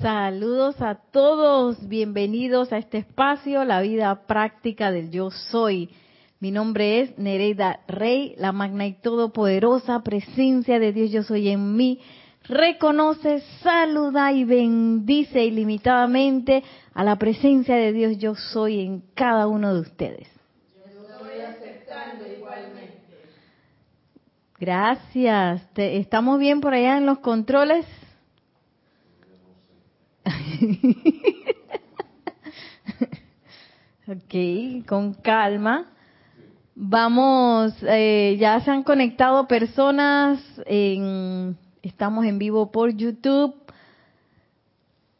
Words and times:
Saludos 0.00 0.80
a 0.80 0.94
todos, 0.94 1.86
bienvenidos 1.86 2.72
a 2.72 2.78
este 2.78 2.96
espacio, 2.96 3.66
la 3.66 3.82
vida 3.82 4.26
práctica 4.26 4.90
del 4.90 5.10
yo 5.10 5.30
soy. 5.30 5.90
Mi 6.38 6.50
nombre 6.50 7.02
es 7.02 7.18
Nereida 7.18 7.80
Rey, 7.86 8.34
la 8.38 8.50
magna 8.52 8.86
y 8.86 8.94
todopoderosa 8.94 10.02
presencia 10.02 10.78
de 10.78 10.94
Dios 10.94 11.10
yo 11.10 11.22
soy 11.22 11.50
en 11.50 11.76
mí. 11.76 12.00
Reconoce, 12.44 13.42
saluda 13.62 14.32
y 14.32 14.44
bendice 14.44 15.44
ilimitadamente 15.44 16.64
a 16.94 17.04
la 17.04 17.16
presencia 17.16 17.76
de 17.76 17.92
Dios 17.92 18.16
yo 18.16 18.34
soy 18.34 18.80
en 18.80 19.02
cada 19.14 19.48
uno 19.48 19.74
de 19.74 19.80
ustedes. 19.80 20.28
Yo 20.76 21.02
estoy 21.10 21.40
aceptando 21.42 22.26
igualmente. 22.26 22.94
Gracias. 24.58 25.62
¿Estamos 25.76 26.38
bien 26.40 26.62
por 26.62 26.72
allá 26.72 26.96
en 26.96 27.04
los 27.04 27.18
controles? 27.18 27.84
ok, 34.08 34.34
con 34.86 35.14
calma. 35.14 35.86
Vamos, 36.74 37.74
eh, 37.82 38.36
ya 38.40 38.58
se 38.60 38.70
han 38.70 38.84
conectado 38.84 39.46
personas, 39.46 40.40
en, 40.64 41.58
estamos 41.82 42.24
en 42.24 42.38
vivo 42.38 42.70
por 42.70 42.96
YouTube. 42.96 43.54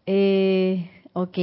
Eh, 0.06 0.90
ok, 1.12 1.38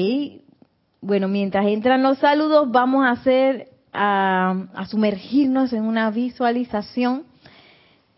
bueno, 1.02 1.28
mientras 1.28 1.68
entran 1.68 2.02
los 2.02 2.18
saludos, 2.18 2.72
vamos 2.72 3.06
a 3.06 3.12
hacer, 3.12 3.70
a, 3.94 4.86
sumergirnos 4.90 5.72
en 5.74 5.84
una 5.84 6.10
visualización. 6.10 7.26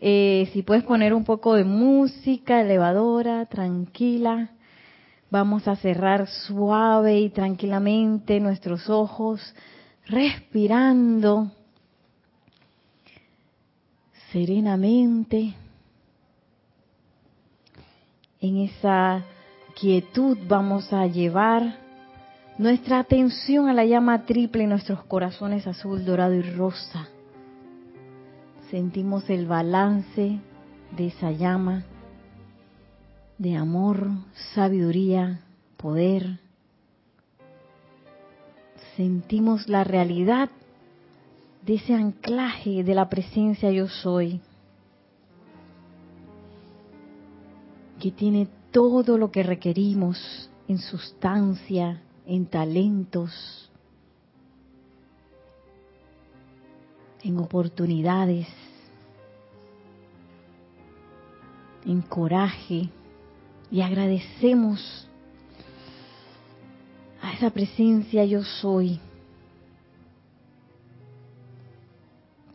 Eh, 0.00 0.48
si 0.52 0.62
puedes 0.62 0.84
poner 0.84 1.12
un 1.12 1.24
poco 1.24 1.54
de 1.54 1.64
música 1.64 2.62
elevadora, 2.62 3.44
tranquila. 3.46 4.52
Vamos 5.30 5.68
a 5.68 5.76
cerrar 5.76 6.26
suave 6.26 7.20
y 7.20 7.30
tranquilamente 7.30 8.40
nuestros 8.40 8.90
ojos, 8.90 9.54
respirando 10.06 11.52
serenamente. 14.32 15.54
En 18.40 18.56
esa 18.56 19.22
quietud 19.78 20.36
vamos 20.48 20.92
a 20.92 21.06
llevar 21.06 21.78
nuestra 22.58 22.98
atención 22.98 23.68
a 23.68 23.72
la 23.72 23.84
llama 23.84 24.26
triple 24.26 24.64
en 24.64 24.70
nuestros 24.70 25.04
corazones 25.04 25.66
azul, 25.66 26.04
dorado 26.04 26.34
y 26.34 26.42
rosa. 26.42 27.08
Sentimos 28.70 29.30
el 29.30 29.46
balance 29.46 30.40
de 30.96 31.06
esa 31.06 31.30
llama 31.30 31.84
de 33.40 33.56
amor, 33.56 34.10
sabiduría, 34.54 35.40
poder. 35.78 36.38
Sentimos 38.98 39.66
la 39.66 39.82
realidad 39.82 40.50
de 41.64 41.76
ese 41.76 41.94
anclaje 41.94 42.84
de 42.84 42.94
la 42.94 43.08
presencia 43.08 43.70
yo 43.70 43.88
soy, 43.88 44.42
que 47.98 48.10
tiene 48.10 48.46
todo 48.72 49.16
lo 49.16 49.30
que 49.30 49.42
requerimos 49.42 50.50
en 50.68 50.76
sustancia, 50.76 52.02
en 52.26 52.44
talentos, 52.44 53.70
en 57.22 57.38
oportunidades, 57.38 58.48
en 61.86 62.02
coraje, 62.02 62.90
y 63.70 63.82
agradecemos 63.82 65.08
a 67.22 67.32
esa 67.34 67.50
presencia 67.50 68.24
yo 68.24 68.42
soy 68.42 69.00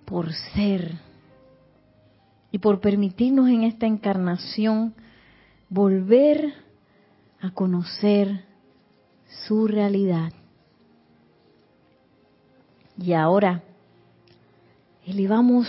por 0.06 0.32
ser 0.54 0.94
y 2.52 2.60
por 2.60 2.80
permitirnos 2.80 3.50
en 3.50 3.64
esta 3.64 3.86
encarnación 3.86 4.94
volver 5.70 6.54
a 7.42 7.52
conocer 7.52 8.46
su 9.48 9.68
realidad. 9.68 10.32
Y 12.98 13.14
ahora 13.14 13.64
elevamos 15.06 15.68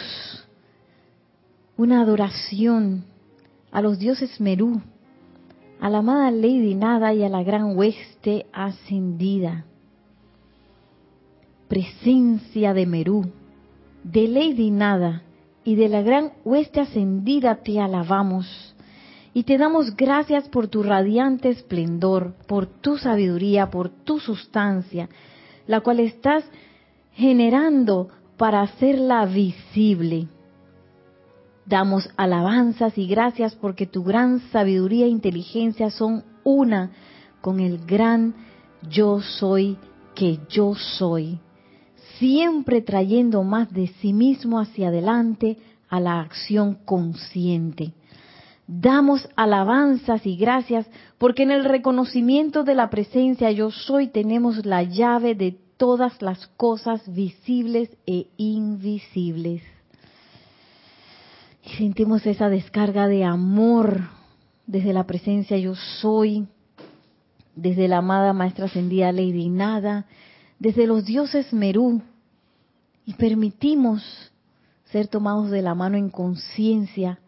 una 1.76 2.02
adoración 2.02 3.04
a 3.72 3.80
los 3.82 3.98
dioses 3.98 4.40
Merú, 4.40 4.80
a 5.80 5.90
la 5.90 5.98
amada 5.98 6.30
Lady 6.30 6.74
Nada 6.74 7.12
y 7.12 7.22
a 7.22 7.28
la 7.28 7.42
gran 7.42 7.76
hueste 7.76 8.46
ascendida. 8.52 9.64
Presencia 11.68 12.74
de 12.74 12.86
Merú, 12.86 13.26
de 14.02 14.28
Lady 14.28 14.70
Nada 14.70 15.22
y 15.64 15.74
de 15.74 15.88
la 15.88 16.02
gran 16.02 16.32
hueste 16.44 16.80
ascendida 16.80 17.56
te 17.56 17.80
alabamos 17.80 18.74
y 19.34 19.42
te 19.42 19.58
damos 19.58 19.96
gracias 19.96 20.48
por 20.48 20.68
tu 20.68 20.82
radiante 20.82 21.50
esplendor, 21.50 22.34
por 22.46 22.66
tu 22.66 22.96
sabiduría, 22.96 23.68
por 23.68 23.90
tu 23.90 24.18
sustancia, 24.18 25.08
la 25.66 25.80
cual 25.80 26.00
estás 26.00 26.44
generando 27.12 28.08
para 28.38 28.62
hacerla 28.62 29.26
visible 29.26 30.28
Damos 31.66 32.08
alabanzas 32.16 32.96
y 32.96 33.08
gracias 33.08 33.56
porque 33.56 33.86
tu 33.86 34.04
gran 34.04 34.38
sabiduría 34.52 35.06
e 35.06 35.08
inteligencia 35.08 35.90
son 35.90 36.24
una 36.44 36.92
con 37.40 37.58
el 37.58 37.84
gran 37.84 38.34
yo 38.88 39.20
soy 39.20 39.76
que 40.14 40.38
yo 40.48 40.74
soy, 40.74 41.40
siempre 42.18 42.82
trayendo 42.82 43.42
más 43.42 43.72
de 43.72 43.88
sí 44.00 44.12
mismo 44.12 44.60
hacia 44.60 44.88
adelante 44.88 45.58
a 45.88 45.98
la 45.98 46.20
acción 46.20 46.78
consciente. 46.84 47.92
Damos 48.68 49.28
alabanzas 49.36 50.24
y 50.24 50.36
gracias 50.36 50.86
porque 51.18 51.42
en 51.42 51.50
el 51.50 51.64
reconocimiento 51.64 52.62
de 52.62 52.74
la 52.74 52.90
presencia 52.90 53.50
yo 53.50 53.72
soy 53.72 54.06
tenemos 54.06 54.64
la 54.64 54.84
llave 54.84 55.34
de 55.34 55.58
todas 55.76 56.22
las 56.22 56.46
cosas 56.56 57.12
visibles 57.12 57.90
e 58.06 58.28
invisibles. 58.36 59.62
Sentimos 61.74 62.24
esa 62.26 62.48
descarga 62.48 63.08
de 63.08 63.24
amor 63.24 64.08
desde 64.66 64.92
la 64.92 65.04
presencia 65.04 65.58
yo 65.58 65.74
soy, 65.74 66.46
desde 67.56 67.88
la 67.88 67.98
amada 67.98 68.32
maestra 68.32 68.66
ascendida 68.66 69.10
Lady 69.10 69.48
Nada, 69.48 70.06
desde 70.60 70.86
los 70.86 71.04
dioses 71.04 71.52
Merú, 71.52 72.00
y 73.04 73.14
permitimos 73.14 74.02
ser 74.92 75.08
tomados 75.08 75.50
de 75.50 75.60
la 75.60 75.74
mano 75.74 75.96
en 75.96 76.08
conciencia 76.08 77.18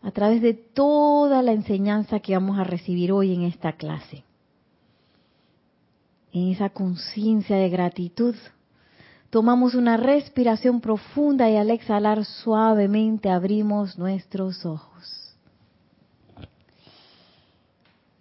a 0.00 0.10
través 0.12 0.40
de 0.40 0.54
toda 0.54 1.42
la 1.42 1.52
enseñanza 1.52 2.20
que 2.20 2.34
vamos 2.34 2.58
a 2.58 2.64
recibir 2.64 3.10
hoy 3.12 3.34
en 3.34 3.42
esta 3.42 3.72
clase. 3.72 4.22
En 6.32 6.52
esa 6.52 6.70
conciencia 6.70 7.56
de 7.56 7.68
gratitud 7.68 8.36
Tomamos 9.36 9.74
una 9.74 9.98
respiración 9.98 10.80
profunda 10.80 11.50
y 11.50 11.58
al 11.58 11.70
exhalar 11.70 12.24
suavemente 12.24 13.28
abrimos 13.28 13.98
nuestros 13.98 14.64
ojos. 14.64 15.36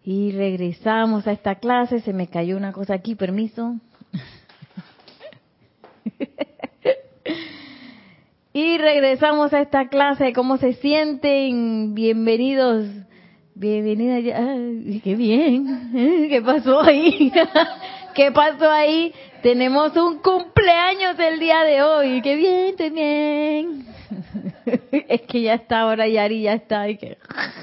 Y 0.03 0.33
regresamos 0.33 1.25
a 1.25 1.31
esta 1.31 1.55
clase. 1.55 2.01
Se 2.01 2.11
me 2.11 2.27
cayó 2.27 2.57
una 2.57 2.73
cosa 2.73 2.95
aquí, 2.95 3.15
permiso. 3.15 3.75
y 8.51 8.77
regresamos 8.77 9.53
a 9.53 9.61
esta 9.61 9.87
clase. 9.87 10.33
¿Cómo 10.33 10.57
se 10.57 10.73
sienten? 10.73 11.95
Bienvenidos. 11.95 12.89
Bienvenida. 13.53 14.17
qué 15.01 15.15
bien. 15.15 16.27
¿Qué 16.29 16.41
pasó 16.41 16.81
ahí? 16.81 17.31
¿Qué 18.15 18.33
pasó 18.33 18.69
ahí? 18.69 19.13
Tenemos 19.45 19.95
un 19.95 20.17
cumpleaños 20.23 21.19
el 21.19 21.39
día 21.39 21.61
de 21.61 21.83
hoy. 21.83 22.19
¡Qué 22.23 22.35
bien, 22.35 22.75
qué 22.75 22.89
bien! 22.89 23.85
Es 25.07 25.21
que 25.21 25.43
ya 25.43 25.53
está 25.53 25.81
ahora 25.81 26.07
Yari, 26.07 26.41
ya 26.41 26.53
está 26.53 26.87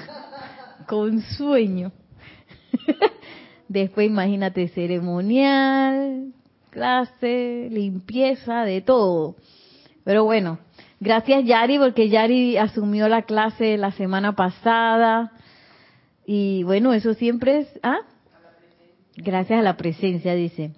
con 0.87 1.19
sueño. 1.19 1.91
Después 3.67 4.07
imagínate 4.07 4.69
ceremonial, 4.69 6.31
clase, 6.69 7.67
limpieza, 7.69 8.63
de 8.63 8.79
todo. 8.79 9.35
Pero 10.05 10.23
bueno, 10.23 10.59
gracias 11.01 11.43
Yari 11.43 11.79
porque 11.79 12.07
Yari 12.07 12.55
asumió 12.55 13.09
la 13.09 13.23
clase 13.23 13.75
la 13.75 13.91
semana 13.91 14.37
pasada. 14.37 15.33
Y 16.25 16.63
bueno, 16.63 16.93
eso 16.93 17.13
siempre 17.13 17.57
es... 17.57 17.79
¿ah? 17.83 17.99
Gracias 19.17 19.59
a 19.59 19.63
la 19.63 19.75
presencia, 19.75 20.33
dice. 20.33 20.71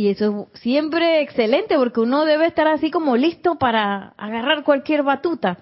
Y 0.00 0.08
eso 0.08 0.48
es 0.54 0.60
siempre 0.62 1.20
excelente 1.20 1.76
porque 1.76 2.00
uno 2.00 2.24
debe 2.24 2.46
estar 2.46 2.66
así 2.66 2.90
como 2.90 3.18
listo 3.18 3.56
para 3.56 4.14
agarrar 4.16 4.64
cualquier 4.64 5.02
batuta. 5.02 5.58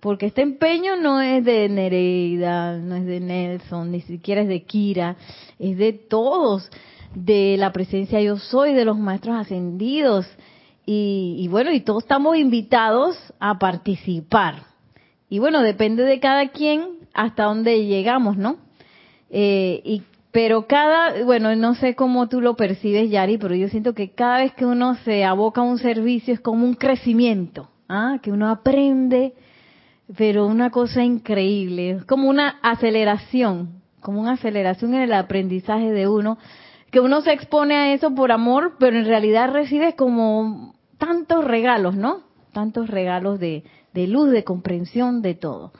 porque 0.00 0.24
este 0.24 0.40
empeño 0.40 0.96
no 0.96 1.20
es 1.20 1.44
de 1.44 1.68
Nereida, 1.68 2.78
no 2.78 2.96
es 2.96 3.04
de 3.04 3.20
Nelson, 3.20 3.90
ni 3.90 4.00
siquiera 4.00 4.40
es 4.40 4.48
de 4.48 4.62
Kira, 4.62 5.16
es 5.58 5.76
de 5.76 5.92
todos, 5.92 6.70
de 7.14 7.56
la 7.58 7.70
presencia 7.70 8.22
yo 8.22 8.38
soy, 8.38 8.72
de 8.72 8.86
los 8.86 8.96
maestros 8.96 9.36
ascendidos. 9.36 10.26
Y, 10.86 11.46
bueno, 11.50 11.70
y 11.70 11.80
todos 11.80 12.04
estamos 12.04 12.38
invitados 12.38 13.18
a 13.38 13.58
participar. 13.58 14.62
Y 15.28 15.40
bueno, 15.40 15.60
depende 15.60 16.04
de 16.04 16.20
cada 16.20 16.48
quien 16.48 17.00
hasta 17.12 17.44
dónde 17.44 17.84
llegamos, 17.84 18.38
¿no? 18.38 18.56
Eh, 19.28 19.82
y, 19.84 20.02
pero 20.30 20.66
cada, 20.66 21.24
bueno, 21.24 21.54
no 21.56 21.74
sé 21.74 21.94
cómo 21.94 22.28
tú 22.28 22.40
lo 22.40 22.54
percibes, 22.54 23.10
Yari, 23.10 23.38
pero 23.38 23.54
yo 23.54 23.68
siento 23.68 23.94
que 23.94 24.10
cada 24.10 24.38
vez 24.38 24.52
que 24.54 24.66
uno 24.66 24.94
se 24.96 25.24
aboca 25.24 25.62
a 25.62 25.64
un 25.64 25.78
servicio 25.78 26.34
es 26.34 26.40
como 26.40 26.66
un 26.66 26.74
crecimiento, 26.74 27.70
¿ah? 27.88 28.18
que 28.22 28.30
uno 28.30 28.50
aprende, 28.50 29.34
pero 30.16 30.46
una 30.46 30.70
cosa 30.70 31.02
increíble, 31.02 31.90
es 31.90 32.04
como 32.04 32.28
una 32.28 32.58
aceleración, 32.62 33.82
como 34.00 34.20
una 34.20 34.32
aceleración 34.32 34.94
en 34.94 35.02
el 35.02 35.12
aprendizaje 35.14 35.92
de 35.92 36.08
uno, 36.08 36.38
que 36.90 37.00
uno 37.00 37.20
se 37.22 37.32
expone 37.32 37.76
a 37.76 37.94
eso 37.94 38.14
por 38.14 38.32
amor, 38.32 38.76
pero 38.78 38.98
en 38.98 39.06
realidad 39.06 39.50
recibe 39.52 39.94
como 39.94 40.74
tantos 40.98 41.44
regalos, 41.44 41.94
¿no? 41.96 42.22
Tantos 42.52 42.88
regalos 42.88 43.38
de, 43.38 43.64
luz, 43.94 44.30
de 44.30 44.44
comprensión, 44.44 45.22
de 45.22 45.34
todo. 45.34 45.72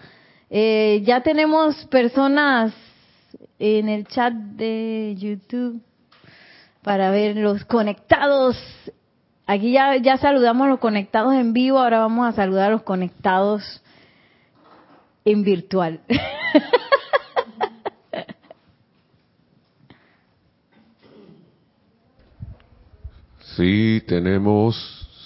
Eh, 0.50 1.02
ya 1.04 1.22
tenemos 1.22 1.86
personas 1.86 2.74
en 3.58 3.88
el 3.88 4.06
chat 4.06 4.32
de 4.32 5.14
YouTube 5.18 5.80
para 6.82 7.10
ver 7.10 7.36
los 7.36 7.64
conectados. 7.64 8.56
Aquí 9.46 9.72
ya, 9.72 9.96
ya 9.96 10.16
saludamos 10.18 10.66
a 10.66 10.70
los 10.70 10.78
conectados 10.78 11.34
en 11.34 11.52
vivo, 11.52 11.78
ahora 11.78 12.00
vamos 12.00 12.28
a 12.28 12.32
saludar 12.32 12.68
a 12.68 12.72
los 12.72 12.82
conectados 12.82 13.82
en 15.24 15.42
virtual. 15.44 16.00
Sí, 23.58 24.04
tenemos 24.06 24.76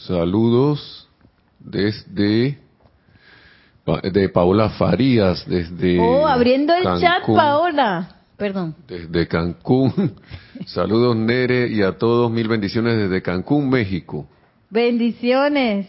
Saludos 0.06 1.08
desde 1.60 2.58
de 4.02 4.28
Paola 4.30 4.70
Farías, 4.70 5.46
desde. 5.46 6.00
Oh, 6.00 6.26
abriendo 6.26 6.74
el 6.74 6.82
chat, 7.00 7.24
Paola. 7.24 8.21
Perdón. 8.42 8.74
Desde 8.88 9.28
Cancún. 9.28 10.14
Saludos, 10.66 11.14
Nere, 11.14 11.68
y 11.68 11.80
a 11.80 11.92
todos 11.96 12.28
mil 12.28 12.48
bendiciones 12.48 12.98
desde 12.98 13.22
Cancún, 13.22 13.70
México. 13.70 14.26
Bendiciones. 14.68 15.86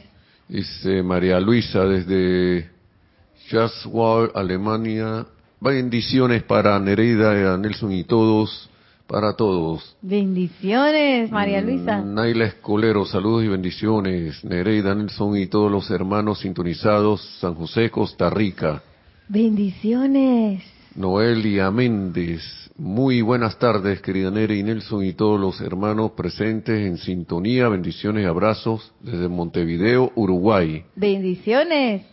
Dice 0.48 1.02
María 1.02 1.40
Luisa 1.40 1.84
desde 1.86 2.70
Jaswal, 3.50 4.30
Alemania. 4.36 5.26
Bendiciones 5.60 6.44
para 6.44 6.78
Nereida, 6.78 7.58
Nelson 7.58 7.92
y 7.92 8.04
todos 8.04 8.70
para 9.08 9.36
todos. 9.36 9.96
Bendiciones, 10.04 11.32
María 11.32 11.60
mm, 11.60 11.66
Luisa. 11.66 12.02
Naila 12.04 12.46
Escolero, 12.46 13.04
saludos 13.06 13.46
y 13.46 13.48
bendiciones. 13.48 14.46
Nereida 14.46 14.94
Nelson 14.94 15.36
y 15.38 15.48
todos 15.48 15.72
los 15.72 15.90
hermanos 15.90 16.42
sintonizados, 16.42 17.20
San 17.40 17.56
José, 17.56 17.90
Costa 17.90 18.30
Rica. 18.30 18.84
Bendiciones. 19.28 20.73
Noelia 20.96 21.72
Méndez, 21.72 22.42
muy 22.78 23.22
buenas 23.22 23.58
tardes, 23.58 24.00
querida 24.02 24.30
Nere 24.30 24.56
y 24.56 24.64
Nelson 24.64 25.04
y 25.04 25.14
todos 25.14 25.40
los 25.40 25.60
hermanos 25.60 26.12
presentes 26.12 26.86
en 26.86 26.98
sintonía. 26.98 27.68
Bendiciones 27.68 28.24
y 28.24 28.28
abrazos 28.28 28.94
desde 29.00 29.28
Montevideo, 29.28 30.12
Uruguay. 30.16 30.84
Bendiciones. 30.96 32.04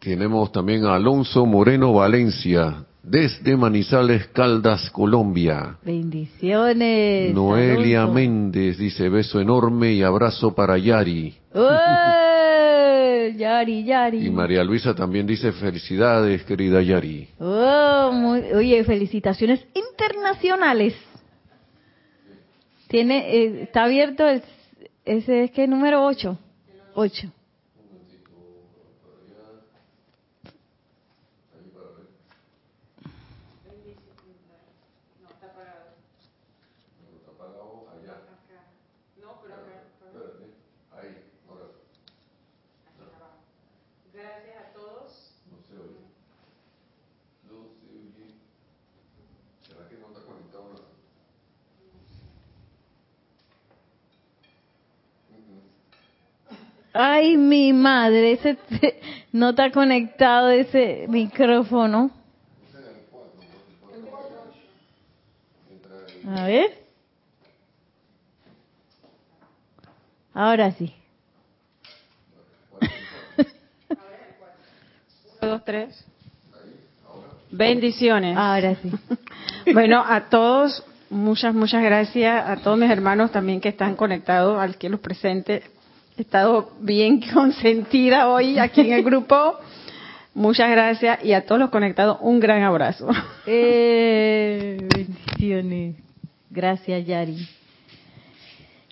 Tenemos 0.00 0.50
también 0.50 0.86
a 0.86 0.96
Alonso 0.96 1.46
Moreno 1.46 1.92
Valencia, 1.92 2.84
desde 3.02 3.56
Manizales, 3.56 4.26
Caldas, 4.28 4.90
Colombia. 4.90 5.76
Bendiciones. 5.84 7.32
Noelia 7.32 8.06
Méndez 8.06 8.76
dice 8.78 9.08
beso 9.08 9.40
enorme 9.40 9.92
y 9.92 10.02
abrazo 10.02 10.52
para 10.52 10.78
Yari. 10.78 11.36
Yari, 13.38 13.84
Yari. 13.84 14.26
Y 14.26 14.30
María 14.30 14.64
Luisa 14.64 14.94
también 14.94 15.26
dice 15.26 15.52
felicidades, 15.52 16.42
querida 16.44 16.82
Yari. 16.82 17.28
Oh, 17.38 18.36
oye, 18.54 18.84
felicitaciones 18.84 19.64
internacionales. 19.74 20.94
Tiene, 22.88 23.34
eh, 23.34 23.62
está 23.62 23.84
abierto 23.84 24.26
el, 24.26 24.42
ese 25.04 25.44
es 25.44 25.50
que 25.52 25.66
número 25.68 26.04
8. 26.04 26.38
8. 26.94 27.32
Ay, 57.00 57.36
mi 57.36 57.72
madre, 57.72 58.32
ese 58.32 58.58
no 59.30 59.50
está 59.50 59.70
conectado 59.70 60.50
ese 60.50 61.06
micrófono. 61.08 62.10
A 66.26 66.44
ver. 66.44 66.76
Ahora 70.34 70.72
sí. 70.72 70.92
dos, 75.40 75.64
tres. 75.64 76.04
Bendiciones. 77.52 78.36
Ahora 78.36 78.74
sí. 78.74 78.90
Bueno, 79.72 80.02
a 80.04 80.30
todos, 80.30 80.82
muchas, 81.10 81.54
muchas 81.54 81.84
gracias. 81.84 82.44
A 82.44 82.56
todos 82.56 82.76
mis 82.76 82.90
hermanos 82.90 83.30
también 83.30 83.60
que 83.60 83.68
están 83.68 83.94
conectados, 83.94 84.58
al 84.58 84.78
que 84.78 84.88
los 84.88 84.98
presente. 84.98 85.77
He 86.18 86.22
estado 86.22 86.72
bien 86.80 87.20
consentida 87.32 88.28
hoy 88.28 88.58
aquí 88.58 88.80
en 88.80 88.92
el 88.92 89.04
grupo. 89.04 89.54
Muchas 90.34 90.68
gracias 90.68 91.24
y 91.24 91.32
a 91.32 91.46
todos 91.46 91.60
los 91.60 91.70
conectados 91.70 92.18
un 92.20 92.40
gran 92.40 92.62
abrazo. 92.62 93.08
Eh, 93.46 94.76
bendiciones. 94.94 95.96
Gracias, 96.50 97.06
Yari. 97.06 97.48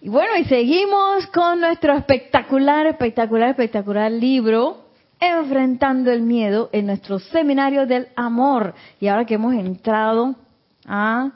Y 0.00 0.08
bueno, 0.08 0.36
y 0.38 0.44
seguimos 0.44 1.26
con 1.26 1.60
nuestro 1.60 1.94
espectacular, 1.94 2.86
espectacular, 2.86 3.50
espectacular 3.50 4.10
libro, 4.10 4.86
Enfrentando 5.18 6.12
el 6.12 6.22
Miedo, 6.22 6.70
en 6.72 6.86
nuestro 6.86 7.18
seminario 7.18 7.86
del 7.86 8.08
amor. 8.14 8.72
Y 9.00 9.08
ahora 9.08 9.26
que 9.26 9.34
hemos 9.34 9.52
entrado 9.52 10.36
a 10.86 11.32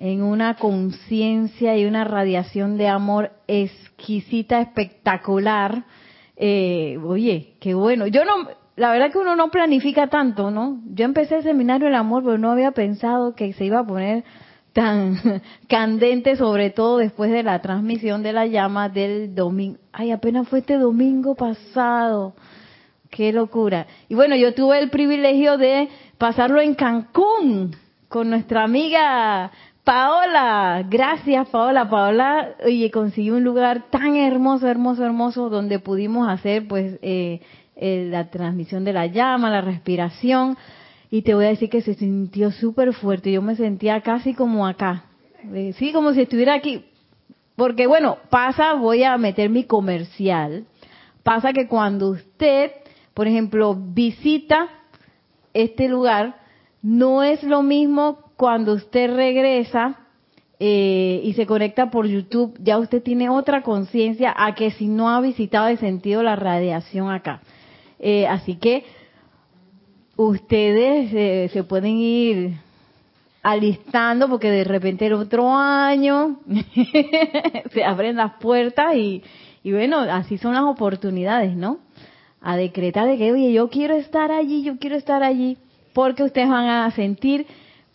en 0.00 0.22
una 0.22 0.54
conciencia 0.54 1.76
y 1.76 1.84
una 1.84 2.04
radiación 2.04 2.78
de 2.78 2.88
amor 2.88 3.32
exquisita, 3.46 4.60
espectacular. 4.62 5.84
Eh, 6.36 6.98
oye, 7.04 7.56
qué 7.60 7.74
bueno. 7.74 8.06
Yo 8.06 8.24
no, 8.24 8.48
la 8.76 8.90
verdad 8.92 9.12
que 9.12 9.18
uno 9.18 9.36
no 9.36 9.50
planifica 9.50 10.06
tanto, 10.08 10.50
¿no? 10.50 10.80
Yo 10.86 11.04
empecé 11.04 11.36
el 11.36 11.42
seminario 11.42 11.86
del 11.86 11.96
amor, 11.96 12.24
pero 12.24 12.38
no 12.38 12.50
había 12.50 12.70
pensado 12.70 13.34
que 13.34 13.52
se 13.52 13.66
iba 13.66 13.80
a 13.80 13.86
poner 13.86 14.24
tan 14.72 15.42
candente, 15.68 16.34
sobre 16.34 16.70
todo 16.70 16.96
después 16.96 17.30
de 17.30 17.42
la 17.42 17.60
transmisión 17.60 18.22
de 18.22 18.32
la 18.32 18.46
llama 18.46 18.88
del 18.88 19.34
domingo. 19.34 19.78
Ay, 19.92 20.12
apenas 20.12 20.48
fue 20.48 20.60
este 20.60 20.78
domingo 20.78 21.34
pasado. 21.34 22.34
Qué 23.10 23.34
locura. 23.34 23.86
Y 24.08 24.14
bueno, 24.14 24.34
yo 24.34 24.54
tuve 24.54 24.78
el 24.78 24.88
privilegio 24.88 25.58
de 25.58 25.90
pasarlo 26.16 26.62
en 26.62 26.74
Cancún 26.74 27.76
con 28.08 28.30
nuestra 28.30 28.64
amiga 28.64 29.52
Paola, 29.90 30.86
gracias 30.88 31.48
Paola. 31.48 31.90
Paola, 31.90 32.54
oye, 32.64 32.92
consiguió 32.92 33.34
un 33.34 33.42
lugar 33.42 33.90
tan 33.90 34.14
hermoso, 34.14 34.68
hermoso, 34.68 35.04
hermoso, 35.04 35.48
donde 35.50 35.80
pudimos 35.80 36.28
hacer 36.28 36.68
pues 36.68 37.00
eh, 37.02 37.40
eh, 37.74 38.06
la 38.08 38.30
transmisión 38.30 38.84
de 38.84 38.92
la 38.92 39.06
llama, 39.06 39.50
la 39.50 39.62
respiración. 39.62 40.56
Y 41.10 41.22
te 41.22 41.34
voy 41.34 41.46
a 41.46 41.48
decir 41.48 41.68
que 41.70 41.82
se 41.82 41.94
sintió 41.94 42.52
súper 42.52 42.92
fuerte. 42.92 43.32
Yo 43.32 43.42
me 43.42 43.56
sentía 43.56 44.00
casi 44.00 44.32
como 44.32 44.64
acá. 44.64 45.06
Eh, 45.52 45.74
sí, 45.76 45.92
como 45.92 46.12
si 46.12 46.20
estuviera 46.20 46.54
aquí. 46.54 46.84
Porque 47.56 47.88
bueno, 47.88 48.18
pasa, 48.30 48.74
voy 48.74 49.02
a 49.02 49.18
meter 49.18 49.50
mi 49.50 49.64
comercial. 49.64 50.66
Pasa 51.24 51.52
que 51.52 51.66
cuando 51.66 52.10
usted, 52.10 52.70
por 53.12 53.26
ejemplo, 53.26 53.74
visita 53.76 54.68
este 55.52 55.88
lugar, 55.88 56.36
no 56.80 57.24
es 57.24 57.42
lo 57.42 57.64
mismo 57.64 58.29
cuando 58.40 58.72
usted 58.72 59.14
regresa 59.14 59.96
eh, 60.58 61.20
y 61.24 61.34
se 61.34 61.44
conecta 61.44 61.90
por 61.90 62.06
YouTube, 62.06 62.56
ya 62.58 62.78
usted 62.78 63.02
tiene 63.02 63.28
otra 63.28 63.60
conciencia 63.60 64.34
a 64.34 64.54
que 64.54 64.70
si 64.70 64.86
no 64.86 65.10
ha 65.10 65.20
visitado 65.20 65.68
y 65.68 65.76
sentido 65.76 66.22
la 66.22 66.36
radiación 66.36 67.10
acá. 67.10 67.42
Eh, 67.98 68.26
así 68.26 68.56
que 68.56 68.84
ustedes 70.16 71.12
eh, 71.12 71.50
se 71.52 71.64
pueden 71.64 71.98
ir 71.98 72.54
alistando 73.42 74.26
porque 74.26 74.50
de 74.50 74.64
repente 74.64 75.04
el 75.04 75.12
otro 75.12 75.54
año 75.54 76.40
se 77.74 77.84
abren 77.84 78.16
las 78.16 78.36
puertas 78.40 78.96
y, 78.96 79.22
y 79.62 79.72
bueno, 79.72 79.98
así 79.98 80.38
son 80.38 80.54
las 80.54 80.64
oportunidades, 80.64 81.54
¿no? 81.54 81.80
A 82.40 82.56
decretar 82.56 83.06
de 83.06 83.18
que, 83.18 83.32
oye, 83.32 83.52
yo 83.52 83.68
quiero 83.68 83.96
estar 83.96 84.32
allí, 84.32 84.62
yo 84.62 84.78
quiero 84.78 84.96
estar 84.96 85.22
allí, 85.22 85.58
porque 85.92 86.22
ustedes 86.22 86.48
van 86.48 86.70
a 86.70 86.90
sentir 86.92 87.46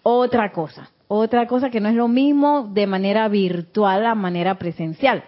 otra 0.08 0.52
cosa, 0.52 0.92
otra 1.08 1.48
cosa 1.48 1.72
que 1.72 1.80
no 1.80 1.90
es 1.90 1.96
lo 1.96 2.08
mismo 2.08 2.70
de 2.72 2.86
manera 2.86 3.28
virtual 3.28 4.06
a 4.06 4.14
manera 4.14 4.60
presencial. 4.60 5.24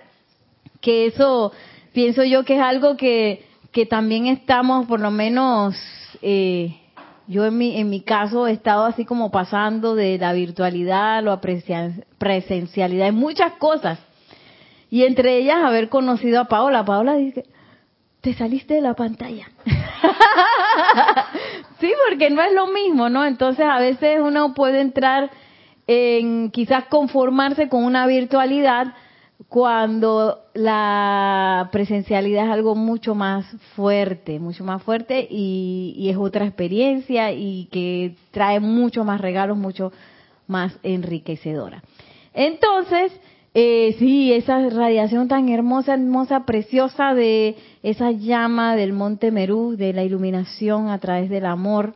Que 0.81 1.07
eso 1.07 1.51
pienso 1.93 2.23
yo 2.23 2.45
que 2.45 2.57
es 2.57 2.61
algo 2.61 2.95
que, 2.95 3.43
que 3.71 3.87
también 3.87 4.27
estamos, 4.27 4.85
por 4.85 4.99
lo 4.99 5.09
menos, 5.09 5.75
eh, 6.21 6.79
yo 7.25 7.47
en 7.47 7.57
mi, 7.57 7.79
en 7.79 7.89
mi 7.89 8.01
caso 8.01 8.45
he 8.45 8.51
estado 8.51 8.85
así 8.85 9.03
como 9.03 9.31
pasando 9.31 9.95
de 9.95 10.19
la 10.19 10.31
virtualidad 10.33 11.17
a 11.17 11.21
la 11.23 11.41
presencialidad 11.41 13.07
en 13.07 13.15
muchas 13.15 13.53
cosas. 13.53 13.97
Y 14.91 15.05
entre 15.05 15.37
ellas 15.37 15.63
haber 15.63 15.89
conocido 15.89 16.39
a 16.39 16.45
Paola. 16.45 16.85
Paola 16.85 17.15
dice, 17.15 17.45
te 18.21 18.35
saliste 18.35 18.75
de 18.75 18.81
la 18.81 18.93
pantalla. 18.93 19.47
sí, 21.79 21.91
porque 22.09 22.29
no 22.29 22.41
es 22.41 22.53
lo 22.53 22.67
mismo, 22.67 23.09
¿no? 23.09 23.25
Entonces 23.25 23.65
a 23.65 23.79
veces 23.79 24.19
uno 24.21 24.53
puede 24.53 24.81
entrar 24.81 25.29
en 25.87 26.51
quizás 26.51 26.85
conformarse 26.85 27.69
con 27.69 27.83
una 27.83 28.05
virtualidad 28.07 28.93
cuando 29.47 30.39
la 30.53 31.69
presencialidad 31.71 32.45
es 32.45 32.51
algo 32.51 32.75
mucho 32.75 33.15
más 33.15 33.45
fuerte, 33.75 34.39
mucho 34.39 34.63
más 34.63 34.81
fuerte 34.83 35.27
y, 35.29 35.93
y, 35.95 36.09
es 36.09 36.17
otra 36.17 36.45
experiencia 36.45 37.31
y 37.31 37.67
que 37.71 38.15
trae 38.31 38.59
mucho 38.59 39.03
más 39.03 39.21
regalos, 39.21 39.57
mucho 39.57 39.93
más 40.47 40.77
enriquecedora. 40.83 41.83
Entonces, 42.33 43.11
eh, 43.59 43.95
sí, 43.97 44.31
esa 44.33 44.69
radiación 44.69 45.27
tan 45.27 45.49
hermosa, 45.49 45.95
hermosa, 45.95 46.45
preciosa 46.45 47.15
de 47.15 47.55
esa 47.81 48.11
llama 48.11 48.75
del 48.75 48.93
monte 48.93 49.31
Merú, 49.31 49.75
de 49.75 49.93
la 49.93 50.03
iluminación 50.03 50.89
a 50.89 50.99
través 50.99 51.27
del 51.31 51.47
amor. 51.47 51.95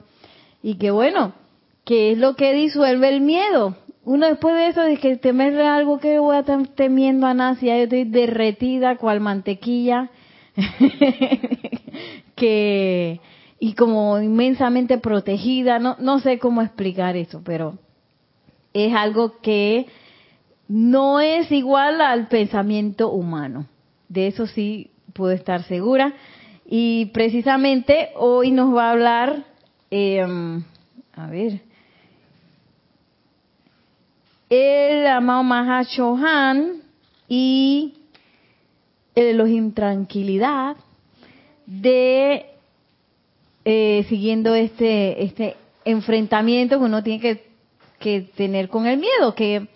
Y 0.63 0.77
que 0.79 0.89
bueno, 0.89 1.33
que 1.85 2.13
es 2.13 2.17
lo 2.17 2.35
que 2.35 2.53
disuelve 2.53 3.09
el 3.09 3.21
miedo. 3.21 3.75
Uno 4.05 4.25
después 4.25 4.55
de 4.55 4.69
eso, 4.69 4.81
de 4.81 4.97
que 4.97 5.17
temerle 5.17 5.67
algo 5.67 5.99
que 5.99 6.17
voy 6.17 6.35
a 6.35 6.39
estar 6.39 6.67
temiendo 6.69 7.27
a 7.27 7.35
nada, 7.35 7.55
yo 7.61 7.71
estoy 7.71 8.05
derretida 8.05 8.97
cual 8.97 9.19
mantequilla, 9.19 10.09
que 12.35 13.21
y 13.59 13.73
como 13.73 14.19
inmensamente 14.19 14.97
protegida, 14.97 15.77
no, 15.77 15.95
no 15.99 16.17
sé 16.17 16.39
cómo 16.39 16.63
explicar 16.63 17.15
eso, 17.17 17.43
pero 17.45 17.77
es 18.73 18.95
algo 18.95 19.39
que 19.43 19.85
no 20.71 21.19
es 21.19 21.51
igual 21.51 21.99
al 21.99 22.29
pensamiento 22.29 23.11
humano. 23.11 23.65
De 24.07 24.27
eso 24.27 24.47
sí 24.47 24.89
puedo 25.11 25.33
estar 25.33 25.63
segura. 25.63 26.13
Y 26.65 27.07
precisamente 27.07 28.11
hoy 28.15 28.51
nos 28.51 28.73
va 28.73 28.87
a 28.87 28.91
hablar, 28.91 29.43
eh, 29.89 30.21
a 31.13 31.27
ver, 31.27 31.59
el 34.49 35.07
amado 35.07 35.43
Mahashohan 35.43 36.83
y 37.27 37.95
el 39.13 39.25
Elohim 39.25 39.73
de 41.65 42.45
eh, 43.65 44.05
siguiendo 44.07 44.55
este 44.55 45.23
este 45.25 45.57
enfrentamiento 45.83 46.79
que 46.79 46.85
uno 46.85 47.03
tiene 47.03 47.19
que, 47.19 47.45
que 47.99 48.21
tener 48.21 48.69
con 48.69 48.85
el 48.87 48.97
miedo, 48.97 49.35
que 49.35 49.67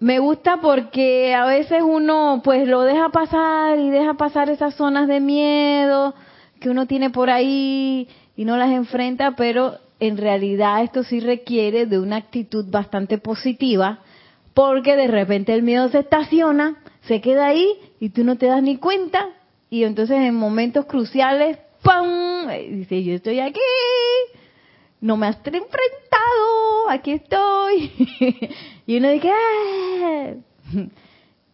me 0.00 0.18
gusta 0.18 0.62
porque 0.62 1.34
a 1.34 1.44
veces 1.44 1.82
uno 1.82 2.40
pues 2.42 2.66
lo 2.66 2.82
deja 2.82 3.10
pasar 3.10 3.78
y 3.78 3.90
deja 3.90 4.14
pasar 4.14 4.48
esas 4.48 4.74
zonas 4.74 5.06
de 5.06 5.20
miedo 5.20 6.14
que 6.58 6.70
uno 6.70 6.86
tiene 6.86 7.10
por 7.10 7.28
ahí 7.28 8.08
y 8.34 8.44
no 8.46 8.56
las 8.56 8.70
enfrenta, 8.70 9.36
pero 9.36 9.76
en 9.98 10.16
realidad 10.16 10.82
esto 10.82 11.04
sí 11.04 11.20
requiere 11.20 11.84
de 11.84 11.98
una 11.98 12.16
actitud 12.16 12.64
bastante 12.70 13.18
positiva 13.18 14.00
porque 14.54 14.96
de 14.96 15.06
repente 15.06 15.52
el 15.52 15.62
miedo 15.62 15.88
se 15.90 16.00
estaciona, 16.00 16.82
se 17.02 17.20
queda 17.20 17.46
ahí 17.46 17.68
y 18.00 18.08
tú 18.08 18.24
no 18.24 18.36
te 18.36 18.46
das 18.46 18.62
ni 18.62 18.78
cuenta 18.78 19.28
y 19.68 19.84
entonces 19.84 20.16
en 20.16 20.34
momentos 20.34 20.86
cruciales, 20.86 21.58
¡pam! 21.82 22.48
Dice, 22.48 23.04
yo 23.04 23.14
estoy 23.14 23.40
aquí, 23.40 23.60
no 25.00 25.16
me 25.16 25.26
has 25.26 25.36
enfrentado, 25.36 26.88
aquí 26.88 27.12
estoy. 27.12 27.92
y 28.86 28.96
uno 28.98 29.10
dice, 29.10 29.30
ah", 29.30 30.34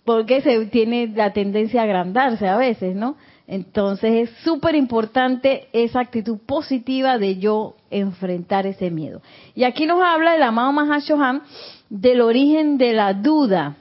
porque 0.04 0.40
se 0.40 0.66
tiene 0.66 1.08
la 1.08 1.32
tendencia 1.32 1.80
a 1.80 1.84
agrandarse 1.84 2.46
a 2.46 2.56
veces, 2.56 2.94
¿no? 2.94 3.16
Entonces 3.48 4.28
es 4.28 4.36
súper 4.42 4.74
importante 4.74 5.68
esa 5.72 6.00
actitud 6.00 6.38
positiva 6.38 7.18
de 7.18 7.38
yo 7.38 7.76
enfrentar 7.90 8.66
ese 8.66 8.90
miedo. 8.90 9.22
Y 9.54 9.64
aquí 9.64 9.86
nos 9.86 10.02
habla 10.02 10.34
el 10.34 10.42
amado 10.42 10.72
Mahashohan 10.72 11.42
del 11.88 12.20
origen 12.20 12.76
de 12.76 12.92
la 12.92 13.14
duda, 13.14 13.76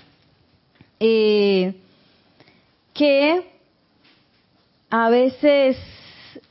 eh, 1.00 1.74
que 2.94 3.44
a 4.90 5.10
veces 5.10 5.78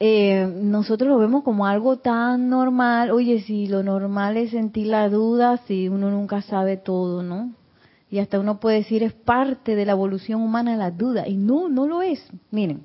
eh, 0.06 0.46
nosotros 0.46 1.08
lo 1.08 1.16
vemos 1.16 1.44
como 1.44 1.66
algo 1.66 1.96
tan 1.96 2.50
normal. 2.50 3.10
Oye, 3.10 3.40
si 3.40 3.68
lo 3.68 3.82
normal 3.82 4.36
es 4.36 4.50
sentir 4.50 4.88
la 4.88 5.08
duda, 5.08 5.56
si 5.66 5.88
uno 5.88 6.10
nunca 6.10 6.42
sabe 6.42 6.76
todo, 6.76 7.22
¿no? 7.22 7.54
Y 8.10 8.18
hasta 8.18 8.38
uno 8.38 8.60
puede 8.60 8.76
decir 8.76 9.02
es 9.02 9.14
parte 9.14 9.74
de 9.74 9.86
la 9.86 9.92
evolución 9.92 10.42
humana 10.42 10.76
la 10.76 10.90
duda. 10.90 11.26
Y 11.26 11.36
no, 11.38 11.70
no 11.70 11.86
lo 11.86 12.02
es. 12.02 12.22
Miren, 12.50 12.84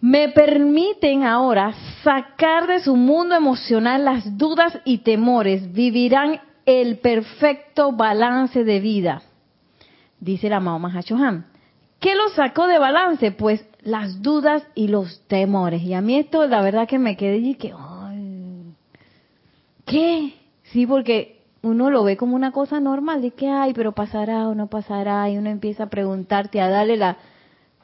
me 0.00 0.28
permiten 0.28 1.24
ahora 1.24 1.74
sacar 2.04 2.68
de 2.68 2.78
su 2.78 2.94
mundo 2.94 3.34
emocional 3.34 4.04
las 4.04 4.38
dudas 4.38 4.78
y 4.84 4.98
temores. 4.98 5.72
Vivirán 5.72 6.42
el 6.64 6.98
perfecto 6.98 7.90
balance 7.90 8.62
de 8.62 8.78
vida, 8.78 9.22
dice 10.20 10.48
la 10.48 10.60
Mao 10.60 10.78
Mahachohan. 10.78 11.46
¿Qué 11.98 12.14
lo 12.14 12.28
sacó 12.28 12.68
de 12.68 12.78
balance? 12.78 13.32
Pues 13.32 13.66
las 13.86 14.20
dudas 14.20 14.66
y 14.74 14.88
los 14.88 15.20
temores. 15.28 15.80
Y 15.82 15.94
a 15.94 16.00
mí 16.00 16.18
esto, 16.18 16.46
la 16.48 16.60
verdad 16.60 16.88
que 16.88 16.98
me 16.98 17.16
quedé 17.16 17.36
y 17.36 17.54
que, 17.54 17.72
ay, 17.78 18.64
¿qué? 19.84 20.34
Sí, 20.64 20.86
porque 20.86 21.40
uno 21.62 21.88
lo 21.90 22.02
ve 22.02 22.16
como 22.16 22.34
una 22.34 22.50
cosa 22.50 22.80
normal, 22.80 23.22
de 23.22 23.30
que, 23.30 23.48
ay, 23.48 23.72
pero 23.74 23.92
pasará 23.92 24.48
o 24.48 24.56
no 24.56 24.66
pasará, 24.66 25.30
y 25.30 25.38
uno 25.38 25.50
empieza 25.50 25.84
a 25.84 25.88
preguntarte, 25.88 26.60
a 26.60 26.68
darle 26.68 26.96
la, 26.96 27.16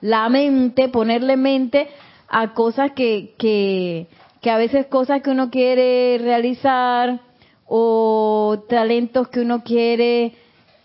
la 0.00 0.28
mente, 0.28 0.88
ponerle 0.88 1.36
mente 1.36 1.88
a 2.28 2.52
cosas 2.52 2.90
que, 2.92 3.34
que, 3.38 4.08
que 4.40 4.50
a 4.50 4.56
veces 4.56 4.86
cosas 4.86 5.22
que 5.22 5.30
uno 5.30 5.50
quiere 5.50 6.18
realizar 6.18 7.20
o 7.66 8.64
talentos 8.68 9.28
que 9.28 9.40
uno 9.40 9.62
quiere 9.62 10.34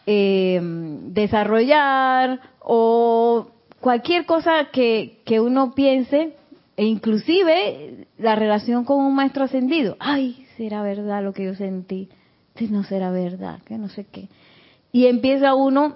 eh, 0.06 0.60
desarrollar 0.62 2.40
o 2.60 3.48
cualquier 3.88 4.26
cosa 4.26 4.66
que, 4.74 5.22
que 5.24 5.40
uno 5.40 5.74
piense, 5.74 6.34
e 6.76 6.84
inclusive 6.84 8.06
la 8.18 8.36
relación 8.36 8.84
con 8.84 8.98
un 9.00 9.16
maestro 9.16 9.46
ascendido. 9.46 9.96
Ay, 9.98 10.46
será 10.58 10.82
verdad 10.82 11.24
lo 11.24 11.32
que 11.32 11.46
yo 11.46 11.56
sentí, 11.56 12.10
no 12.70 12.84
será 12.84 13.12
verdad, 13.12 13.62
que 13.64 13.78
no 13.78 13.88
sé 13.88 14.04
qué. 14.04 14.28
Y 14.92 15.06
empieza 15.06 15.56
uno 15.56 15.96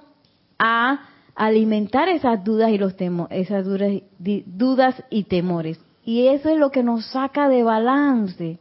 a 0.58 1.02
alimentar 1.36 2.08
esas 2.08 2.42
dudas 2.46 2.72
y 2.72 2.78
los 2.78 2.96
temores, 2.96 3.38
esas 3.38 3.66
dudas, 3.66 3.92
dudas 4.18 5.04
y 5.10 5.24
temores. 5.24 5.78
Y 6.06 6.28
eso 6.28 6.48
es 6.48 6.58
lo 6.58 6.72
que 6.72 6.84
nos 6.84 7.08
saca 7.08 7.50
de 7.50 7.62
balance. 7.62 8.58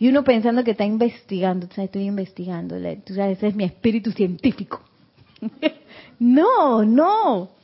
Y 0.00 0.08
uno 0.08 0.24
pensando 0.24 0.64
que 0.64 0.72
está 0.72 0.84
investigando, 0.84 1.68
o 1.70 1.72
sea, 1.72 1.84
estoy 1.84 2.06
investigando, 2.06 2.74
ese 2.74 3.46
es 3.46 3.54
mi 3.54 3.62
espíritu 3.62 4.10
científico. 4.10 4.80
no, 6.18 6.84
no. 6.84 7.61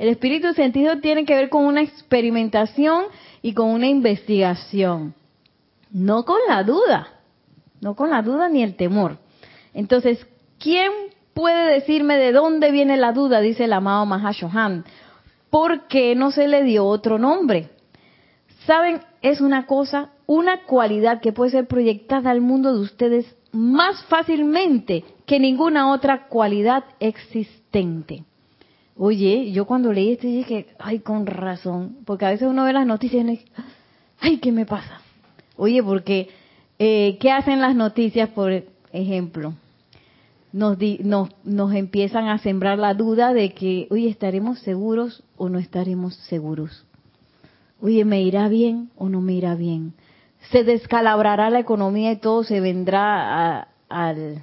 El 0.00 0.08
espíritu 0.08 0.54
sentido 0.54 0.98
tiene 1.00 1.26
que 1.26 1.34
ver 1.34 1.50
con 1.50 1.66
una 1.66 1.82
experimentación 1.82 3.04
y 3.42 3.52
con 3.52 3.68
una 3.68 3.86
investigación, 3.86 5.14
no 5.90 6.24
con 6.24 6.38
la 6.48 6.64
duda, 6.64 7.08
no 7.82 7.94
con 7.94 8.08
la 8.08 8.22
duda 8.22 8.48
ni 8.48 8.62
el 8.62 8.76
temor. 8.76 9.18
Entonces, 9.74 10.26
¿quién 10.58 10.90
puede 11.34 11.74
decirme 11.74 12.16
de 12.16 12.32
dónde 12.32 12.70
viene 12.70 12.96
la 12.96 13.12
duda? 13.12 13.42
Dice 13.42 13.64
el 13.64 13.74
amado 13.74 14.06
Mahashohan. 14.06 14.86
¿Por 15.50 15.86
qué 15.86 16.14
no 16.14 16.30
se 16.30 16.48
le 16.48 16.62
dio 16.62 16.86
otro 16.86 17.18
nombre? 17.18 17.68
Saben, 18.64 19.02
es 19.20 19.42
una 19.42 19.66
cosa, 19.66 20.12
una 20.24 20.62
cualidad 20.62 21.20
que 21.20 21.34
puede 21.34 21.50
ser 21.50 21.66
proyectada 21.66 22.30
al 22.30 22.40
mundo 22.40 22.72
de 22.72 22.80
ustedes 22.80 23.36
más 23.52 24.02
fácilmente 24.04 25.04
que 25.26 25.38
ninguna 25.38 25.92
otra 25.92 26.26
cualidad 26.28 26.84
existente. 27.00 28.24
Oye, 29.02 29.50
yo 29.52 29.64
cuando 29.64 29.94
leí 29.94 30.12
esto 30.12 30.26
dije, 30.26 30.66
ay, 30.78 30.98
con 30.98 31.24
razón, 31.24 31.96
porque 32.04 32.26
a 32.26 32.30
veces 32.32 32.46
uno 32.46 32.64
ve 32.64 32.74
las 32.74 32.86
noticias 32.86 33.24
y 33.24 33.30
dice, 33.30 33.46
ay, 34.20 34.36
¿qué 34.40 34.52
me 34.52 34.66
pasa? 34.66 35.00
Oye, 35.56 35.82
porque, 35.82 36.28
eh, 36.78 37.16
¿qué 37.18 37.30
hacen 37.30 37.62
las 37.62 37.74
noticias, 37.74 38.28
por 38.28 38.52
ejemplo? 38.92 39.54
Nos, 40.52 40.76
nos, 40.98 41.30
nos 41.44 41.72
empiezan 41.72 42.28
a 42.28 42.36
sembrar 42.40 42.78
la 42.78 42.92
duda 42.92 43.32
de 43.32 43.54
que, 43.54 43.86
oye, 43.90 44.06
¿estaremos 44.10 44.58
seguros 44.58 45.22
o 45.38 45.48
no 45.48 45.58
estaremos 45.58 46.14
seguros? 46.28 46.84
Oye, 47.80 48.04
¿me 48.04 48.20
irá 48.20 48.48
bien 48.48 48.90
o 48.98 49.08
no 49.08 49.22
me 49.22 49.32
irá 49.32 49.54
bien? 49.54 49.94
Se 50.50 50.62
descalabrará 50.62 51.48
la 51.48 51.60
economía 51.60 52.12
y 52.12 52.16
todo 52.16 52.44
se 52.44 52.60
vendrá 52.60 53.66
al 53.88 54.42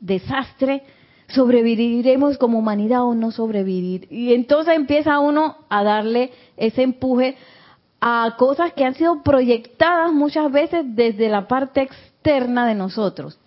desastre. 0.00 0.82
¿Sobreviviremos 1.28 2.36
como 2.38 2.58
humanidad 2.58 3.04
o 3.04 3.14
no 3.14 3.30
sobrevivir? 3.30 4.06
Y 4.10 4.34
entonces 4.34 4.74
empieza 4.74 5.18
uno 5.18 5.56
a 5.68 5.82
darle 5.82 6.30
ese 6.56 6.82
empuje 6.82 7.36
a 8.00 8.34
cosas 8.36 8.72
que 8.72 8.84
han 8.84 8.94
sido 8.94 9.22
proyectadas 9.22 10.12
muchas 10.12 10.50
veces 10.50 10.84
desde 10.84 11.28
la 11.28 11.46
parte 11.46 11.82
externa 11.82 12.66
de 12.66 12.74
nosotros. 12.74 13.38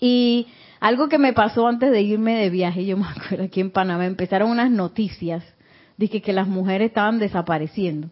Y 0.00 0.46
algo 0.80 1.08
que 1.08 1.18
me 1.18 1.32
pasó 1.32 1.66
antes 1.66 1.90
de 1.90 2.02
irme 2.02 2.36
de 2.36 2.50
viaje, 2.50 2.84
yo 2.84 2.96
me 2.96 3.06
acuerdo 3.16 3.44
aquí 3.44 3.60
en 3.60 3.70
Panamá, 3.70 4.06
empezaron 4.06 4.50
unas 4.50 4.70
noticias 4.70 5.42
de 5.96 6.08
que, 6.08 6.32
las 6.32 6.46
mujeres 6.46 6.88
estaban 6.88 7.18
desapareciendo. 7.18 8.08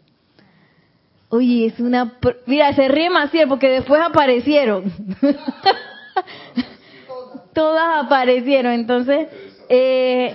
Oye, 1.29 1.67
es 1.67 1.79
una... 1.81 2.15
Mira, 2.47 2.73
se 2.75 2.89
ríe 2.89 3.11
Maciel 3.11 3.49
porque 3.49 3.69
después 3.69 4.01
aparecieron. 4.01 4.93
Todas 7.55 8.05
aparecieron. 8.05 8.73
Entonces, 8.73 9.29
eh, 9.69 10.35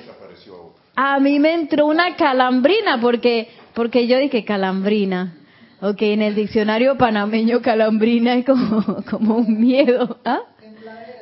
a 0.95 1.19
mí 1.19 1.39
me 1.39 1.53
entró 1.53 1.85
una 1.85 2.15
calambrina 2.15 2.99
porque 2.99 3.49
porque 3.73 4.07
yo 4.07 4.17
dije 4.17 4.43
calambrina. 4.43 5.35
Ok, 5.81 6.01
en 6.01 6.21
el 6.21 6.35
diccionario 6.35 6.97
panameño 6.97 7.61
calambrina 7.61 8.35
es 8.35 8.45
como, 8.45 8.83
como 9.09 9.38
un 9.38 9.57
miedo, 9.57 10.17
¿ah? 10.25 10.41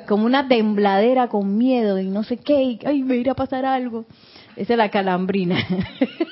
Como 0.08 0.26
una 0.26 0.48
tembladera 0.48 1.28
con 1.28 1.58
miedo 1.58 2.00
y 2.00 2.08
no 2.08 2.24
sé 2.24 2.38
qué, 2.38 2.80
ay, 2.84 3.04
me 3.04 3.18
irá 3.18 3.34
a 3.34 3.36
pasar 3.36 3.66
algo. 3.66 4.06
Esa 4.56 4.74
es 4.74 4.78
la 4.78 4.90
calambrina. 4.90 5.58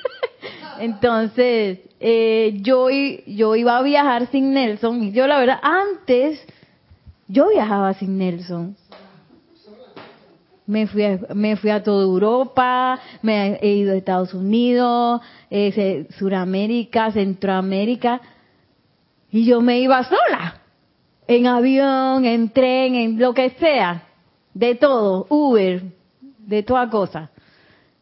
Entonces, 0.80 1.78
eh, 2.00 2.58
yo, 2.60 2.88
yo 2.90 3.54
iba 3.54 3.78
a 3.78 3.82
viajar 3.82 4.26
sin 4.32 4.52
Nelson 4.52 5.04
y 5.04 5.12
yo 5.12 5.28
la 5.28 5.38
verdad, 5.38 5.60
antes, 5.62 6.44
yo 7.28 7.50
viajaba 7.50 7.94
sin 7.94 8.18
Nelson 8.18 8.76
me 10.66 10.86
fui 10.86 11.04
a, 11.04 11.20
me 11.34 11.56
fui 11.56 11.70
a 11.70 11.82
toda 11.82 12.02
Europa, 12.02 12.98
me 13.22 13.58
he 13.62 13.74
ido 13.74 13.92
a 13.92 13.96
Estados 13.96 14.34
Unidos, 14.34 15.20
eh, 15.50 16.06
Suramérica, 16.18 17.12
Centroamérica, 17.12 18.20
y 19.30 19.44
yo 19.44 19.60
me 19.60 19.80
iba 19.80 20.02
sola, 20.04 20.60
en 21.26 21.46
avión, 21.46 22.24
en 22.24 22.50
tren, 22.50 22.94
en 22.94 23.18
lo 23.18 23.34
que 23.34 23.50
sea, 23.50 24.04
de 24.54 24.74
todo, 24.74 25.26
Uber, 25.28 25.82
de 26.38 26.62
toda 26.62 26.88
cosa. 26.90 27.30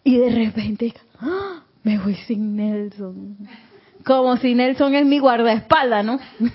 Y 0.02 0.18
de 0.18 0.30
repente, 0.30 0.94
¡ah! 1.20 1.62
me 1.82 1.98
voy 1.98 2.14
sin 2.14 2.56
Nelson. 2.56 3.36
Como 4.04 4.36
si 4.36 4.54
Nelson 4.54 4.94
es 4.94 5.06
mi 5.06 5.18
guardaespaldas, 5.18 6.04
¿no? 6.04 6.20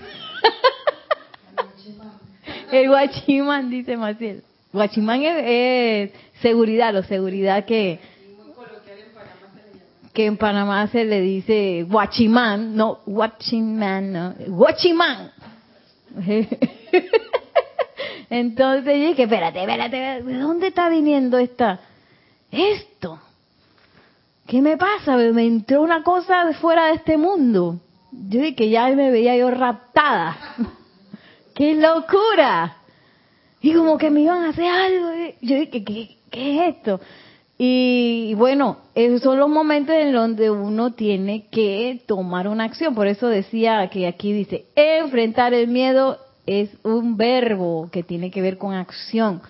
El 2.72 2.88
guachimán, 2.88 3.68
dice 3.68 3.96
Maciel. 3.96 4.44
Guachimán 4.72 5.22
es, 5.22 6.10
seguridad, 6.40 6.92
lo 6.92 7.02
seguridad 7.02 7.64
que 7.64 7.98
que 10.12 10.26
en 10.26 10.36
Panamá 10.36 10.88
se 10.88 11.04
le 11.04 11.20
dice 11.20 11.86
guachimán, 11.88 12.74
no 12.74 12.98
guachimán, 13.06 14.12
no, 14.12 14.34
guachimán. 14.48 15.30
Entonces 18.30 18.94
dije, 18.94 19.22
espérate, 19.22 19.60
espérate, 19.60 19.96
¿de 20.24 20.38
dónde 20.38 20.68
está 20.68 20.88
viniendo 20.88 21.38
esta 21.38 21.80
esto? 22.50 23.20
¿Qué 24.46 24.60
me 24.60 24.76
pasa? 24.76 25.16
Me 25.16 25.46
entró 25.46 25.82
una 25.82 26.02
cosa 26.02 26.44
de 26.44 26.54
fuera 26.54 26.86
de 26.86 26.94
este 26.94 27.16
mundo. 27.16 27.78
Yo 28.10 28.40
dije 28.40 28.68
ya 28.68 28.88
me 28.88 29.12
veía 29.12 29.36
yo 29.36 29.50
raptada. 29.50 30.36
¡Qué 31.54 31.74
locura! 31.76 32.79
Y 33.60 33.74
como 33.74 33.98
que 33.98 34.10
me 34.10 34.22
iban 34.22 34.44
a 34.44 34.50
hacer 34.50 34.66
algo. 34.66 35.10
Yo 35.40 35.56
dije, 35.56 35.84
¿qué, 35.84 36.16
qué 36.30 36.68
es 36.68 36.76
esto? 36.76 37.00
Y 37.62 38.32
bueno, 38.38 38.78
esos 38.94 39.20
son 39.20 39.38
los 39.38 39.50
momentos 39.50 39.94
en 39.94 40.12
donde 40.12 40.50
uno 40.50 40.92
tiene 40.94 41.46
que 41.50 42.00
tomar 42.06 42.48
una 42.48 42.64
acción. 42.64 42.94
Por 42.94 43.06
eso 43.06 43.28
decía 43.28 43.86
que 43.90 44.06
aquí 44.06 44.32
dice, 44.32 44.64
enfrentar 44.74 45.52
el 45.52 45.68
miedo 45.68 46.16
es 46.46 46.70
un 46.84 47.18
verbo 47.18 47.90
que 47.92 48.02
tiene 48.02 48.30
que 48.30 48.40
ver 48.40 48.56
con 48.56 48.72
acción. 48.72 49.42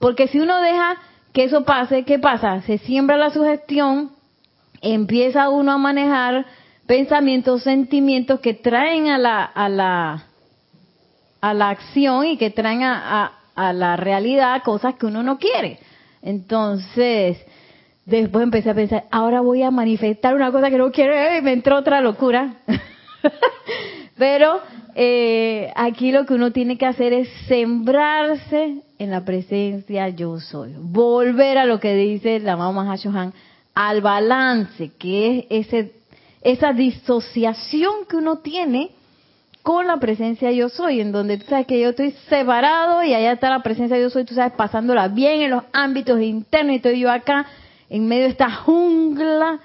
Porque 0.00 0.26
si 0.26 0.40
uno 0.40 0.60
deja 0.60 0.96
que 1.32 1.44
eso 1.44 1.64
pase, 1.64 2.02
¿qué 2.02 2.18
pasa? 2.18 2.62
Se 2.62 2.78
siembra 2.78 3.16
la 3.16 3.30
sugestión, 3.30 4.10
empieza 4.80 5.48
uno 5.48 5.70
a 5.70 5.78
manejar 5.78 6.46
pensamientos, 6.86 7.62
sentimientos 7.62 8.40
que 8.40 8.54
traen 8.54 9.06
a 9.06 9.18
la, 9.18 9.44
a 9.44 9.68
la, 9.68 10.24
a 11.40 11.54
la 11.54 11.68
acción 11.68 12.26
y 12.26 12.36
que 12.38 12.50
traen 12.50 12.82
a, 12.82 13.22
a 13.22 13.41
la 13.54 13.96
realidad 13.96 14.62
cosas 14.62 14.94
que 14.94 15.06
uno 15.06 15.22
no 15.22 15.38
quiere. 15.38 15.78
Entonces, 16.22 17.38
después 18.06 18.42
empecé 18.42 18.70
a 18.70 18.74
pensar, 18.74 19.04
ahora 19.10 19.40
voy 19.40 19.62
a 19.62 19.70
manifestar 19.70 20.34
una 20.34 20.52
cosa 20.52 20.70
que 20.70 20.78
no 20.78 20.90
quiero 20.90 21.14
y 21.36 21.42
me 21.42 21.52
entró 21.52 21.78
otra 21.78 22.00
locura. 22.00 22.54
Pero 24.16 24.60
eh, 24.94 25.72
aquí 25.74 26.12
lo 26.12 26.26
que 26.26 26.34
uno 26.34 26.52
tiene 26.52 26.76
que 26.76 26.86
hacer 26.86 27.12
es 27.12 27.28
sembrarse 27.48 28.82
en 28.98 29.10
la 29.10 29.24
presencia 29.24 30.08
yo 30.10 30.38
soy. 30.38 30.74
Volver 30.78 31.58
a 31.58 31.64
lo 31.64 31.80
que 31.80 31.94
dice 31.94 32.38
la 32.40 32.56
mamá 32.56 32.84
Hashohan, 32.84 33.32
al 33.74 34.00
balance, 34.00 34.92
que 34.98 35.46
es 35.50 35.66
ese, 35.66 35.92
esa 36.42 36.72
disociación 36.72 38.06
que 38.08 38.16
uno 38.16 38.38
tiene 38.38 38.90
con 39.62 39.86
la 39.86 39.98
presencia 39.98 40.50
yo 40.50 40.68
soy, 40.68 41.00
en 41.00 41.12
donde 41.12 41.38
tú 41.38 41.46
sabes 41.48 41.66
que 41.66 41.80
yo 41.80 41.90
estoy 41.90 42.12
separado 42.28 43.02
y 43.04 43.14
allá 43.14 43.32
está 43.32 43.48
la 43.48 43.62
presencia 43.62 43.98
yo 43.98 44.10
soy, 44.10 44.24
tú 44.24 44.34
sabes, 44.34 44.52
pasándola 44.54 45.08
bien 45.08 45.42
en 45.42 45.50
los 45.50 45.64
ámbitos 45.72 46.20
internos 46.20 46.72
y 46.72 46.76
estoy 46.76 47.00
yo 47.00 47.10
acá 47.10 47.46
en 47.88 48.06
medio 48.08 48.24
de 48.24 48.30
esta 48.30 48.50
jungla 48.50 49.60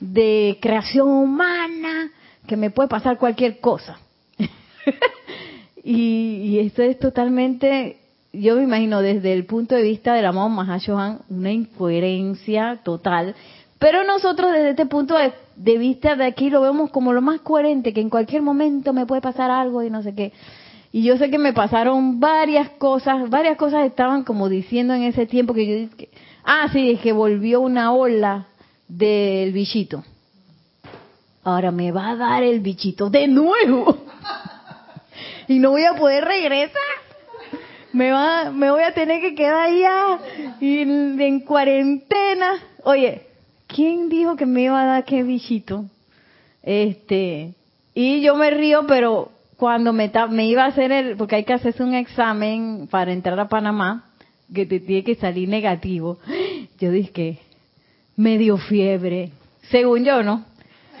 de 0.00 0.58
creación 0.60 1.08
humana 1.08 2.10
que 2.46 2.56
me 2.56 2.70
puede 2.70 2.88
pasar 2.88 3.18
cualquier 3.18 3.60
cosa. 3.60 3.98
y, 5.84 6.58
esto 6.58 6.82
es 6.82 6.98
totalmente, 6.98 7.98
yo 8.32 8.56
me 8.56 8.64
imagino 8.64 9.00
desde 9.00 9.32
el 9.32 9.46
punto 9.46 9.74
de 9.74 9.82
vista 9.82 10.14
del 10.14 10.26
amado 10.26 10.48
Mahashohan, 10.48 11.20
una 11.30 11.52
incoherencia 11.52 12.80
total. 12.84 13.34
Pero 13.78 14.04
nosotros 14.04 14.52
desde 14.52 14.70
este 14.70 14.86
punto 14.86 15.16
de 15.16 15.78
vista 15.78 16.16
de 16.16 16.24
aquí 16.24 16.50
lo 16.50 16.60
vemos 16.60 16.90
como 16.90 17.12
lo 17.12 17.22
más 17.22 17.40
coherente, 17.40 17.92
que 17.92 18.00
en 18.00 18.10
cualquier 18.10 18.42
momento 18.42 18.92
me 18.92 19.06
puede 19.06 19.20
pasar 19.20 19.50
algo 19.50 19.82
y 19.82 19.90
no 19.90 20.02
sé 20.02 20.14
qué. 20.14 20.32
Y 20.90 21.04
yo 21.04 21.16
sé 21.16 21.30
que 21.30 21.38
me 21.38 21.52
pasaron 21.52 22.18
varias 22.18 22.70
cosas, 22.70 23.28
varias 23.28 23.56
cosas 23.56 23.86
estaban 23.86 24.24
como 24.24 24.48
diciendo 24.48 24.94
en 24.94 25.02
ese 25.02 25.26
tiempo 25.26 25.54
que 25.54 25.66
yo 25.66 25.74
dije, 25.74 26.08
ah, 26.44 26.68
sí, 26.72 26.90
es 26.92 27.00
que 27.00 27.12
volvió 27.12 27.60
una 27.60 27.92
ola 27.92 28.46
del 28.88 29.52
bichito. 29.52 30.02
Ahora 31.44 31.70
me 31.70 31.92
va 31.92 32.10
a 32.10 32.16
dar 32.16 32.42
el 32.42 32.60
bichito 32.60 33.10
de 33.10 33.28
nuevo. 33.28 33.98
y 35.48 35.58
no 35.58 35.70
voy 35.70 35.84
a 35.84 35.94
poder 35.94 36.24
regresar. 36.24 36.82
Me 37.92 38.10
va, 38.10 38.50
me 38.50 38.70
voy 38.70 38.82
a 38.82 38.92
tener 38.92 39.20
que 39.20 39.34
quedar 39.34 39.68
allá 39.68 40.18
en 40.60 41.40
cuarentena. 41.40 42.54
Oye, 42.84 43.27
¿quién 43.68 44.08
dijo 44.08 44.34
que 44.34 44.46
me 44.46 44.62
iba 44.62 44.82
a 44.82 44.86
dar 44.86 45.04
qué 45.04 45.22
bichito? 45.22 45.84
Este, 46.62 47.54
y 47.94 48.20
yo 48.20 48.34
me 48.34 48.50
río, 48.50 48.86
pero 48.88 49.30
cuando 49.56 49.92
me, 49.92 50.10
iba 50.46 50.64
a 50.64 50.68
hacer 50.68 50.90
el, 50.90 51.16
porque 51.16 51.36
hay 51.36 51.44
que 51.44 51.52
hacerse 51.52 51.82
un 51.82 51.94
examen 51.94 52.88
para 52.90 53.12
entrar 53.12 53.38
a 53.38 53.48
Panamá, 53.48 54.10
que 54.52 54.66
te 54.66 54.80
tiene 54.80 55.04
que 55.04 55.14
salir 55.14 55.48
negativo, 55.48 56.18
yo 56.80 56.90
dije 56.90 57.38
me 58.16 58.36
dio 58.36 58.56
fiebre, 58.56 59.30
según 59.70 60.04
yo, 60.04 60.24
¿no? 60.24 60.44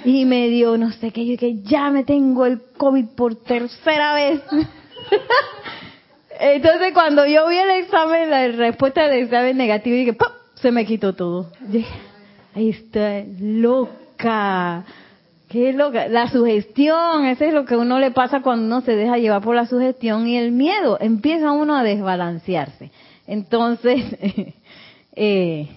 Y 0.04 0.24
me 0.24 0.48
dio, 0.48 0.78
no 0.78 0.92
sé 0.92 1.10
qué, 1.10 1.26
yo 1.26 1.36
que 1.36 1.62
ya 1.62 1.90
me 1.90 2.04
tengo 2.04 2.46
el 2.46 2.60
COVID 2.76 3.06
por 3.16 3.34
tercera 3.34 4.14
vez. 4.14 4.40
Entonces 6.40 6.92
cuando 6.92 7.26
yo 7.26 7.48
vi 7.48 7.58
el 7.58 7.70
examen, 7.70 8.30
la 8.30 8.46
respuesta 8.48 9.08
del 9.08 9.24
examen 9.24 9.56
negativo, 9.56 9.96
dije, 9.96 10.12
¡pum! 10.12 10.28
se 10.54 10.70
me 10.70 10.86
quitó 10.86 11.14
todo. 11.14 11.50
Dije, 11.60 11.88
está, 12.58 13.22
loca. 13.40 14.84
Qué 15.48 15.72
loca. 15.72 16.08
La 16.08 16.28
sugestión, 16.28 17.24
eso 17.26 17.44
es 17.44 17.54
lo 17.54 17.64
que 17.64 17.74
a 17.74 17.78
uno 17.78 17.98
le 17.98 18.10
pasa 18.10 18.42
cuando 18.42 18.66
uno 18.66 18.80
se 18.82 18.96
deja 18.96 19.16
llevar 19.16 19.42
por 19.42 19.54
la 19.54 19.66
sugestión 19.66 20.26
y 20.26 20.36
el 20.36 20.52
miedo. 20.52 20.98
Empieza 21.00 21.52
uno 21.52 21.74
a 21.74 21.82
desbalancearse. 21.82 22.90
Entonces, 23.26 24.04
eh, 25.16 25.68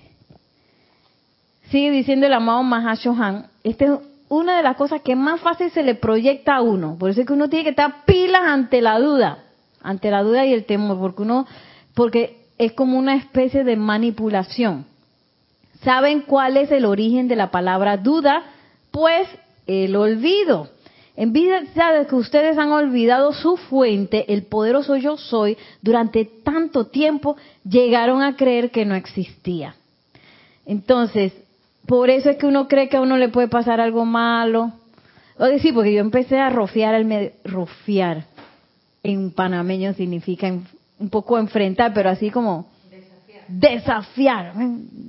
sigue 1.70 1.92
diciendo 1.92 2.28
el 2.28 2.34
amado 2.34 2.64
Mahashohan, 2.64 3.48
este 3.64 3.86
es 3.86 3.92
una 4.28 4.58
de 4.58 4.64
las 4.64 4.78
cosas 4.78 5.02
que 5.02 5.16
más 5.16 5.42
fácil 5.42 5.72
se 5.72 5.84
le 5.84 5.96
proyecta 5.96 6.56
a 6.56 6.62
uno. 6.62 6.98
Por 6.98 7.10
eso 7.10 7.22
es 7.22 7.28
que 7.28 7.34
uno 7.34 7.50
tiene 7.50 7.64
que 7.64 7.72
estar 7.72 8.06
pilas 8.06 8.44
ante 8.44 8.82
la 8.82 9.00
duda, 9.00 9.40
ante 9.82 10.10
la 10.10 10.24
duda 10.24 10.46
y 10.46 10.54
el 10.54 10.66
temor, 10.66 11.00
porque 11.00 11.22
uno, 11.22 11.46
porque 11.94 12.38
es 12.58 12.74
como 12.74 12.98
una 12.98 13.16
especie 13.16 13.64
de 13.64 13.76
manipulación. 13.76 14.86
¿Saben 15.84 16.22
cuál 16.22 16.58
es 16.58 16.72
el 16.72 16.86
origen 16.86 17.28
de 17.28 17.36
la 17.36 17.52
palabra 17.52 17.98
duda? 17.98 18.44
Pues 18.92 19.28
el 19.68 19.96
olvido. 19.96 20.70
En 21.16 21.34
vida 21.34 21.62
de 21.62 22.08
que 22.08 22.16
ustedes 22.16 22.58
han 22.58 22.72
olvidado 22.72 23.34
su 23.34 23.58
fuente, 23.58 24.32
el 24.34 24.44
poderoso 24.44 24.96
yo 24.96 25.18
soy, 25.18 25.58
durante 25.82 26.26
tanto 26.26 26.88
tiempo 26.88 27.36
llegaron 27.64 28.22
a 28.22 28.36
creer 28.36 28.72
que 28.72 28.86
no 28.86 28.96
existía. 28.96 29.76
Entonces, 30.66 31.34
por 31.86 32.10
eso 32.10 32.30
es 32.30 32.38
que 32.38 32.46
uno 32.46 32.68
cree 32.68 32.88
que 32.88 32.98
a 32.98 33.02
uno 33.02 33.18
le 33.18 33.30
puede 33.30 33.48
pasar 33.48 33.82
algo 33.82 34.06
malo. 34.06 34.72
O 35.38 35.46
decir, 35.46 35.74
porque 35.74 35.94
yo 35.94 36.00
empecé 36.00 36.40
a 36.40 36.50
rofiar 36.50 36.96
el 36.96 37.06
medio, 37.06 37.32
rofiar 37.44 38.26
en 39.04 39.32
panameño 39.32 39.94
significa 39.94 40.48
un 40.48 41.10
poco 41.10 41.40
enfrentar, 41.40 41.94
pero 41.94 42.10
así 42.10 42.30
como 42.30 42.71
desafiar. 43.52 44.54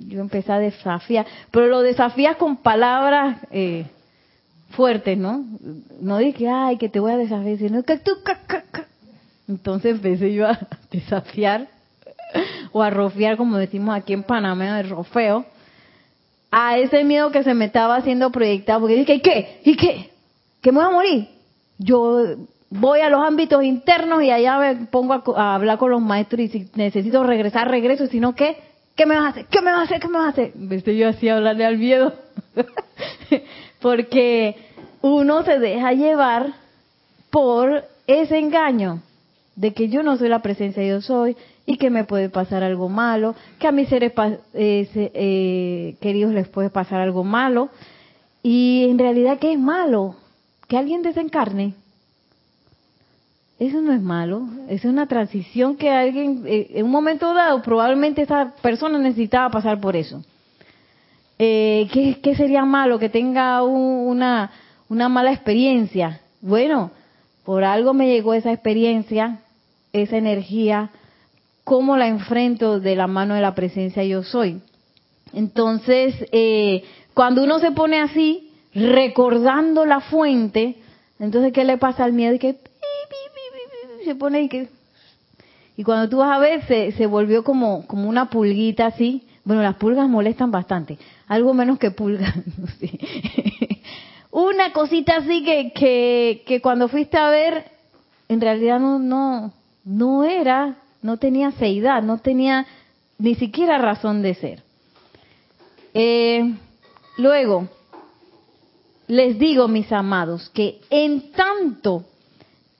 Yo 0.08 0.20
empecé 0.20 0.52
a 0.52 0.58
desafiar, 0.58 1.26
pero 1.50 1.66
lo 1.68 1.82
desafías 1.82 2.36
con 2.36 2.56
palabras 2.56 3.38
eh, 3.50 3.86
fuertes, 4.70 5.16
¿no? 5.16 5.44
No 6.00 6.18
dije, 6.18 6.48
ay, 6.48 6.76
que 6.76 6.88
te 6.88 7.00
voy 7.00 7.12
a 7.12 7.16
desafiar, 7.16 7.58
sino 7.58 7.82
que 7.82 7.98
tú... 7.98 8.12
Entonces 9.48 9.96
empecé 9.96 10.32
yo 10.32 10.46
a 10.48 10.58
desafiar 10.90 11.68
o 12.72 12.82
a 12.82 12.90
rofiar, 12.90 13.36
como 13.36 13.58
decimos 13.58 13.94
aquí 13.94 14.12
en 14.12 14.22
Panamá, 14.22 14.80
el 14.80 14.88
rofeo, 14.88 15.44
a 16.50 16.78
ese 16.78 17.04
miedo 17.04 17.30
que 17.30 17.42
se 17.42 17.54
me 17.54 17.66
estaba 17.66 17.96
haciendo 17.96 18.30
proyectado, 18.30 18.80
porque 18.80 18.96
dije, 18.96 19.14
¿y 19.14 19.20
qué? 19.20 19.60
¿Y 19.64 19.76
qué? 19.76 20.10
¿Que 20.60 20.72
me 20.72 20.78
voy 20.78 20.86
a 20.86 20.90
morir? 20.90 21.28
Yo 21.78 22.36
voy 22.72 23.00
a 23.00 23.10
los 23.10 23.22
ámbitos 23.22 23.62
internos 23.62 24.22
y 24.22 24.30
allá 24.30 24.58
me 24.58 24.86
pongo 24.86 25.36
a, 25.36 25.54
hablar 25.54 25.78
con 25.78 25.90
los 25.90 26.00
maestros 26.00 26.40
y 26.40 26.48
si 26.48 26.70
necesito 26.74 27.22
regresar, 27.22 27.70
regreso, 27.70 28.06
si 28.06 28.18
no, 28.18 28.34
¿qué? 28.34 28.56
¿Qué 28.96 29.06
me 29.06 29.16
vas 29.16 29.24
a 29.24 29.28
hacer? 29.28 29.46
¿Qué 29.46 29.60
me 29.60 29.70
vas 29.70 29.80
a 29.80 29.82
hacer? 29.84 30.00
¿Qué 30.00 30.08
me 30.08 30.18
vas 30.18 30.26
a 30.26 30.30
hacer? 30.30 30.52
Viste 30.54 30.96
yo 30.96 31.08
así 31.08 31.28
hablarle 31.28 31.64
al 31.64 31.78
miedo. 31.78 32.12
Porque 33.80 34.56
uno 35.02 35.42
se 35.44 35.58
deja 35.58 35.92
llevar 35.92 36.54
por 37.30 37.84
ese 38.06 38.38
engaño 38.38 39.00
de 39.56 39.72
que 39.72 39.88
yo 39.88 40.02
no 40.02 40.16
soy 40.16 40.28
la 40.28 40.40
presencia, 40.40 40.82
yo 40.82 41.00
soy, 41.00 41.36
y 41.66 41.76
que 41.76 41.90
me 41.90 42.04
puede 42.04 42.28
pasar 42.28 42.62
algo 42.62 42.88
malo, 42.88 43.34
que 43.58 43.66
a 43.66 43.72
mis 43.72 43.88
seres 43.88 44.12
eh, 44.54 44.88
eh, 44.94 45.96
queridos 46.00 46.32
les 46.32 46.48
puede 46.48 46.70
pasar 46.70 47.00
algo 47.00 47.22
malo, 47.22 47.68
y 48.42 48.86
en 48.88 48.98
realidad, 48.98 49.38
¿qué 49.38 49.52
es 49.52 49.58
malo? 49.58 50.16
Que 50.68 50.76
alguien 50.76 51.02
desencarne. 51.02 51.74
Eso 53.62 53.80
no 53.80 53.92
es 53.92 54.02
malo, 54.02 54.48
es 54.68 54.84
una 54.84 55.06
transición 55.06 55.76
que 55.76 55.88
alguien, 55.88 56.42
eh, 56.46 56.66
en 56.74 56.86
un 56.86 56.90
momento 56.90 57.32
dado, 57.32 57.62
probablemente 57.62 58.22
esa 58.22 58.54
persona 58.60 58.98
necesitaba 58.98 59.50
pasar 59.50 59.80
por 59.80 59.94
eso. 59.94 60.24
Eh, 61.38 61.88
¿qué, 62.20 62.34
sería 62.34 62.64
malo? 62.64 62.98
Que 62.98 63.08
tenga 63.08 63.62
una, 63.62 64.50
una 64.88 65.08
mala 65.08 65.30
experiencia. 65.32 66.20
Bueno, 66.40 66.90
por 67.44 67.62
algo 67.62 67.94
me 67.94 68.08
llegó 68.08 68.34
esa 68.34 68.52
experiencia, 68.52 69.38
esa 69.92 70.16
energía, 70.16 70.90
cómo 71.62 71.96
la 71.96 72.08
enfrento 72.08 72.80
de 72.80 72.96
la 72.96 73.06
mano 73.06 73.34
de 73.34 73.42
la 73.42 73.54
presencia 73.54 74.02
yo 74.02 74.24
soy. 74.24 74.60
Entonces, 75.32 76.16
eh, 76.32 76.82
cuando 77.14 77.44
uno 77.44 77.60
se 77.60 77.70
pone 77.70 78.00
así, 78.00 78.50
recordando 78.74 79.86
la 79.86 80.00
fuente, 80.00 80.78
entonces, 81.20 81.52
¿qué 81.52 81.62
le 81.62 81.78
pasa 81.78 82.02
al 82.02 82.12
miedo? 82.12 82.34
Y 82.34 82.40
que 82.40 82.56
se 84.04 84.14
pone 84.14 84.42
y 84.42 84.48
que... 84.48 84.68
Y 85.76 85.84
cuando 85.84 86.08
tú 86.08 86.18
vas 86.18 86.36
a 86.36 86.38
ver, 86.38 86.66
se, 86.66 86.92
se 86.92 87.06
volvió 87.06 87.44
como, 87.44 87.86
como 87.86 88.08
una 88.08 88.28
pulguita 88.28 88.86
así. 88.86 89.26
Bueno, 89.44 89.62
las 89.62 89.76
pulgas 89.76 90.08
molestan 90.08 90.50
bastante. 90.50 90.98
Algo 91.28 91.54
menos 91.54 91.78
que 91.78 91.90
pulgas. 91.90 92.34
una 94.30 94.72
cosita 94.72 95.16
así 95.16 95.42
que, 95.44 95.72
que, 95.72 96.42
que 96.46 96.60
cuando 96.60 96.88
fuiste 96.88 97.16
a 97.16 97.30
ver, 97.30 97.64
en 98.28 98.40
realidad 98.40 98.78
no, 98.78 98.98
no, 98.98 99.52
no 99.84 100.24
era 100.24 100.76
no 101.02 101.16
tenía 101.16 101.50
seidad, 101.52 102.02
no 102.02 102.18
tenía 102.18 102.66
ni 103.18 103.34
siquiera 103.34 103.78
razón 103.78 104.22
de 104.22 104.34
ser. 104.34 104.62
Eh, 105.94 106.54
luego, 107.18 107.68
les 109.08 109.38
digo, 109.38 109.68
mis 109.68 109.92
amados, 109.92 110.48
que 110.50 110.80
en 110.88 111.32
tanto 111.32 112.04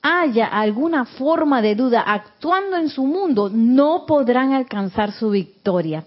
haya 0.03 0.47
alguna 0.47 1.05
forma 1.05 1.63
de 1.63 1.77
duda 1.77 2.03
actuando 2.03 2.77
en 2.77 2.89
su 2.89 3.07
mundo, 3.07 3.49
no 3.49 4.05
podrán 4.05 4.53
alcanzar 4.53 5.13
su 5.13 5.31
victoria. 5.31 6.05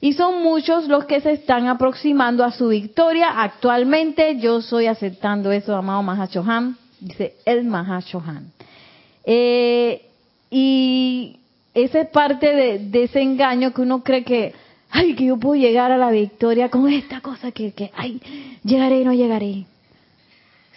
Y 0.00 0.14
son 0.14 0.42
muchos 0.42 0.88
los 0.88 1.04
que 1.04 1.20
se 1.20 1.32
están 1.32 1.68
aproximando 1.68 2.44
a 2.44 2.50
su 2.50 2.68
victoria. 2.68 3.42
Actualmente 3.42 4.38
yo 4.38 4.58
estoy 4.58 4.86
aceptando 4.86 5.52
eso, 5.52 5.76
amado 5.76 6.02
Mahashohan, 6.02 6.76
dice 7.00 7.34
el 7.44 7.64
Mahashohan. 7.64 8.50
Eh, 9.24 10.06
y 10.50 11.36
esa 11.74 12.00
es 12.00 12.08
parte 12.08 12.80
de, 12.80 13.04
ese 13.04 13.20
engaño 13.20 13.72
que 13.72 13.82
uno 13.82 14.02
cree 14.02 14.24
que, 14.24 14.54
ay, 14.90 15.14
que 15.14 15.26
yo 15.26 15.36
puedo 15.36 15.60
llegar 15.60 15.92
a 15.92 15.98
la 15.98 16.10
victoria 16.10 16.70
con 16.70 16.88
esta 16.88 17.20
cosa 17.20 17.52
que, 17.52 17.72
que 17.72 17.92
ay, 17.94 18.20
llegaré 18.64 19.02
o 19.02 19.04
no 19.04 19.12
llegaré. 19.12 19.66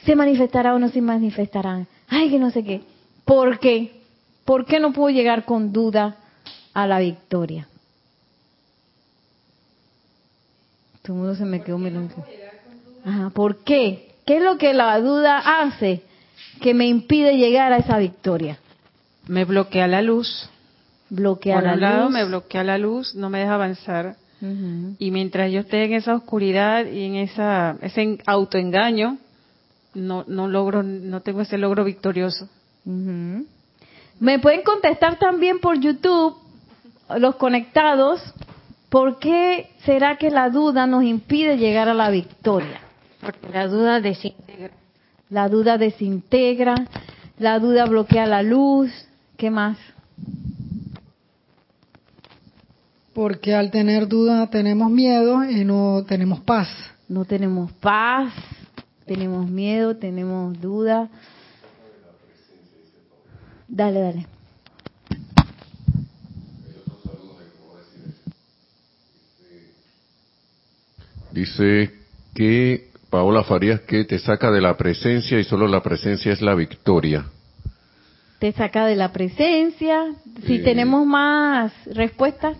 Se 0.06 0.16
manifestará 0.18 0.76
o 0.76 0.80
no 0.80 0.90
se 0.90 1.02
manifestará. 1.02 1.86
Ay, 2.14 2.30
que 2.30 2.40
no 2.40 2.52
sé 2.52 2.64
qué. 2.64 2.82
¿Por 3.26 3.60
qué? 3.60 4.02
¿Por 4.46 4.66
qué 4.66 4.80
no 4.80 4.94
puedo 4.94 5.10
llegar 5.10 5.46
con 5.46 5.72
duda 5.72 6.18
a 6.74 6.88
la 6.88 7.00
victoria? 7.00 7.68
Todo 11.02 11.16
el 11.16 11.20
mundo 11.20 11.36
se 11.36 11.46
me 11.46 11.62
quedó 11.62 11.78
mirando. 11.78 12.14
Ajá, 13.06 13.30
¿por 13.32 13.64
qué? 13.64 14.16
¿Qué 14.26 14.38
es 14.38 14.44
lo 14.44 14.58
que 14.58 14.74
la 14.74 15.00
duda 15.00 15.62
hace 15.62 16.04
que 16.62 16.74
me 16.74 16.88
impide 16.88 17.38
llegar 17.38 17.74
a 17.74 17.78
esa 17.78 17.98
victoria? 17.98 18.58
Me 19.28 19.44
bloquea 19.44 19.88
la 19.88 20.02
luz 20.02 20.50
bloquea 21.14 21.60
Por 21.60 21.70
un 21.70 21.80
lado 21.80 22.10
me 22.10 22.26
bloquea 22.26 22.64
la 22.64 22.78
luz, 22.78 23.16
no 23.16 23.30
me 23.30 23.40
deja 23.40 23.56
avanzar. 23.56 24.16
Y 25.00 25.12
mientras 25.12 25.50
yo 25.54 25.62
esté 25.62 25.86
en 25.86 25.94
esa 25.94 26.16
oscuridad 26.16 26.86
y 26.86 27.06
en 27.06 27.16
esa, 27.16 27.78
ese 27.82 28.18
autoengaño, 28.26 29.18
no, 29.94 30.24
no 30.28 30.48
logro, 30.48 30.84
no 30.84 31.22
tengo 31.22 31.42
ese 31.42 31.58
logro 31.58 31.84
victorioso. 31.84 32.50
Me 32.86 34.40
pueden 34.40 34.64
contestar 34.64 35.18
también 35.20 35.60
por 35.60 35.80
YouTube, 35.80 36.36
los 37.18 37.36
conectados, 37.36 38.22
¿por 38.90 39.20
qué 39.20 39.70
será 39.86 40.18
que 40.18 40.30
la 40.30 40.50
duda 40.50 40.88
nos 40.88 41.04
impide 41.04 41.58
llegar 41.58 41.90
a 41.90 41.94
la 41.94 42.10
victoria? 42.10 42.80
Porque 43.20 43.50
la 43.50 43.68
duda 43.68 44.00
desintegra. 44.00 44.72
La 45.30 45.50
duda 45.50 45.78
desintegra, 45.78 46.76
la 47.40 47.60
duda 47.60 47.86
bloquea 47.86 48.26
la 48.28 48.44
luz, 48.44 48.92
¿qué 49.38 49.50
más? 49.50 49.78
Porque 53.14 53.54
al 53.54 53.72
tener 53.72 54.08
duda 54.08 54.50
tenemos 54.50 54.92
miedo 54.92 55.44
y 55.44 55.64
no 55.66 56.04
tenemos 56.08 56.40
paz. 56.42 56.68
No 57.08 57.26
tenemos 57.26 57.72
paz, 57.74 58.34
tenemos 59.06 59.50
miedo, 59.50 59.96
tenemos 59.96 60.60
duda. 60.60 61.10
Dale, 63.68 64.00
dale. 64.00 64.28
Dice 71.32 71.92
que 72.36 72.92
Paola 73.10 73.44
Farías 73.44 73.82
que 73.82 74.06
te 74.06 74.20
saca 74.20 74.52
de 74.52 74.62
la 74.62 74.78
presencia 74.78 75.40
y 75.40 75.44
solo 75.44 75.68
la 75.68 75.82
presencia 75.82 76.32
es 76.32 76.42
la 76.42 76.54
victoria. 76.54 77.26
Te 78.40 78.52
saca 78.52 78.86
de 78.86 78.96
la 78.96 79.12
presencia. 79.12 80.14
Si 80.46 80.60
tenemos 80.60 81.06
más 81.06 81.72
respuestas. 81.86 82.58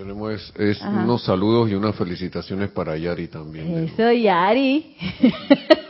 Tenemos 0.00 0.54
es, 0.56 0.80
unos 0.80 1.24
saludos 1.24 1.70
y 1.70 1.74
unas 1.74 1.94
felicitaciones 1.94 2.70
para 2.70 2.96
Yari 2.96 3.28
también. 3.28 3.84
Eso, 3.84 4.10
Yari. 4.10 4.96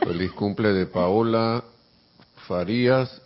Feliz 0.03 0.31
cumple 0.33 0.73
de 0.73 0.85
Paola 0.85 1.63
Farías. 2.45 3.21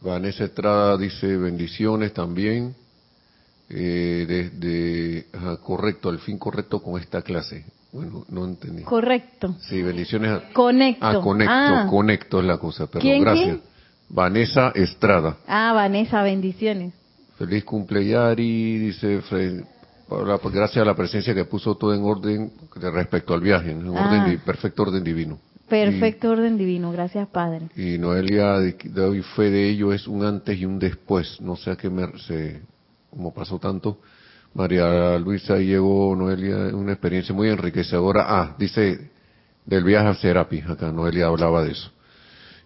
Vanessa 0.00 0.42
Estrada 0.42 0.98
dice 0.98 1.36
bendiciones 1.36 2.12
también. 2.12 2.74
Eh, 3.70 4.26
desde, 4.26 5.26
correcto, 5.60 6.08
al 6.08 6.18
fin 6.18 6.36
correcto 6.36 6.82
con 6.82 7.00
esta 7.00 7.22
clase. 7.22 7.64
Bueno, 7.92 8.24
no 8.28 8.44
entendí. 8.44 8.82
Correcto. 8.82 9.54
Sí, 9.60 9.82
bendiciones. 9.82 10.32
A, 10.32 10.52
conecto. 10.52 11.06
Ah, 11.06 11.20
conecto, 11.20 11.54
ah. 11.54 11.86
conecto 11.88 12.40
es 12.40 12.44
la 12.44 12.58
cosa, 12.58 12.88
perdón, 12.88 13.20
gracias. 13.20 13.58
Vanessa 14.08 14.72
Estrada. 14.74 15.36
Ah, 15.46 15.72
Vanessa, 15.72 16.24
bendiciones. 16.24 16.92
Feliz 17.38 17.62
cumple 17.62 18.04
Yari, 18.04 18.78
dice 18.78 19.22
gracias 20.52 20.82
a 20.82 20.84
la 20.84 20.94
presencia 20.94 21.34
que 21.34 21.44
puso 21.44 21.74
todo 21.76 21.94
en 21.94 22.02
orden 22.02 22.52
respecto 22.74 23.34
al 23.34 23.40
viaje, 23.40 23.72
en 23.72 23.86
orden, 23.88 24.20
ah. 24.20 24.42
perfecto 24.44 24.82
orden 24.82 25.04
divino. 25.04 25.38
Perfecto 25.68 26.30
orden 26.30 26.58
divino, 26.58 26.92
gracias 26.92 27.28
Padre. 27.28 27.68
Y 27.76 27.96
Noelia 27.96 28.58
doy 28.84 29.22
fe 29.22 29.50
de 29.50 29.70
ello, 29.70 29.92
es 29.92 30.06
un 30.06 30.24
antes 30.24 30.58
y 30.58 30.66
un 30.66 30.78
después. 30.78 31.40
No 31.40 31.56
sé 31.56 31.70
a 31.70 31.76
qué 31.76 31.88
me, 31.88 32.18
se, 32.18 32.60
como 33.10 33.32
pasó 33.32 33.58
tanto. 33.58 33.98
María 34.54 35.18
Luisa 35.18 35.56
llegó, 35.56 36.14
Noelia, 36.14 36.76
una 36.76 36.92
experiencia 36.92 37.34
muy 37.34 37.48
enriquecedora. 37.48 38.26
Ah, 38.28 38.54
dice 38.58 39.10
del 39.64 39.84
viaje 39.84 40.08
a 40.08 40.14
Serapis, 40.14 40.68
acá 40.68 40.92
Noelia 40.92 41.26
hablaba 41.26 41.64
de 41.64 41.72
eso. 41.72 41.90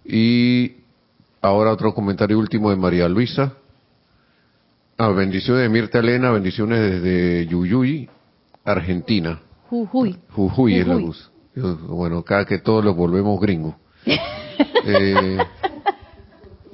Y 0.04 0.76
ahora 1.42 1.72
otro 1.72 1.94
comentario 1.94 2.38
último 2.38 2.70
de 2.70 2.76
María 2.76 3.09
Luisa. 3.09 3.54
Ah, 4.98 5.09
bendiciones 5.09 5.62
de 5.62 5.68
Mirta 5.68 5.98
Elena, 5.98 6.30
bendiciones 6.30 6.80
desde 6.80 7.46
Yuyuy, 7.46 8.09
Argentina. 8.64 9.40
Jujuy. 9.68 10.16
Jujuy, 10.30 10.76
es 10.76 10.87
la 10.87 10.94
luz. 10.94 11.30
Bueno, 11.54 12.22
cada 12.22 12.46
que 12.46 12.59
todos 12.59 12.85
los 12.85 12.96
volvemos 12.96 13.40
gringos. 13.40 13.74
Eh, 14.88 15.38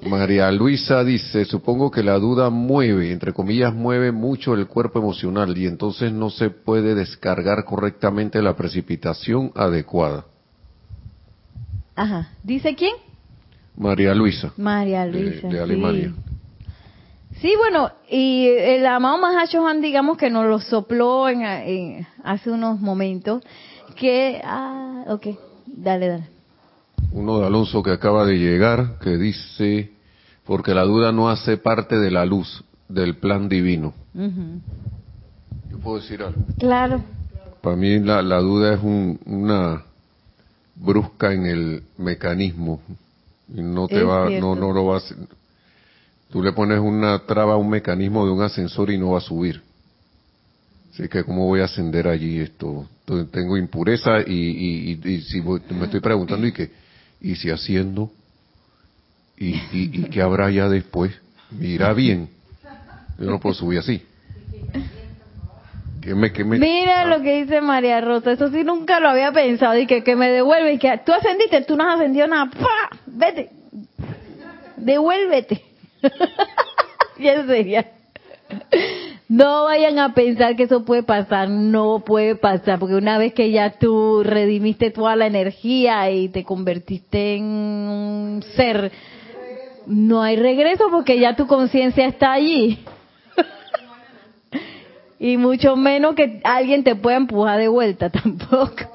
María 0.07 0.53
Luisa 0.53 1.03
dice, 1.03 1.47
supongo 1.47 1.91
que 1.91 2.03
la 2.03 2.19
duda 2.19 2.51
mueve, 2.51 3.11
entre 3.11 3.33
comillas, 3.33 3.73
mueve 3.73 4.13
mucho 4.13 4.53
el 4.53 4.67
cuerpo 4.67 4.99
emocional 4.99 5.57
y 5.57 5.67
entonces 5.67 6.13
no 6.13 6.29
se 6.29 6.51
puede 6.51 6.95
descargar 6.95 7.65
correctamente 7.65 8.43
la 8.43 8.55
precipitación 8.55 9.51
adecuada. 9.55 10.27
Ajá. 11.97 12.33
¿Dice 12.43 12.75
quién? 12.75 12.97
María 13.77 14.15
Luisa. 14.15 14.53
María 14.59 15.07
Luisa. 15.07 15.49
De, 15.49 15.59
Alemania. 15.59 16.13
Sí. 16.15 16.32
Bueno, 17.57 17.91
y 18.09 18.47
el 18.47 18.87
amado 18.87 19.19
Mahashohan, 19.19 19.81
digamos 19.81 20.17
que 20.17 20.31
nos 20.31 20.47
lo 20.47 20.61
sopló 20.61 21.29
en, 21.29 22.07
hace 22.23 22.51
unos 22.51 22.81
momentos, 22.81 23.43
que, 23.97 24.41
ah, 24.45 25.05
ok, 25.09 25.27
dale, 25.67 26.09
dale. 26.09 26.29
Uno 27.13 27.41
de 27.41 27.47
Alonso 27.47 27.83
que 27.83 27.91
acaba 27.91 28.25
de 28.25 28.39
llegar, 28.39 28.99
que 29.01 29.17
dice, 29.17 29.91
porque 30.45 30.75
la 30.75 30.85
duda 30.85 31.13
no 31.13 31.29
hace 31.31 31.57
parte 31.57 31.99
de 31.99 32.11
la 32.11 32.25
luz, 32.25 32.65
del 32.89 33.17
plan 33.17 33.49
divino. 33.49 33.93
¿Yo 35.71 35.79
puedo 35.79 35.99
decir 35.99 36.23
algo? 36.23 36.43
Claro. 36.59 37.03
Para 37.61 37.77
mí 37.77 37.99
la, 37.99 38.23
la 38.23 38.39
duda 38.39 38.75
es 38.75 38.81
una 38.83 39.83
brusca 40.75 41.33
en 41.33 41.47
el 41.47 41.83
mecanismo 41.99 42.81
y 43.55 43.63
no 43.63 43.89
te 43.89 44.03
va, 44.03 44.31
no, 44.31 44.55
no 44.55 44.73
lo 44.73 44.87
vas, 44.87 45.15
tú 46.33 46.43
le 46.43 46.53
pones 46.53 46.81
una 46.81 47.19
traba 47.21 47.53
a 47.53 47.57
un 47.57 47.69
mecanismo 47.69 48.25
de 48.25 48.33
un 48.33 48.43
ascensor 48.43 48.91
y 48.91 48.99
no 48.99 49.11
va 49.11 49.19
a 49.19 49.21
subir. 49.21 49.61
Así 50.93 51.09
que 51.09 51.25
cómo 51.25 51.47
voy 51.47 51.61
a 51.61 51.65
ascender 51.65 52.09
allí 52.09 52.41
esto, 52.41 52.89
tengo 53.31 53.57
impureza 53.57 54.21
y, 54.27 54.99
y, 55.05 55.21
si 55.23 55.41
me 55.41 55.85
estoy 55.85 56.01
preguntando 56.01 56.47
y 56.47 56.53
que, 56.53 56.71
y 57.21 57.35
si 57.37 57.51
haciendo, 57.51 58.11
y, 59.37 59.55
y, 59.73 60.05
qué 60.11 60.23
habrá 60.23 60.51
ya 60.51 60.69
después, 60.69 61.13
mira 61.51 61.93
bien, 61.93 62.29
yo 63.19 63.27
no 63.27 63.41
puedo 63.41 63.55
subir 63.55 63.79
así. 63.79 64.03
Mira 66.59 67.07
lo 67.07 67.23
que 67.23 67.43
dice 67.43 67.61
María 67.61 68.01
Rosa, 68.01 68.33
eso 68.33 68.51
sí 68.51 68.65
nunca 68.65 68.99
lo 69.01 69.09
había 69.09 69.33
pensado. 69.33 69.79
Y 69.79 69.87
que, 69.87 70.03
que 70.03 70.17
me 70.17 70.31
devuelve. 70.31 70.73
Y 70.75 70.79
que 70.79 71.01
tú 71.07 71.13
ascendiste, 71.13 71.63
tú 71.63 71.77
no 71.77 71.89
has 71.89 71.95
ascendido 71.95 72.27
nada, 72.27 72.51
¡Pah! 72.51 72.99
vete, 73.07 73.51
devuélvete. 74.77 75.72
No 79.29 79.65
vayan 79.65 79.99
a 79.99 80.13
pensar 80.13 80.57
que 80.57 80.65
eso 80.65 80.85
puede 80.85 81.03
pasar, 81.03 81.49
no 81.49 82.03
puede 82.05 82.37
pasar, 82.37 82.79
porque 82.79 82.97
una 82.97 83.17
vez 83.17 83.33
que 83.33 83.51
ya 83.51 83.79
tú 83.79 84.23
redimiste 84.23 84.91
toda 84.91 85.17
la 85.17 85.27
energía 85.27 86.11
y 86.11 86.29
te 86.29 86.45
convertiste 86.45 87.37
en 87.37 87.45
un 87.45 88.45
ser, 88.55 88.93
no 89.87 90.23
hay 90.23 90.37
regreso 90.37 90.89
porque 90.91 91.19
ya 91.19 91.35
tu 91.35 91.47
conciencia 91.47 92.07
está 92.07 92.33
allí 92.33 92.85
y 95.19 95.39
mucho 95.39 95.77
menos 95.77 96.15
que 96.15 96.43
alguien 96.45 96.85
te 96.85 96.95
pueda 96.95 97.17
empujar 97.17 97.59
de 97.59 97.69
vuelta 97.69 98.11
tampoco. 98.11 98.93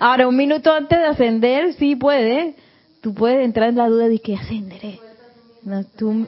Ahora, 0.00 0.28
un 0.28 0.36
minuto 0.36 0.72
antes 0.72 0.98
de 0.98 1.06
ascender, 1.06 1.72
sí 1.74 1.96
puede. 1.96 2.54
Tú 3.00 3.14
puedes 3.14 3.44
entrar 3.44 3.68
en 3.68 3.76
la 3.76 3.88
duda 3.88 4.08
de 4.08 4.18
que 4.18 4.36
ascenderé. 4.36 4.98
No, 5.64 5.84
tú, 5.84 6.26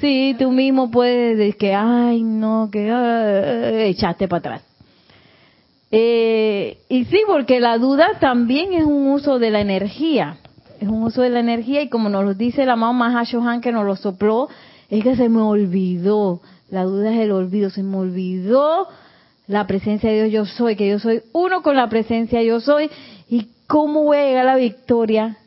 sí, 0.00 0.34
tú 0.38 0.50
mismo 0.50 0.90
puedes 0.90 1.38
decir 1.38 1.56
que, 1.56 1.74
ay, 1.74 2.22
no, 2.22 2.68
que 2.70 2.90
ah, 2.90 3.82
echaste 3.84 4.28
para 4.28 4.38
atrás. 4.38 4.62
Eh, 5.90 6.78
y 6.88 7.04
sí, 7.04 7.20
porque 7.26 7.60
la 7.60 7.78
duda 7.78 8.18
también 8.20 8.72
es 8.72 8.84
un 8.84 9.08
uso 9.12 9.38
de 9.38 9.50
la 9.50 9.60
energía. 9.60 10.38
Es 10.80 10.88
un 10.88 11.02
uso 11.04 11.22
de 11.22 11.30
la 11.30 11.40
energía 11.40 11.82
y 11.82 11.88
como 11.88 12.08
nos 12.08 12.24
lo 12.24 12.34
dice 12.34 12.66
la 12.66 12.76
mamá 12.76 13.10
Mahashohan 13.10 13.60
que 13.60 13.72
nos 13.72 13.86
lo 13.86 13.96
sopló, 13.96 14.48
es 14.90 15.02
que 15.02 15.16
se 15.16 15.28
me 15.28 15.40
olvidó, 15.40 16.40
la 16.68 16.82
duda 16.82 17.14
es 17.14 17.20
el 17.20 17.32
olvido, 17.32 17.70
se 17.70 17.82
me 17.82 17.96
olvidó 17.96 18.88
la 19.46 19.66
presencia 19.66 20.10
de 20.10 20.24
Dios 20.24 20.32
yo 20.32 20.46
soy, 20.46 20.76
que 20.76 20.88
yo 20.88 20.98
soy 20.98 21.22
uno 21.32 21.62
con 21.62 21.76
la 21.76 21.88
presencia 21.88 22.42
yo 22.42 22.60
soy, 22.60 22.90
y 23.28 23.48
cómo 23.66 24.02
voy 24.02 24.18
a 24.18 24.26
llegar 24.26 24.48
a 24.48 24.54
la 24.54 24.56
victoria 24.56 25.38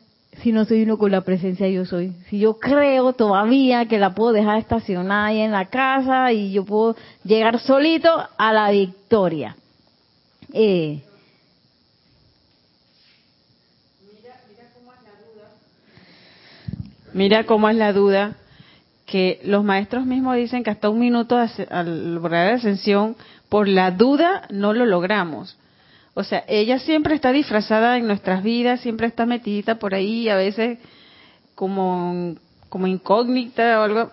si 0.42 0.52
no 0.52 0.64
soy 0.64 0.82
uno 0.82 0.98
con 0.98 1.10
la 1.10 1.22
presencia 1.22 1.68
yo 1.68 1.84
soy. 1.84 2.12
Si 2.28 2.38
yo 2.38 2.58
creo 2.58 3.12
todavía 3.12 3.86
que 3.86 3.98
la 3.98 4.14
puedo 4.14 4.32
dejar 4.32 4.58
estacionada 4.58 5.26
ahí 5.26 5.40
en 5.40 5.52
la 5.52 5.66
casa 5.66 6.32
y 6.32 6.52
yo 6.52 6.64
puedo 6.64 6.96
llegar 7.24 7.58
solito 7.58 8.10
a 8.36 8.52
la 8.52 8.70
victoria. 8.70 9.56
Eh, 10.52 11.02
Mira 17.18 17.44
cómo 17.44 17.68
es 17.68 17.74
la 17.74 17.92
duda 17.92 18.36
que 19.04 19.40
los 19.42 19.64
maestros 19.64 20.06
mismos 20.06 20.36
dicen 20.36 20.62
que 20.62 20.70
hasta 20.70 20.90
un 20.90 21.00
minuto 21.00 21.36
al 21.36 22.14
lograr 22.14 22.50
la 22.50 22.56
ascensión, 22.56 23.16
por 23.48 23.66
la 23.66 23.90
duda 23.90 24.42
no 24.50 24.72
lo 24.72 24.84
logramos. 24.86 25.56
O 26.18 26.24
sea, 26.24 26.42
ella 26.48 26.80
siempre 26.80 27.14
está 27.14 27.30
disfrazada 27.30 27.96
en 27.96 28.08
nuestras 28.08 28.42
vidas, 28.42 28.80
siempre 28.80 29.06
está 29.06 29.24
metidita 29.24 29.76
por 29.76 29.94
ahí, 29.94 30.28
a 30.28 30.34
veces 30.34 30.80
como, 31.54 32.34
como 32.68 32.88
incógnita 32.88 33.78
o 33.78 33.84
algo. 33.84 34.10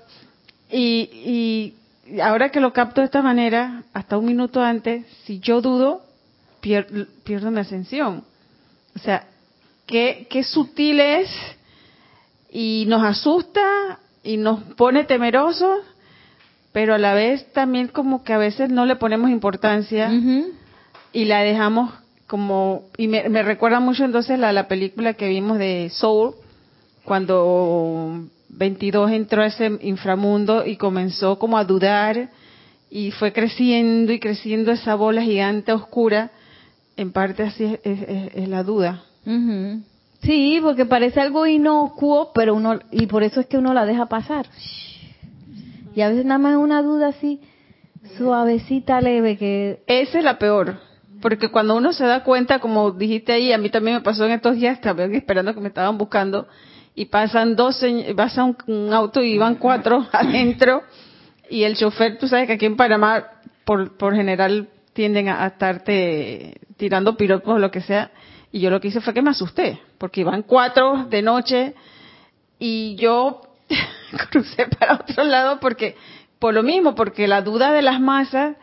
Y, 0.71 1.73
y 2.11 2.19
ahora 2.21 2.49
que 2.51 2.59
lo 2.59 2.73
capto 2.73 3.01
de 3.01 3.05
esta 3.05 3.23
manera, 3.23 3.85
hasta 3.91 4.19
un 4.19 4.25
minuto 4.25 4.61
antes, 4.61 5.03
si 5.23 5.39
yo 5.39 5.61
dudo, 5.61 6.03
pierdo 6.61 7.49
mi 7.49 7.59
ascensión. 7.59 8.23
O 8.95 8.99
sea, 8.99 9.25
qué, 9.87 10.27
qué 10.29 10.43
sutil 10.43 10.99
es 10.99 11.27
y 12.51 12.85
nos 12.87 13.03
asusta 13.03 13.97
y 14.23 14.37
nos 14.37 14.61
pone 14.75 15.05
temerosos, 15.05 15.79
pero 16.71 16.93
a 16.93 16.99
la 16.99 17.15
vez 17.15 17.51
también 17.51 17.87
como 17.87 18.23
que 18.23 18.33
a 18.33 18.37
veces 18.37 18.69
no 18.69 18.85
le 18.85 18.95
ponemos 18.95 19.31
importancia 19.31 20.11
y 21.15 21.23
la 21.23 21.39
dejamos 21.39 21.93
como, 22.27 22.89
y 22.97 23.07
me, 23.07 23.23
recuerda 23.41 23.79
mucho 23.79 24.03
entonces 24.03 24.37
la, 24.37 24.51
la 24.51 24.67
película 24.67 25.13
que 25.13 25.29
vimos 25.29 25.57
de 25.57 25.89
Soul, 25.89 26.33
cuando 27.05 28.25
22 28.49 29.11
entró 29.11 29.41
a 29.41 29.45
ese 29.45 29.79
inframundo 29.81 30.65
y 30.65 30.75
comenzó 30.75 31.39
como 31.39 31.57
a 31.57 31.63
dudar 31.63 32.29
y 32.91 33.11
fue 33.11 33.31
creciendo 33.31 34.11
y 34.11 34.19
creciendo 34.19 34.73
esa 34.73 34.95
bola 34.95 35.21
gigante 35.21 35.71
oscura, 35.71 36.31
en 36.97 37.13
parte 37.13 37.43
así 37.43 37.77
es, 37.83 38.49
la 38.49 38.63
duda. 38.63 39.03
Sí, 40.21 40.59
porque 40.61 40.85
parece 40.85 41.21
algo 41.21 41.47
inocuo, 41.47 42.31
pero 42.33 42.55
uno, 42.55 42.79
y 42.91 43.05
por 43.05 43.23
eso 43.23 43.39
es 43.39 43.47
que 43.47 43.57
uno 43.57 43.73
la 43.73 43.85
deja 43.85 44.07
pasar. 44.07 44.47
Y 45.95 46.01
a 46.01 46.09
veces 46.09 46.25
nada 46.25 46.39
más 46.39 46.51
es 46.53 46.57
una 46.57 46.81
duda 46.81 47.07
así, 47.07 47.39
suavecita, 48.17 48.99
leve, 48.99 49.37
que... 49.37 49.79
Esa 49.87 50.17
es 50.17 50.23
la 50.25 50.37
peor. 50.37 50.84
Porque 51.25 51.49
cuando 51.49 51.75
uno 51.75 51.91
se 51.91 52.05
da 52.05 52.21
cuenta, 52.23 52.59
como 52.59 52.91
dijiste 52.91 53.33
ahí, 53.33 53.51
a 53.51 53.57
mí 53.57 53.71
también 53.71 53.97
me 53.97 54.03
pasó 54.03 54.25
en 54.27 54.33
estos 54.33 54.57
días, 54.57 54.75
estaba 54.75 55.05
esperando 55.05 55.55
que 55.55 55.59
me 55.59 55.69
estaban 55.69 55.97
buscando, 55.97 56.47
y 56.93 57.05
pasan 57.05 57.55
dos, 57.55 57.83
pasa 58.15 58.43
un, 58.43 58.55
un 58.67 58.93
auto 58.93 59.23
y 59.23 59.35
van 59.39 59.55
cuatro 59.55 60.05
adentro, 60.11 60.83
y 61.49 61.63
el 61.63 61.77
chofer, 61.77 62.19
tú 62.19 62.27
sabes 62.27 62.45
que 62.45 62.53
aquí 62.53 62.67
en 62.67 62.75
Panamá, 62.75 63.25
por, 63.63 63.97
por 63.97 64.13
general, 64.13 64.69
tienden 64.93 65.29
a, 65.29 65.43
a 65.43 65.47
estarte 65.47 66.61
tirando 66.77 67.17
piropos 67.17 67.55
o 67.55 67.57
lo 67.57 67.71
que 67.71 67.81
sea, 67.81 68.11
y 68.51 68.59
yo 68.59 68.69
lo 68.69 68.79
que 68.79 68.89
hice 68.89 69.01
fue 69.01 69.15
que 69.15 69.23
me 69.23 69.31
asusté, 69.31 69.81
porque 69.97 70.21
iban 70.21 70.43
cuatro 70.43 71.07
de 71.09 71.23
noche 71.23 71.73
y 72.59 72.97
yo 72.97 73.41
crucé 74.29 74.67
para 74.67 74.93
otro 74.93 75.23
lado 75.23 75.59
porque, 75.59 75.95
por 76.37 76.53
lo 76.53 76.61
mismo, 76.61 76.93
porque 76.93 77.27
la 77.27 77.41
duda 77.41 77.73
de 77.73 77.81
las 77.81 77.99
masas, 77.99 78.57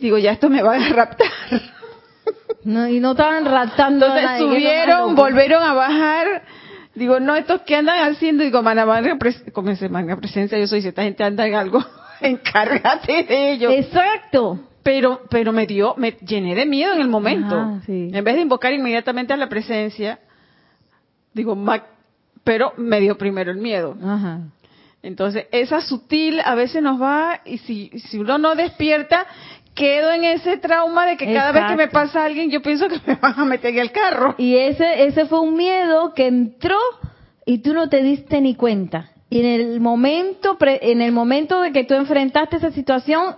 digo, 0.00 0.18
ya 0.18 0.32
esto 0.32 0.50
me 0.50 0.60
va 0.60 0.74
a 0.74 0.88
raptar. 0.92 1.79
No, 2.64 2.88
y 2.88 3.00
no 3.00 3.12
estaban 3.12 3.44
raptando. 3.44 4.06
Entonces 4.06 4.38
subieron, 4.38 5.14
volvieron 5.14 5.62
a 5.62 5.72
bajar. 5.74 6.42
Digo, 6.94 7.20
no, 7.20 7.36
estos 7.36 7.62
que 7.62 7.76
andan 7.76 8.10
haciendo, 8.10 8.42
digo, 8.44 8.62
ese 9.68 9.88
manga 9.88 10.16
presencia, 10.16 10.58
yo 10.58 10.66
soy, 10.66 10.82
si 10.82 10.88
esta 10.88 11.02
gente 11.02 11.22
anda 11.24 11.46
en 11.46 11.54
algo, 11.54 11.82
encárgate 12.20 13.22
de 13.24 13.52
ello. 13.52 13.70
Exacto. 13.70 14.60
Pero, 14.82 15.22
pero 15.30 15.52
me 15.52 15.66
dio, 15.66 15.94
me 15.96 16.12
llené 16.12 16.54
de 16.54 16.66
miedo 16.66 16.94
en 16.94 17.00
el 17.00 17.08
momento. 17.08 17.58
Ajá, 17.58 17.80
sí. 17.86 18.10
En 18.12 18.24
vez 18.24 18.34
de 18.34 18.40
invocar 18.42 18.72
inmediatamente 18.72 19.32
a 19.32 19.36
la 19.36 19.48
presencia, 19.48 20.18
digo, 21.32 21.54
ma- 21.54 21.84
pero 22.44 22.72
me 22.76 22.98
dio 23.00 23.16
primero 23.18 23.50
el 23.50 23.58
miedo. 23.58 23.96
Ajá. 24.02 24.40
Entonces, 25.02 25.46
esa 25.52 25.80
sutil 25.80 26.40
a 26.44 26.54
veces 26.54 26.82
nos 26.82 27.00
va, 27.00 27.40
y 27.44 27.58
si, 27.58 27.90
si 28.08 28.18
uno 28.18 28.38
no 28.38 28.54
despierta, 28.54 29.26
quedo 29.80 30.12
en 30.12 30.24
ese 30.24 30.58
trauma 30.58 31.06
de 31.06 31.16
que 31.16 31.32
cada 31.32 31.52
vez 31.52 31.64
que 31.70 31.76
me 31.76 31.88
pasa 31.88 32.22
alguien, 32.22 32.50
yo 32.50 32.60
pienso 32.60 32.86
que 32.86 33.00
me 33.06 33.14
van 33.14 33.40
a 33.40 33.46
meter 33.46 33.72
en 33.72 33.80
el 33.80 33.90
carro. 33.90 34.34
Y 34.36 34.56
ese, 34.56 35.04
ese 35.06 35.24
fue 35.24 35.40
un 35.40 35.56
miedo 35.56 36.12
que 36.12 36.26
entró 36.26 36.76
y 37.46 37.58
tú 37.58 37.72
no 37.72 37.88
te 37.88 38.02
diste 38.02 38.42
ni 38.42 38.54
cuenta. 38.54 39.10
Y 39.30 39.40
en 39.40 39.46
el 39.46 39.80
momento, 39.80 40.58
en 40.60 41.00
el 41.00 41.12
momento 41.12 41.62
de 41.62 41.72
que 41.72 41.84
tú 41.84 41.94
enfrentaste 41.94 42.56
esa 42.56 42.72
situación, 42.72 43.36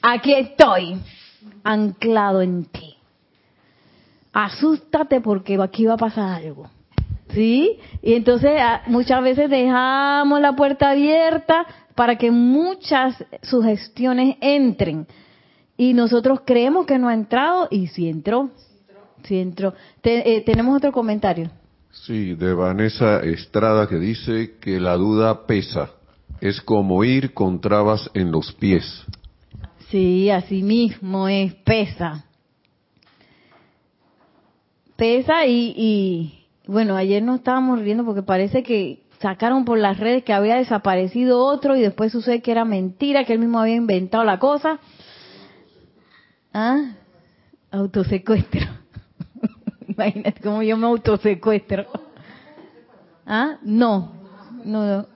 aquí 0.00 0.32
estoy, 0.32 0.96
anclado 1.62 2.40
en 2.40 2.64
ti. 2.64 2.96
Asústate 4.32 5.20
porque 5.20 5.60
aquí 5.60 5.84
va 5.84 5.94
a 5.94 5.98
pasar 5.98 6.42
algo. 6.42 6.70
¿Sí? 7.34 7.78
Y 8.02 8.14
entonces 8.14 8.52
ah, 8.60 8.82
muchas 8.86 9.22
veces 9.22 9.50
dejamos 9.50 10.40
la 10.40 10.52
puerta 10.52 10.90
abierta 10.90 11.66
para 11.94 12.16
que 12.16 12.30
muchas 12.30 13.22
sugestiones 13.42 14.36
entren. 14.40 15.06
Y 15.76 15.94
nosotros 15.94 16.40
creemos 16.44 16.86
que 16.86 16.98
no 16.98 17.08
ha 17.08 17.14
entrado 17.14 17.68
y 17.70 17.86
sí 17.88 18.08
entró. 18.08 18.50
Sí 19.24 19.38
entró. 19.38 19.74
Te- 20.00 20.36
eh, 20.36 20.40
tenemos 20.42 20.76
otro 20.76 20.92
comentario. 20.92 21.50
Sí, 21.90 22.34
de 22.34 22.54
Vanessa 22.54 23.20
Estrada 23.20 23.86
que 23.88 23.96
dice 23.96 24.54
que 24.60 24.80
la 24.80 24.96
duda 24.96 25.46
pesa. 25.46 25.90
Es 26.40 26.60
como 26.60 27.04
ir 27.04 27.34
con 27.34 27.60
trabas 27.60 28.10
en 28.14 28.32
los 28.32 28.52
pies. 28.52 29.04
Sí, 29.90 30.30
así 30.30 30.62
mismo 30.62 31.28
es, 31.28 31.54
pesa. 31.54 32.24
Pesa 34.96 35.46
y, 35.46 35.74
y, 35.76 36.44
bueno, 36.66 36.96
ayer 36.96 37.22
nos 37.22 37.38
estábamos 37.38 37.80
riendo 37.80 38.04
porque 38.04 38.22
parece 38.22 38.62
que 38.62 39.02
sacaron 39.20 39.64
por 39.64 39.78
las 39.78 39.98
redes 39.98 40.24
que 40.24 40.32
había 40.32 40.56
desaparecido 40.56 41.44
otro 41.44 41.76
y 41.76 41.80
después 41.80 42.10
sucede 42.12 42.40
que 42.42 42.50
era 42.52 42.64
mentira, 42.64 43.24
que 43.24 43.32
él 43.34 43.38
mismo 43.38 43.60
había 43.60 43.76
inventado 43.76 44.24
la 44.24 44.38
cosa. 44.38 44.78
¿Ah? 46.52 46.92
Autosecuestro. 47.70 48.66
Imagínate 49.88 50.40
cómo 50.42 50.62
yo 50.62 50.76
me 50.76 50.86
autosecuestro. 50.86 51.86
¿Ah? 53.26 53.58
No, 53.62 54.12
no. 54.64 55.06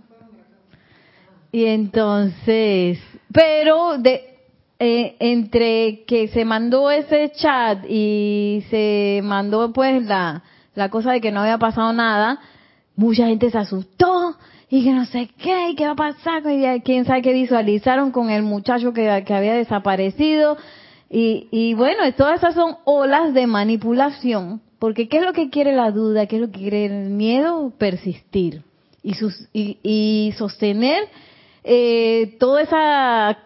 Y 1.53 1.65
entonces, 1.65 2.99
pero 3.33 3.99
de, 3.99 4.37
eh, 4.79 5.17
entre 5.21 6.05
que 6.05 6.29
se 6.29 6.45
mandó 6.45 6.91
ese 6.91 7.33
chat 7.33 7.85
y 7.89 8.65
se 8.71 9.21
mandó 9.25 9.73
pues 9.73 10.05
la, 10.05 10.43
la 10.75 10.91
cosa 10.91 11.13
de 11.13 11.21
que 11.21 11.33
no 11.33 11.41
había 11.41 11.59
pasado 11.59 11.93
nada, 11.93 12.39
mucha 12.95 13.27
gente 13.27 13.51
se 13.51 13.59
asustó 13.59 14.37
y 14.69 14.85
que 14.85 14.93
no 14.93 15.07
sé 15.07 15.31
qué, 15.39 15.71
y 15.71 15.77
qué 15.77 15.87
va 15.87 15.93
a 15.93 15.97
pasar, 15.97 16.43
y 16.51 16.81
quién 16.81 17.05
sabe 17.05 17.23
qué 17.23 17.33
visualizaron 17.33 18.11
con 18.11 18.31
el 18.31 18.43
muchacho 18.43 18.93
que, 18.93 19.25
que 19.27 19.35
había 19.35 19.55
desaparecido. 19.55 20.57
Y, 21.09 21.49
y 21.51 21.75
bueno, 21.75 22.03
todas 22.17 22.39
esas 22.39 22.55
son 22.55 22.77
olas 22.85 23.33
de 23.33 23.47
manipulación, 23.47 24.61
porque 24.79 25.09
¿qué 25.09 25.19
es 25.19 25.25
lo 25.25 25.33
que 25.33 25.51
quiere 25.51 25.75
la 25.75 25.91
duda? 25.91 26.27
¿Qué 26.27 26.37
es 26.37 26.43
lo 26.43 26.51
que 26.51 26.61
quiere 26.61 26.87
el 26.87 27.11
miedo? 27.11 27.73
Persistir 27.79 28.63
y, 29.03 29.15
sus, 29.15 29.49
y, 29.53 29.79
y 29.83 30.33
sostener 30.37 31.09
eh, 31.63 32.37
toda 32.39 32.63
esa 32.63 33.39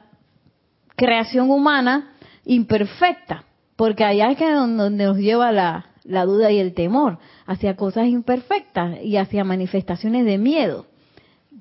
creación 0.96 1.50
humana 1.50 2.12
imperfecta, 2.44 3.44
porque 3.76 4.04
allá 4.04 4.30
es 4.30 4.38
que 4.38 4.50
donde, 4.50 5.04
nos 5.04 5.18
lleva 5.18 5.52
la, 5.52 5.86
la 6.04 6.24
duda 6.24 6.50
y 6.50 6.58
el 6.58 6.74
temor, 6.74 7.18
hacia 7.46 7.76
cosas 7.76 8.06
imperfectas 8.06 9.02
y 9.02 9.16
hacia 9.16 9.44
manifestaciones 9.44 10.24
de 10.24 10.38
miedo. 10.38 10.86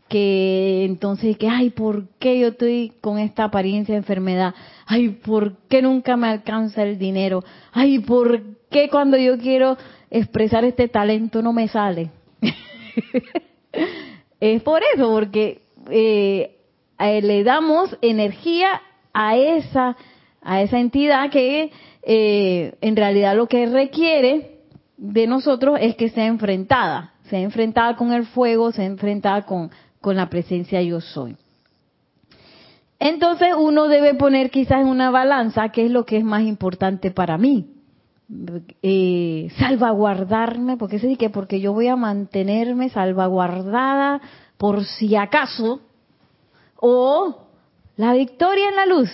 Que 0.09 0.85
entonces, 0.85 1.37
que, 1.37 1.47
ay, 1.47 1.69
¿por 1.69 2.09
qué 2.19 2.39
yo 2.39 2.47
estoy 2.49 2.93
con 2.99 3.19
esta 3.19 3.45
apariencia 3.45 3.93
de 3.93 3.99
enfermedad? 3.99 4.55
Ay, 4.85 5.09
¿por 5.09 5.57
qué 5.69 5.81
nunca 5.81 6.17
me 6.17 6.27
alcanza 6.27 6.83
el 6.83 6.97
dinero? 6.97 7.43
Ay, 7.71 7.99
¿por 7.99 8.41
qué 8.71 8.89
cuando 8.89 9.17
yo 9.17 9.37
quiero 9.37 9.77
expresar 10.09 10.65
este 10.65 10.87
talento 10.87 11.41
no 11.41 11.53
me 11.53 11.67
sale? 11.67 12.09
es 14.39 14.61
por 14.63 14.81
eso, 14.95 15.11
porque 15.11 15.61
eh, 15.91 16.57
eh, 16.99 17.21
le 17.21 17.43
damos 17.43 17.95
energía 18.01 18.81
a 19.13 19.37
esa 19.37 19.95
a 20.41 20.61
esa 20.61 20.79
entidad 20.79 21.29
que 21.29 21.71
eh, 22.03 22.75
en 22.81 22.95
realidad 22.95 23.35
lo 23.35 23.47
que 23.47 23.65
requiere 23.65 24.59
de 24.97 25.27
nosotros 25.27 25.77
es 25.81 25.95
que 25.95 26.09
sea 26.09 26.25
enfrentada, 26.25 27.13
sea 27.29 27.39
enfrentada 27.39 27.95
con 27.95 28.13
el 28.13 28.25
fuego, 28.25 28.71
sea 28.71 28.85
enfrentada 28.85 29.45
con, 29.45 29.71
con 30.01 30.15
la 30.15 30.29
presencia 30.29 30.81
yo 30.81 31.01
soy. 31.01 31.35
Entonces 32.99 33.49
uno 33.57 33.87
debe 33.87 34.13
poner 34.13 34.51
quizás 34.51 34.81
en 34.81 34.87
una 34.87 35.09
balanza 35.09 35.69
qué 35.69 35.85
es 35.85 35.91
lo 35.91 36.05
que 36.05 36.17
es 36.17 36.23
más 36.23 36.43
importante 36.43 37.11
para 37.11 37.37
mí. 37.37 37.67
Eh, 38.83 39.49
salvaguardarme, 39.57 40.77
porque 40.77 40.99
sí 40.99 41.15
que 41.15 41.29
porque 41.29 41.59
yo 41.61 41.73
voy 41.73 41.87
a 41.87 41.95
mantenerme 41.95 42.89
salvaguardada 42.89 44.21
por 44.57 44.83
si 44.83 45.15
acaso, 45.15 45.81
o 46.75 47.47
la 47.95 48.13
victoria 48.13 48.69
en 48.69 48.75
la 48.75 48.85
luz, 48.85 49.09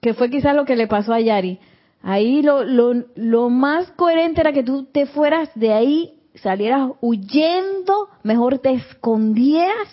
que 0.00 0.14
fue 0.14 0.30
quizás 0.30 0.56
lo 0.56 0.64
que 0.64 0.76
le 0.76 0.86
pasó 0.86 1.12
a 1.12 1.20
Yari. 1.20 1.58
Ahí 2.02 2.40
lo, 2.40 2.64
lo, 2.64 2.94
lo 3.16 3.50
más 3.50 3.90
coherente 3.92 4.40
era 4.40 4.52
que 4.52 4.62
tú 4.62 4.84
te 4.84 5.06
fueras 5.06 5.50
de 5.54 5.72
ahí, 5.74 6.19
salieras 6.34 6.90
huyendo, 7.00 8.08
mejor 8.22 8.58
te 8.58 8.72
escondieras 8.72 9.88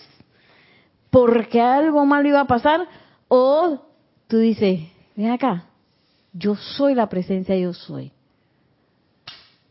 porque 1.10 1.60
algo 1.60 2.04
malo 2.04 2.28
iba 2.28 2.40
a 2.40 2.46
pasar, 2.46 2.86
o 3.28 3.80
tú 4.26 4.38
dices, 4.38 4.80
ven 5.16 5.30
acá, 5.30 5.64
yo 6.32 6.54
soy 6.54 6.94
la 6.94 7.08
presencia, 7.08 7.56
yo 7.56 7.72
soy. 7.72 8.12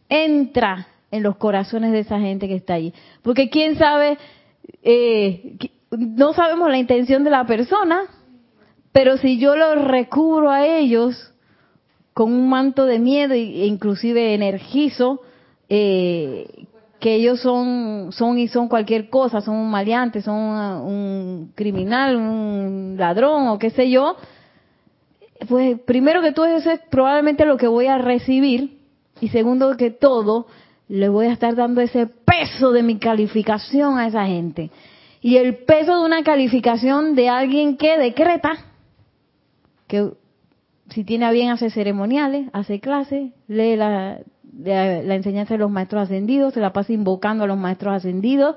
Entra 0.10 0.88
en 1.12 1.24
los 1.24 1.38
corazones 1.38 1.92
de 1.92 2.00
esa 2.00 2.20
gente 2.20 2.48
que 2.48 2.56
está 2.56 2.74
allí. 2.74 2.94
Porque 3.22 3.50
quién 3.50 3.78
sabe, 3.78 4.18
eh, 4.84 5.58
no 5.92 6.34
sabemos 6.34 6.70
la 6.70 6.78
intención 6.78 7.24
de 7.24 7.30
la 7.30 7.46
persona, 7.46 8.02
pero 8.92 9.18
si 9.18 9.38
yo 9.38 9.56
lo 9.56 9.76
recubro 9.76 10.50
a 10.50 10.66
ellos 10.66 11.34
con 12.14 12.34
un 12.34 12.50
manto 12.50 12.86
de 12.86 13.00
miedo 13.00 13.34
e 13.34 13.68
inclusive 13.68 14.34
energizo, 14.34 15.22
eh, 15.70 16.68
que 17.00 17.16
ellos 17.16 17.40
son, 17.42 18.12
son 18.12 18.40
y 18.40 18.48
son 18.48 18.68
cualquier 18.68 19.10
cosa, 19.10 19.42
son 19.42 19.56
un 19.56 19.70
maleante, 19.70 20.22
son 20.22 20.36
un 20.36 21.52
criminal, 21.56 22.16
un 22.16 22.96
ladrón 22.98 23.48
o 23.50 23.60
qué 23.60 23.70
sé 23.70 23.90
yo, 23.90 24.16
pues 25.48 25.80
primero 25.82 26.22
que 26.22 26.32
todo 26.32 26.46
eso 26.46 26.72
es 26.72 26.80
probablemente 26.90 27.46
lo 27.46 27.58
que 27.58 27.68
voy 27.68 27.86
a 27.86 27.98
recibir 27.98 28.80
y 29.22 29.30
segundo 29.30 29.78
que 29.78 29.92
todo 29.92 30.48
le 30.88 31.10
voy 31.10 31.28
a 31.28 31.34
estar 31.34 31.56
dando 31.56 31.82
ese 31.82 32.08
peso 32.08 32.72
de 32.72 32.82
mi 32.82 32.98
calificación 32.98 33.98
a 33.98 34.08
esa 34.08 34.26
gente. 34.26 34.72
Y 35.22 35.38
el 35.38 35.58
peso 35.58 36.00
de 36.00 36.06
una 36.06 36.24
calificación 36.24 37.16
de 37.16 37.30
alguien 37.30 37.78
que 37.78 37.98
decreta, 37.98 38.52
que 39.88 40.12
si 40.90 41.04
tiene 41.04 41.26
a 41.26 41.32
bien 41.32 41.50
hace 41.50 41.70
ceremoniales, 41.70 42.50
hace 42.54 42.80
clases, 42.80 43.32
lee 43.48 43.76
la, 43.76 44.20
la, 44.64 45.02
la, 45.02 45.16
enseñanza 45.16 45.54
de 45.54 45.60
los 45.60 45.72
maestros 45.72 46.04
ascendidos, 46.04 46.54
se 46.54 46.60
la 46.60 46.74
pasa 46.74 46.94
invocando 46.94 47.44
a 47.44 47.48
los 47.48 47.58
maestros 47.58 47.96
ascendidos, 47.96 48.56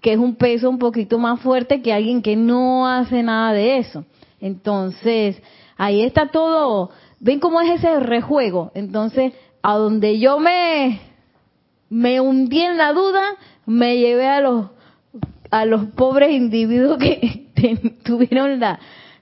que 0.00 0.12
es 0.12 0.18
un 0.18 0.36
peso 0.36 0.70
un 0.70 0.78
poquito 0.78 1.18
más 1.18 1.40
fuerte 1.40 1.82
que 1.82 1.92
alguien 1.92 2.22
que 2.22 2.36
no 2.36 2.86
hace 2.86 3.22
nada 3.22 3.52
de 3.52 3.78
eso. 3.78 4.04
Entonces, 4.40 5.40
ahí 5.76 6.02
está 6.02 6.28
todo, 6.28 6.90
ven 7.20 7.40
cómo 7.40 7.60
es 7.60 7.70
ese 7.78 8.00
rejuego. 8.00 8.70
Entonces, 8.74 9.32
a 9.62 9.74
donde 9.74 10.18
yo 10.18 10.38
me, 10.38 11.00
me 11.88 12.20
hundí 12.20 12.60
en 12.60 12.76
la 12.76 12.92
duda, 12.92 13.22
me 13.66 13.98
llevé 13.98 14.28
a 14.28 14.40
los, 14.40 14.66
a 15.50 15.64
los 15.64 15.86
pobres 15.86 16.30
individuos 16.30 16.98
que 16.98 17.46
tuvieron 18.04 18.60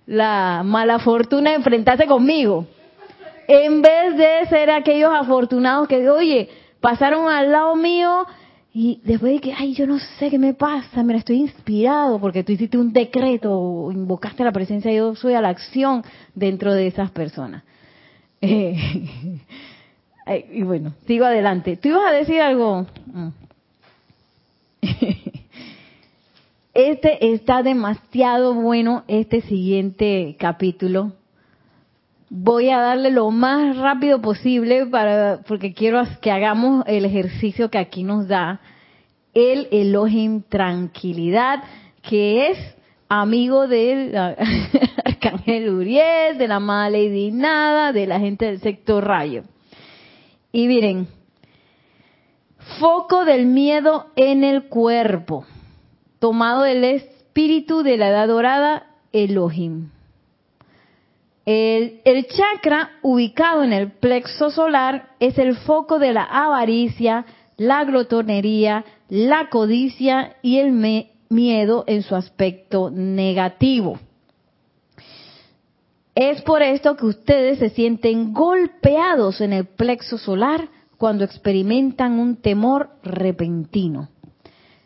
la 0.07 0.63
mala 0.65 0.99
fortuna 0.99 1.51
de 1.51 1.57
enfrentarse 1.57 2.07
conmigo. 2.07 2.67
En 3.49 3.83
vez 3.83 4.17
de 4.17 4.47
ser 4.49 4.71
aquellos 4.71 5.13
afortunados 5.13 5.89
que, 5.89 6.09
oye, 6.09 6.49
pasaron 6.81 7.29
al 7.29 7.51
lado 7.51 7.77
mío 7.77 8.27
y 8.73 9.01
después 9.05 9.35
de 9.35 9.41
que, 9.41 9.53
ay, 9.53 9.75
yo 9.75 9.87
no 9.87 9.99
sé 10.19 10.31
qué 10.31 10.39
me 10.39 10.55
pasa, 10.55 11.03
mira, 11.03 11.19
estoy 11.19 11.37
inspirado 11.37 12.19
porque 12.19 12.43
tú 12.43 12.53
hiciste 12.53 12.77
un 12.77 12.93
decreto 12.93 13.91
invocaste 13.93 14.43
la 14.43 14.53
presencia 14.53 14.91
de 14.91 14.97
yo 14.97 15.15
soy 15.15 15.35
a 15.35 15.41
la 15.41 15.51
acción 15.51 16.03
dentro 16.35 16.75
de 16.75 16.87
esas 16.87 17.11
personas. 17.11 17.63
Y 20.53 20.63
bueno, 20.63 20.95
sigo 21.07 21.27
adelante. 21.27 21.77
¿Tú 21.77 21.89
ibas 21.91 22.11
a 22.11 22.13
decir 22.13 22.41
algo? 22.41 22.87
este 26.75 27.33
está 27.35 27.63
demasiado 27.63 28.55
bueno, 28.55 29.05
este 29.07 29.43
siguiente 29.43 30.37
capítulo. 30.39 31.13
Voy 32.37 32.69
a 32.69 32.81
darle 32.81 33.13
lo 33.13 33.31
más 33.31 33.77
rápido 33.77 34.21
posible 34.21 34.87
para, 34.87 35.43
porque 35.47 35.73
quiero 35.73 36.03
que 36.21 36.33
hagamos 36.33 36.83
el 36.89 37.05
ejercicio 37.05 37.71
que 37.71 37.79
aquí 37.79 38.03
nos 38.03 38.27
da 38.27 38.61
el 39.35 39.69
Elohim 39.71 40.43
Tranquilidad, 40.43 41.63
que 42.03 42.51
es 42.51 42.59
amigo 43.09 43.69
del 43.69 44.17
Arcángel 45.05 45.71
Uriel, 45.71 46.37
de 46.37 46.49
la 46.49 46.57
amada 46.57 46.91
Lady 46.91 47.31
Nada, 47.31 47.93
de 47.93 48.09
la 48.09 48.19
gente 48.19 48.47
del 48.47 48.59
sector 48.59 49.05
rayo. 49.05 49.45
Y 50.51 50.67
miren, 50.67 51.07
foco 52.81 53.25
del 53.25 53.47
miedo 53.47 54.07
en 54.17 54.43
el 54.43 54.65
cuerpo 54.65 55.47
tomado 56.19 56.63
del 56.63 56.83
espíritu 56.83 57.85
de 57.85 57.97
la 57.97 58.09
edad 58.09 58.27
dorada, 58.27 58.89
Elohim. 59.13 59.94
El, 61.47 62.27
chakra 62.27 62.91
ubicado 63.03 63.63
en 63.63 63.73
el 63.73 63.93
plexo 63.93 64.51
solar 64.51 65.11
es 65.21 65.37
el 65.39 65.57
foco 65.57 65.99
de 65.99 66.13
la 66.13 66.25
avaricia, 66.25 67.27
la 67.59 67.85
glotonería, 67.85 68.85
la 69.11 69.51
codicia 69.51 70.37
y 70.41 70.59
el 70.59 70.73
miedo 71.29 71.85
en 71.87 72.03
su 72.03 72.17
aspecto 72.17 72.91
negativo. 72.91 73.99
Es 76.15 76.41
por 76.43 76.63
esto 76.63 76.97
que 76.97 77.07
ustedes 77.07 77.59
se 77.59 77.71
sienten 77.71 78.33
golpeados 78.33 79.41
en 79.41 79.53
el 79.53 79.67
plexo 79.67 80.17
solar 80.17 80.69
cuando 80.97 81.25
experimentan 81.25 82.19
un 82.19 82.37
temor 82.37 82.91
repentino. 83.03 84.09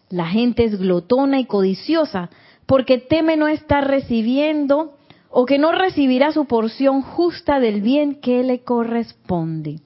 La 0.08 0.26
gente 0.26 0.64
es 0.64 0.78
glotona 0.78 1.38
y 1.38 1.44
codiciosa 1.44 2.30
porque 2.66 2.98
teme 2.98 3.36
no 3.36 3.46
estar 3.46 3.86
recibiendo 3.86 4.97
o 5.30 5.46
que 5.46 5.58
no 5.58 5.72
recibirá 5.72 6.32
su 6.32 6.46
porción 6.46 7.02
justa 7.02 7.60
del 7.60 7.80
bien 7.82 8.16
que 8.16 8.42
le 8.42 8.60
corresponde. 8.60 9.80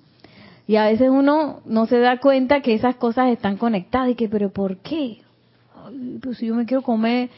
Y 0.66 0.76
a 0.76 0.84
veces 0.86 1.10
uno 1.10 1.60
no 1.64 1.86
se 1.86 1.98
da 1.98 2.18
cuenta 2.18 2.60
que 2.62 2.74
esas 2.74 2.96
cosas 2.96 3.30
están 3.30 3.56
conectadas 3.56 4.10
y 4.10 4.14
que, 4.14 4.28
pero 4.28 4.50
¿por 4.50 4.78
qué? 4.78 5.18
pues 6.22 6.38
si 6.38 6.46
yo 6.46 6.54
me 6.54 6.64
quiero 6.64 6.82
comer, 6.82 7.28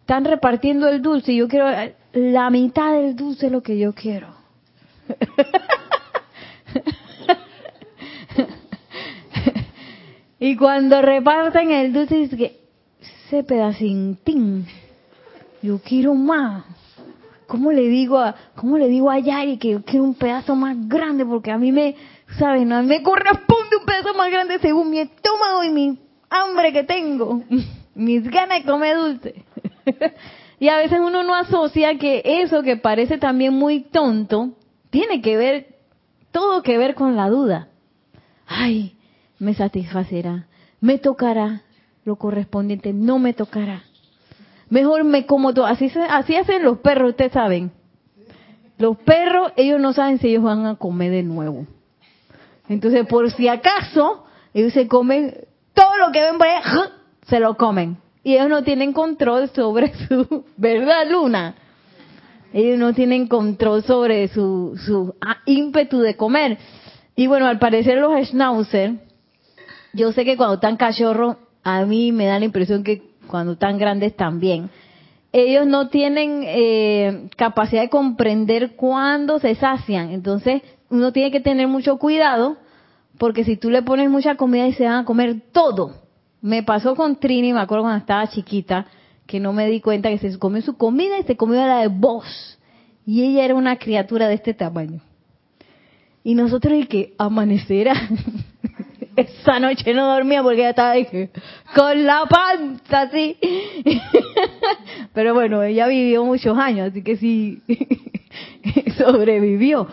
están 0.00 0.24
repartiendo 0.24 0.88
el 0.88 1.00
dulce 1.00 1.32
y 1.32 1.36
yo 1.36 1.48
quiero, 1.48 1.66
la 2.12 2.50
mitad 2.50 2.92
del 2.94 3.14
dulce 3.14 3.48
lo 3.48 3.62
que 3.62 3.78
yo 3.78 3.92
quiero. 3.94 4.28
Y 10.44 10.56
cuando 10.56 11.00
reparten 11.00 11.70
el 11.70 11.94
dulce, 11.94 12.16
dice 12.16 12.36
que 12.36 12.60
ese 13.00 13.44
pedacintín, 13.44 14.66
yo 15.62 15.78
quiero 15.78 16.14
más. 16.14 16.64
¿Cómo 17.46 17.72
le 17.72 17.88
digo 17.88 18.18
a, 18.18 18.34
cómo 18.54 18.78
le 18.78 18.88
digo 18.88 19.10
a 19.10 19.18
Yari 19.18 19.58
que 19.58 19.70
yo 19.70 19.82
quiero 19.82 20.04
un 20.04 20.14
pedazo 20.14 20.54
más 20.54 20.76
grande? 20.88 21.24
Porque 21.26 21.50
a 21.50 21.58
mí 21.58 21.72
me, 21.72 21.96
¿sabes? 22.38 22.66
No, 22.66 22.82
me 22.82 23.02
corresponde 23.02 23.76
un 23.78 23.84
pedazo 23.84 24.14
más 24.14 24.30
grande 24.30 24.58
según 24.60 24.90
mi 24.90 25.00
estómago 25.00 25.64
y 25.64 25.70
mi 25.70 25.98
hambre 26.30 26.72
que 26.72 26.84
tengo. 26.84 27.42
Mis 27.94 28.24
ganas 28.28 28.64
de 28.64 28.70
comer 28.70 28.96
dulce. 28.96 29.44
y 30.58 30.68
a 30.68 30.78
veces 30.78 30.98
uno 30.98 31.22
no 31.22 31.34
asocia 31.34 31.96
que 31.96 32.22
eso 32.24 32.62
que 32.62 32.76
parece 32.76 33.18
también 33.18 33.54
muy 33.54 33.82
tonto, 33.82 34.50
tiene 34.90 35.22
que 35.22 35.36
ver, 35.36 35.76
todo 36.32 36.62
que 36.62 36.76
ver 36.76 36.94
con 36.94 37.14
la 37.14 37.28
duda. 37.28 37.68
Ay, 38.46 38.96
me 39.38 39.54
satisfacerá. 39.54 40.48
Me 40.80 40.98
tocará 40.98 41.62
lo 42.04 42.16
correspondiente, 42.16 42.92
no 42.92 43.18
me 43.18 43.32
tocará. 43.32 43.84
Mejor 44.70 45.04
me 45.04 45.26
como 45.26 45.52
todo. 45.54 45.66
Así, 45.66 45.90
así 46.08 46.36
hacen 46.36 46.62
los 46.62 46.78
perros, 46.78 47.10
ustedes 47.10 47.32
saben. 47.32 47.72
Los 48.78 48.96
perros, 48.98 49.52
ellos 49.56 49.80
no 49.80 49.92
saben 49.92 50.18
si 50.18 50.28
ellos 50.28 50.42
van 50.42 50.66
a 50.66 50.76
comer 50.76 51.12
de 51.12 51.22
nuevo. 51.22 51.66
Entonces, 52.68 53.06
por 53.06 53.30
si 53.30 53.48
acaso, 53.48 54.24
ellos 54.52 54.72
se 54.72 54.88
comen 54.88 55.34
todo 55.74 55.96
lo 55.98 56.12
que 56.12 56.22
ven 56.22 56.38
por 56.38 56.46
ahí, 56.46 56.62
se 57.26 57.40
lo 57.40 57.56
comen. 57.56 57.98
Y 58.22 58.34
ellos 58.34 58.48
no 58.48 58.64
tienen 58.64 58.92
control 58.92 59.50
sobre 59.50 59.92
su, 60.08 60.44
¿verdad, 60.56 61.08
Luna? 61.10 61.54
Ellos 62.52 62.78
no 62.78 62.94
tienen 62.94 63.26
control 63.26 63.82
sobre 63.82 64.28
su, 64.28 64.80
su 64.86 65.14
ah, 65.20 65.38
ímpetu 65.44 66.00
de 66.00 66.16
comer. 66.16 66.58
Y 67.16 67.26
bueno, 67.26 67.46
al 67.46 67.58
parecer 67.58 67.98
los 67.98 68.12
schnauzer, 68.28 68.94
yo 69.92 70.12
sé 70.12 70.24
que 70.24 70.36
cuando 70.36 70.54
están 70.54 70.76
cachorros, 70.76 71.36
a 71.62 71.84
mí 71.84 72.12
me 72.12 72.26
da 72.26 72.38
la 72.38 72.44
impresión 72.44 72.84
que 72.84 73.02
cuando 73.34 73.54
están 73.54 73.78
grandes 73.78 74.14
también, 74.14 74.70
ellos 75.32 75.66
no 75.66 75.88
tienen 75.88 76.44
eh, 76.46 77.28
capacidad 77.36 77.82
de 77.82 77.88
comprender 77.88 78.76
cuándo 78.76 79.40
se 79.40 79.56
sacian. 79.56 80.10
Entonces, 80.10 80.62
uno 80.88 81.10
tiene 81.12 81.32
que 81.32 81.40
tener 81.40 81.66
mucho 81.66 81.98
cuidado, 81.98 82.58
porque 83.18 83.42
si 83.42 83.56
tú 83.56 83.70
le 83.70 83.82
pones 83.82 84.08
mucha 84.08 84.36
comida 84.36 84.68
y 84.68 84.72
se 84.74 84.84
van 84.84 85.00
a 85.00 85.04
comer 85.04 85.42
todo. 85.50 85.96
Me 86.42 86.62
pasó 86.62 86.94
con 86.94 87.16
Trini, 87.16 87.52
me 87.52 87.58
acuerdo 87.58 87.82
cuando 87.82 87.98
estaba 87.98 88.28
chiquita, 88.28 88.86
que 89.26 89.40
no 89.40 89.52
me 89.52 89.66
di 89.68 89.80
cuenta 89.80 90.10
que 90.10 90.18
se 90.18 90.38
comió 90.38 90.62
su 90.62 90.76
comida 90.76 91.18
y 91.18 91.24
se 91.24 91.36
comió 91.36 91.56
la 91.56 91.80
de 91.80 91.88
vos. 91.88 92.60
Y 93.04 93.24
ella 93.24 93.46
era 93.46 93.56
una 93.56 93.78
criatura 93.78 94.28
de 94.28 94.34
este 94.34 94.54
tamaño. 94.54 95.00
Y 96.22 96.36
nosotros, 96.36 96.74
y 96.74 96.86
que 96.86 97.14
amanecerá. 97.18 97.94
Esa 99.16 99.58
noche 99.60 99.94
no 99.94 100.12
dormía 100.12 100.42
porque 100.42 100.62
ya 100.62 100.70
estaba 100.70 100.90
ahí, 100.90 101.06
con 101.74 102.04
la 102.04 102.26
panza 102.26 103.02
así. 103.02 103.36
Pero 105.12 105.34
bueno, 105.34 105.62
ella 105.62 105.86
vivió 105.86 106.24
muchos 106.24 106.56
años, 106.58 106.90
así 106.90 107.02
que 107.02 107.16
sí, 107.16 107.62
sobrevivió. 108.98 109.86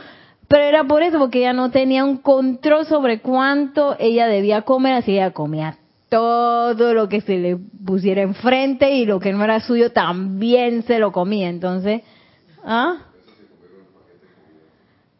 Pero 0.47 0.63
era 0.63 0.84
por 0.84 1.03
eso, 1.03 1.19
porque 1.19 1.39
ella 1.39 1.53
no 1.53 1.72
tenía 1.72 2.03
un 2.03 2.17
control 2.17 2.86
sobre 2.86 3.19
cuánto 3.22 3.95
ella 3.99 4.28
debía 4.28 4.63
comer, 4.63 4.95
así 4.95 5.13
ella 5.13 5.32
comía 5.32 5.78
todo 6.11 6.93
lo 6.93 7.07
que 7.07 7.22
se 7.22 7.38
le 7.38 7.55
pusiera 7.86 8.22
enfrente 8.22 8.91
y 8.95 9.05
lo 9.05 9.22
que 9.22 9.32
no 9.32 9.41
era 9.45 9.61
suyo 9.61 9.93
también 9.93 10.84
se 10.84 10.99
lo 10.99 11.13
comía. 11.13 11.47
Entonces, 11.47 12.01
¿ah? 12.65 12.97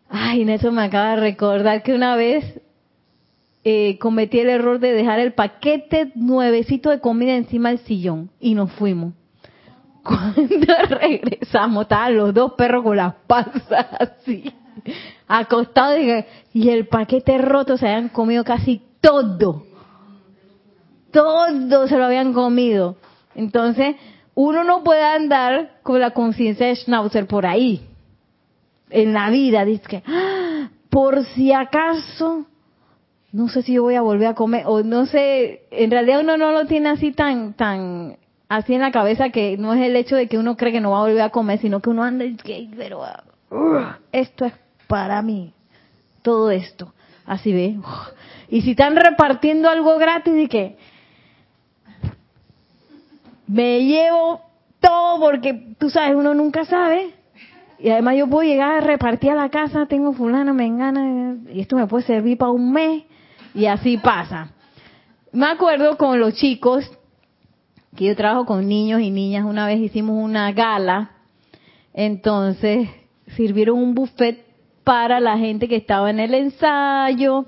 Ay, 0.10 0.42
en 0.42 0.50
eso 0.50 0.70
me 0.74 0.84
acaba 0.84 1.12
de 1.12 1.22
recordar 1.22 1.82
que 1.82 1.94
una 1.94 2.18
vez 2.18 2.61
eh, 3.64 4.00
cometí 4.00 4.40
el 4.40 4.50
error 4.50 4.80
de 4.80 4.92
dejar 4.92 5.20
el 5.20 5.34
paquete 5.34 6.12
nuevecito 6.16 6.90
de 6.90 7.00
comida 7.00 7.36
encima 7.36 7.70
del 7.70 7.80
sillón 7.80 8.32
y 8.40 8.56
nos 8.56 8.72
fuimos. 8.72 9.14
Cuando 10.04 10.74
regresamos, 10.90 11.84
estaban 11.84 12.18
los 12.18 12.34
dos 12.34 12.54
perros 12.54 12.84
con 12.84 12.98
las 12.98 13.14
panzas 13.28 13.86
así, 14.00 14.52
acostados 15.28 16.00
y, 16.54 16.70
el 16.70 16.88
paquete 16.88 17.38
roto, 17.38 17.78
se 17.78 17.88
habían 17.88 18.10
comido 18.10 18.44
casi 18.44 18.82
todo. 19.00 19.64
Todo 21.12 21.88
se 21.88 21.98
lo 21.98 22.06
habían 22.06 22.34
comido. 22.34 22.96
Entonces, 23.36 23.96
uno 24.34 24.64
no 24.64 24.84
puede 24.84 25.04
andar 25.04 25.80
con 25.84 26.00
la 26.00 26.12
conciencia 26.12 26.68
de 26.68 26.76
Schnauzer 26.78 27.28
por 27.28 27.46
ahí, 27.46 27.82
en 28.90 29.14
la 29.14 29.30
vida. 29.30 29.66
Dice 29.66 29.84
que, 29.88 30.04
¡ah! 30.08 30.70
por 30.90 31.24
si 31.26 31.54
acaso 31.54 32.48
no 33.34 33.48
sé 33.48 33.62
si 33.62 33.74
yo 33.74 33.84
voy 33.84 33.96
a 33.96 34.02
volver 34.02 34.28
a 34.28 34.36
comer, 34.36 34.64
o 34.66 34.84
no 34.84 35.06
sé, 35.06 35.64
en 35.72 35.92
realidad 35.92 36.22
uno 36.22 36.38
no 36.38 36.52
lo 36.52 36.66
tiene 36.66 36.90
así 36.90 37.12
tan, 37.12 37.54
tan, 37.54 38.18
así 38.50 38.74
en 38.74 38.82
la 38.82 38.92
cabeza 38.92 39.30
que 39.30 39.58
no 39.58 39.74
es 39.74 39.82
el 39.82 39.96
hecho 39.96 40.16
de 40.16 40.28
que 40.28 40.38
uno 40.38 40.58
cree 40.58 40.74
que 40.74 40.82
no 40.82 40.92
va 40.92 40.98
a 41.00 41.08
volver 41.08 41.22
a 41.22 41.30
comer, 41.30 41.60
sino 41.60 41.80
que 41.82 41.90
uno 41.90 42.04
anda 42.04 42.26
y 42.26 42.36
pero, 42.76 43.02
uh, 43.52 43.86
esto 44.12 44.46
es 44.46 44.54
para 44.88 45.22
mí, 45.22 45.54
todo 46.22 46.52
esto, 46.52 46.94
así 47.26 47.54
ve. 47.54 47.78
Y 48.50 48.62
si 48.64 48.72
están 48.72 48.98
repartiendo 48.98 49.70
algo 49.70 49.98
gratis 49.98 50.34
y 50.36 50.48
que 50.50 50.76
me 53.48 53.86
llevo 53.86 54.42
todo 54.82 55.22
porque 55.22 55.76
tú 55.78 55.90
sabes, 55.90 56.16
uno 56.16 56.34
nunca 56.34 56.66
sabe. 56.66 57.14
Y 57.80 57.90
además 57.90 58.16
yo 58.18 58.28
puedo 58.28 58.44
llegar 58.44 58.76
a 58.76 58.82
repartir 58.82 59.32
a 59.32 59.36
la 59.36 59.50
casa, 59.50 59.86
tengo 59.88 60.14
fulano, 60.14 60.54
me 60.54 60.66
engana, 60.66 61.38
y 61.52 61.62
esto 61.62 61.78
me 61.78 61.88
puede 61.88 62.04
servir 62.04 62.38
para 62.38 62.52
un 62.52 62.72
mes 62.72 63.04
y 63.54 63.66
así 63.66 63.98
pasa. 63.98 64.52
Me 65.32 65.46
acuerdo 65.46 65.98
con 65.98 66.20
los 66.20 66.34
chicos, 66.34 66.90
que 67.96 68.06
yo 68.06 68.16
trabajo 68.16 68.46
con 68.46 68.68
niños 68.68 69.02
y 69.02 69.12
niñas, 69.12 69.46
una 69.46 69.66
vez 69.66 69.80
hicimos 69.80 70.22
una 70.22 70.52
gala, 70.52 71.12
entonces 71.94 72.90
sirvieron 73.36 73.78
un 73.78 73.96
buffet 73.96 74.46
para 74.84 75.20
la 75.20 75.38
gente 75.38 75.68
que 75.68 75.76
estaba 75.76 76.10
en 76.10 76.20
el 76.20 76.34
ensayo 76.34 77.46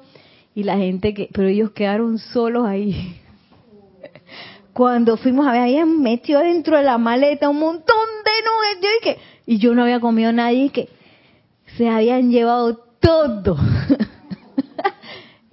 y 0.55 0.63
la 0.63 0.77
gente 0.77 1.13
que, 1.13 1.29
pero 1.33 1.47
ellos 1.47 1.71
quedaron 1.71 2.19
solos 2.19 2.65
ahí. 2.65 3.19
Cuando 4.73 5.17
fuimos 5.17 5.45
a 5.47 5.51
ver, 5.51 5.61
habían 5.61 6.01
metido 6.01 6.39
dentro 6.39 6.77
de 6.77 6.83
la 6.83 6.97
maleta 6.97 7.49
un 7.49 7.59
montón 7.59 8.07
de 8.25 8.31
nuggets, 8.81 8.97
y, 8.99 9.03
que, 9.03 9.17
y 9.45 9.57
yo 9.59 9.75
no 9.75 9.83
había 9.83 9.99
comido 9.99 10.31
nadie, 10.31 10.69
que 10.69 10.89
se 11.77 11.89
habían 11.89 12.31
llevado 12.31 12.77
todo. 12.99 13.57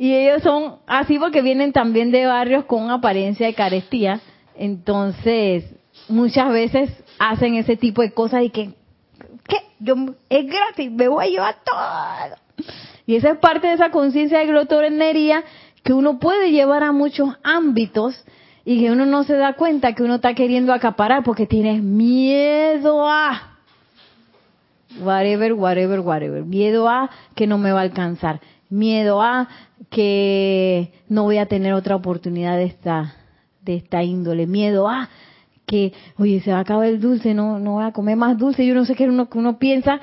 Y 0.01 0.15
ellos 0.15 0.43
son 0.43 0.77
así 0.87 1.19
porque 1.19 1.43
vienen 1.43 1.75
también 1.75 2.11
de 2.11 2.25
barrios 2.25 2.65
con 2.65 2.91
apariencia 2.91 3.47
de 3.47 3.53
carestía. 3.53 4.23
Entonces, 4.57 5.75
muchas 6.09 6.51
veces 6.51 6.91
hacen 7.19 7.57
ese 7.57 7.77
tipo 7.77 8.01
de 8.01 8.11
cosas 8.11 8.45
y 8.45 8.49
que, 8.49 8.71
¿qué? 9.47 9.59
Yo, 9.79 9.97
es 10.31 10.47
gratis, 10.47 10.91
me 10.91 11.07
voy 11.07 11.27
a 11.27 11.29
llevar 11.29 11.57
todo. 11.67 12.67
Y 13.05 13.17
esa 13.17 13.33
es 13.33 13.39
parte 13.41 13.67
de 13.67 13.75
esa 13.75 13.91
conciencia 13.91 14.39
de 14.39 14.47
glotonería 14.47 15.45
que 15.83 15.93
uno 15.93 16.19
puede 16.19 16.51
llevar 16.51 16.83
a 16.83 16.93
muchos 16.93 17.37
ámbitos 17.43 18.25
y 18.65 18.81
que 18.81 18.91
uno 18.91 19.05
no 19.05 19.25
se 19.25 19.35
da 19.35 19.53
cuenta 19.53 19.93
que 19.95 20.03
uno 20.03 20.15
está 20.15 20.33
queriendo 20.33 20.73
acaparar 20.73 21.25
porque 21.25 21.47
tienes 21.47 21.83
miedo 21.83 23.07
a 23.07 23.59
whatever, 24.99 25.53
whatever, 25.53 26.01
whatever. 26.01 26.43
Miedo 26.43 26.89
a 26.89 27.11
que 27.35 27.47
no 27.47 27.59
me 27.59 27.73
va 27.73 27.81
a 27.81 27.83
alcanzar. 27.83 28.41
Miedo 28.71 29.21
a 29.21 29.49
que 29.91 30.93
no 31.09 31.25
voy 31.25 31.39
a 31.39 31.47
tener 31.47 31.75
otra 31.75 31.97
oportunidad 31.97 32.57
de 32.57 32.65
esta, 32.65 33.17
de 33.63 33.75
esta 33.77 34.03
índole. 34.03 34.47
Miedo 34.47 34.89
a 34.89 35.11
que, 35.67 35.93
oye, 36.17 36.41
se 36.41 36.53
va 36.53 36.59
a 36.59 36.61
acabar 36.61 36.87
el 36.87 37.01
dulce, 37.01 37.35
no, 37.35 37.59
no 37.59 37.73
voy 37.73 37.85
a 37.85 37.93
comer 37.93 38.17
más 38.17 38.39
dulce. 38.39 38.65
Yo 38.65 38.75
no 38.75 38.85
sé 38.85 38.95
qué 38.95 39.09
uno, 39.09 39.29
uno 39.35 39.59
piensa, 39.59 40.01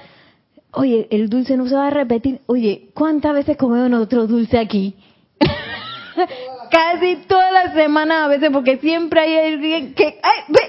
oye, 0.72 1.08
el 1.10 1.30
dulce 1.30 1.58
no 1.58 1.68
se 1.68 1.76
va 1.76 1.88
a 1.88 1.92
repetir. 1.92 2.42
Oye, 2.46 2.90
¿cuántas 2.94 3.34
veces 3.34 3.58
comemos 3.58 3.90
nosotros 3.90 4.28
dulce 4.28 4.60
aquí? 4.60 4.96
Casi 6.72 7.16
toda 7.28 7.52
la 7.52 7.74
semana 7.74 8.26
a 8.26 8.28
veces, 8.28 8.50
porque 8.52 8.78
siempre 8.78 9.22
hay 9.22 9.54
alguien 9.54 9.94
que, 9.94 10.20
¡ay, 10.22 10.44
ve! 10.50 10.60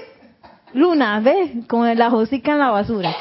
Luna, 0.73 1.19
¿ves? 1.19 1.65
Con 1.67 1.97
la 1.97 2.13
hocica 2.13 2.53
en 2.53 2.59
la 2.59 2.69
basura. 2.69 3.15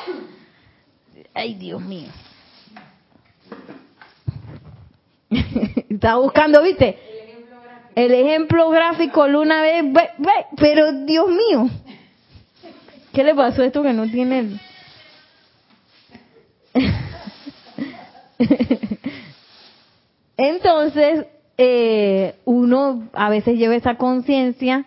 Ay, 1.34 1.54
Dios 1.54 1.80
mío. 1.80 2.08
Estaba 5.90 6.20
buscando, 6.20 6.62
¿viste? 6.62 6.98
El 7.94 8.12
ejemplo 8.12 8.70
gráfico, 8.70 9.26
Luna, 9.26 9.62
ve, 9.62 9.82
ve, 9.82 10.10
ve, 10.18 10.46
pero 10.56 10.92
Dios 11.04 11.28
mío. 11.28 11.68
¿Qué 13.12 13.24
le 13.24 13.34
pasó 13.34 13.62
a 13.62 13.66
esto 13.66 13.82
que 13.82 13.92
no 13.92 14.08
tiene 14.08 14.60
Entonces, 20.36 21.26
eh, 21.56 22.36
uno 22.44 23.08
a 23.12 23.28
veces 23.28 23.58
lleva 23.58 23.74
esa 23.74 23.96
conciencia 23.96 24.86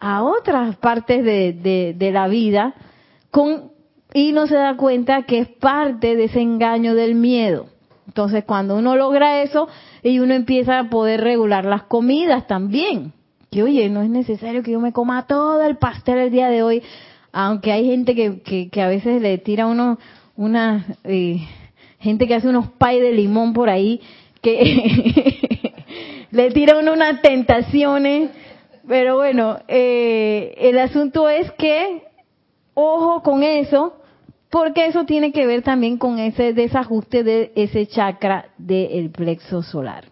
a 0.00 0.24
otras 0.24 0.76
partes 0.76 1.24
de, 1.24 1.94
de, 1.96 2.10
la 2.10 2.26
vida 2.26 2.74
con, 3.30 3.70
y 4.12 4.32
no 4.32 4.48
se 4.48 4.56
da 4.56 4.76
cuenta 4.76 5.22
que 5.22 5.38
es 5.38 5.48
parte 5.48 6.16
de 6.16 6.24
ese 6.24 6.40
engaño 6.40 6.96
del 6.96 7.14
miedo. 7.14 7.69
Entonces, 8.10 8.42
cuando 8.42 8.74
uno 8.74 8.96
logra 8.96 9.40
eso, 9.40 9.68
y 10.02 10.18
uno 10.18 10.34
empieza 10.34 10.80
a 10.80 10.90
poder 10.90 11.20
regular 11.20 11.64
las 11.64 11.84
comidas 11.84 12.48
también. 12.48 13.12
Que 13.52 13.62
oye, 13.62 13.88
no 13.88 14.02
es 14.02 14.10
necesario 14.10 14.64
que 14.64 14.72
yo 14.72 14.80
me 14.80 14.92
coma 14.92 15.28
todo 15.28 15.62
el 15.62 15.76
pastel 15.76 16.18
el 16.18 16.32
día 16.32 16.48
de 16.48 16.64
hoy, 16.64 16.82
aunque 17.30 17.70
hay 17.70 17.86
gente 17.86 18.16
que, 18.16 18.68
que, 18.68 18.82
a 18.82 18.88
veces 18.88 19.22
le 19.22 19.38
tira 19.38 19.68
uno 19.68 19.96
una 20.34 20.86
eh, 21.04 21.38
gente 22.00 22.26
que 22.26 22.34
hace 22.34 22.48
unos 22.48 22.66
pay 22.78 22.98
de 22.98 23.12
limón 23.12 23.52
por 23.52 23.70
ahí 23.70 24.00
que 24.42 25.72
le 26.32 26.50
tira 26.50 26.80
uno 26.80 26.92
unas 26.92 27.22
tentaciones, 27.22 28.30
pero 28.88 29.18
bueno, 29.18 29.60
eh, 29.68 30.56
el 30.58 30.80
asunto 30.80 31.28
es 31.28 31.48
que, 31.52 32.02
ojo 32.74 33.22
con 33.22 33.44
eso, 33.44 33.99
porque 34.50 34.86
eso 34.86 35.04
tiene 35.04 35.32
que 35.32 35.46
ver 35.46 35.62
también 35.62 35.96
con 35.96 36.18
ese 36.18 36.52
desajuste 36.52 37.22
de 37.22 37.52
ese 37.54 37.86
chakra 37.86 38.50
del 38.58 39.10
plexo 39.10 39.62
solar. 39.62 40.06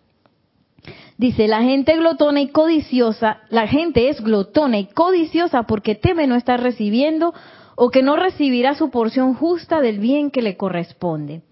Dice, 1.16 1.48
la 1.48 1.62
gente 1.62 1.96
glotona 1.96 2.40
y 2.40 2.48
codiciosa, 2.48 3.40
la 3.50 3.66
gente 3.66 4.08
es 4.08 4.20
glotona 4.20 4.78
y 4.78 4.86
codiciosa 4.86 5.64
porque 5.64 5.96
teme 5.96 6.28
no 6.28 6.36
estar 6.36 6.62
recibiendo 6.62 7.34
o 7.74 7.90
que 7.90 8.02
no 8.02 8.14
recibirá 8.14 8.76
su 8.76 8.90
porción 8.90 9.34
justa 9.34 9.80
del 9.80 9.98
bien 9.98 10.30
que 10.30 10.42
le 10.42 10.56
corresponde. 10.56 11.42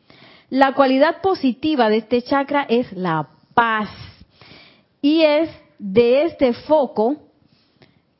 La 0.48 0.74
cualidad 0.74 1.20
positiva 1.20 1.88
de 1.88 1.96
este 1.96 2.22
chakra 2.22 2.64
es 2.68 2.92
la 2.92 3.28
paz. 3.54 3.90
Y 5.02 5.22
es 5.22 5.50
de 5.80 6.22
este 6.22 6.52
foco 6.52 7.16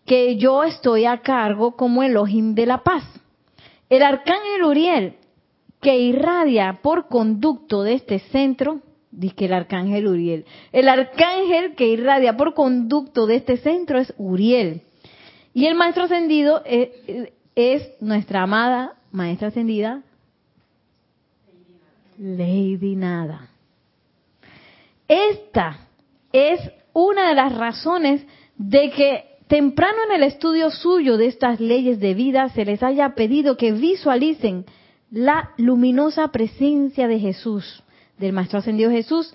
que 0.05 0.37
yo 0.37 0.65
estoy 0.65 1.05
a 1.05 1.19
cargo 1.19 1.77
como 1.77 2.03
Elohim 2.03 2.55
de 2.55 2.67
la 2.67 2.83
paz. 2.83 3.05
El 3.89 4.03
arcángel 4.03 4.65
Uriel, 4.65 5.15
que 5.81 5.99
irradia 5.99 6.81
por 6.83 7.09
conducto 7.09 7.83
de 7.83 7.95
este 7.95 8.19
centro, 8.19 8.81
dice 9.11 9.45
el 9.45 9.53
arcángel 9.53 10.07
Uriel, 10.07 10.45
el 10.73 10.89
arcángel 10.89 11.75
que 11.75 11.89
irradia 11.89 12.37
por 12.37 12.55
conducto 12.55 13.27
de 13.27 13.37
este 13.37 13.57
centro 13.59 13.99
es 13.99 14.13
Uriel. 14.19 14.83
Y 15.55 15.67
el 15.67 15.75
maestro 15.75 16.05
ascendido 16.05 16.63
es, 16.65 16.91
es 17.55 17.91
nuestra 18.01 18.43
amada 18.43 18.97
maestra 19.13 19.49
ascendida, 19.49 20.03
Lady 22.19 22.97
Nada. 22.97 23.49
Esta 25.09 25.79
es 26.33 26.61
una 26.93 27.29
de 27.29 27.35
las 27.35 27.55
razones 27.57 28.27
de 28.57 28.91
que 28.91 29.36
temprano 29.49 29.99
en 30.09 30.17
el 30.17 30.23
estudio 30.25 30.71
suyo 30.71 31.17
de 31.17 31.27
estas 31.27 31.61
leyes 31.61 32.01
de 32.01 32.15
vida 32.15 32.49
se 32.51 32.65
les 32.65 32.83
haya 32.83 33.15
pedido 33.15 33.57
que 33.57 33.73
visualicen 33.73 34.65
la 35.11 35.53
luminosa 35.57 36.29
presencia 36.29 37.07
de 37.07 37.21
Jesús, 37.21 37.83
del 38.19 38.33
Maestro 38.33 38.59
Ascendido 38.59 38.91
Jesús, 38.91 39.33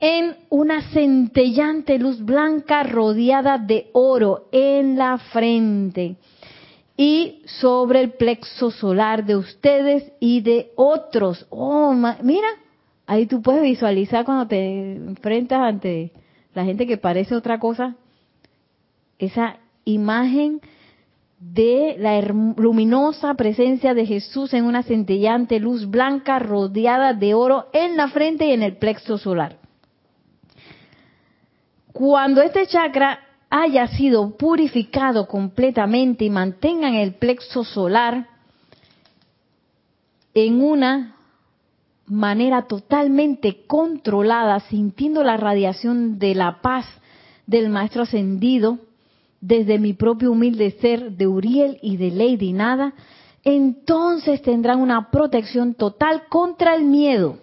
en 0.00 0.36
una 0.50 0.82
centellante 0.90 1.98
luz 1.98 2.24
blanca 2.24 2.82
rodeada 2.82 3.58
de 3.58 3.90
oro 3.92 4.48
en 4.52 4.96
la 4.96 5.18
frente 5.18 6.16
y 6.96 7.42
sobre 7.46 8.00
el 8.00 8.12
plexo 8.12 8.70
solar 8.70 9.24
de 9.24 9.36
ustedes 9.36 10.12
y 10.20 10.40
de 10.40 10.70
otros. 10.76 11.46
Oh, 11.50 11.92
mira, 12.22 12.48
ahí 13.06 13.26
tú 13.26 13.42
puedes 13.42 13.62
visualizar 13.62 14.24
cuando 14.24 14.46
te 14.46 14.94
enfrentas 14.94 15.60
ante 15.60 16.12
la 16.54 16.64
gente 16.64 16.86
que 16.86 16.96
parece 16.96 17.34
otra 17.34 17.58
cosa, 17.58 17.96
esa 19.24 19.58
imagen 19.84 20.60
de 21.38 21.96
la 21.98 22.20
luminosa 22.22 23.34
presencia 23.34 23.92
de 23.92 24.06
Jesús 24.06 24.54
en 24.54 24.64
una 24.64 24.82
centellante 24.82 25.60
luz 25.60 25.90
blanca 25.90 26.38
rodeada 26.38 27.12
de 27.12 27.34
oro 27.34 27.66
en 27.72 27.96
la 27.96 28.08
frente 28.08 28.46
y 28.46 28.52
en 28.52 28.62
el 28.62 28.78
plexo 28.78 29.18
solar. 29.18 29.58
Cuando 31.92 32.40
este 32.40 32.66
chakra 32.66 33.20
haya 33.50 33.86
sido 33.88 34.36
purificado 34.36 35.28
completamente 35.28 36.24
y 36.24 36.30
mantengan 36.30 36.94
el 36.94 37.14
plexo 37.14 37.62
solar 37.62 38.26
en 40.34 40.60
una 40.60 41.14
manera 42.06 42.62
totalmente 42.62 43.64
controlada, 43.66 44.60
sintiendo 44.60 45.22
la 45.22 45.36
radiación 45.36 46.18
de 46.18 46.34
la 46.34 46.60
paz 46.60 46.86
del 47.46 47.68
Maestro 47.68 48.02
Ascendido, 48.02 48.78
desde 49.46 49.78
mi 49.78 49.92
propio 49.92 50.32
humilde 50.32 50.70
ser 50.80 51.12
de 51.12 51.26
Uriel 51.26 51.78
y 51.82 51.98
de 51.98 52.10
Lady 52.10 52.54
Nada, 52.54 52.94
entonces 53.44 54.40
tendrán 54.40 54.80
una 54.80 55.10
protección 55.10 55.74
total 55.74 56.22
contra 56.30 56.74
el 56.74 56.84
miedo 56.84 57.36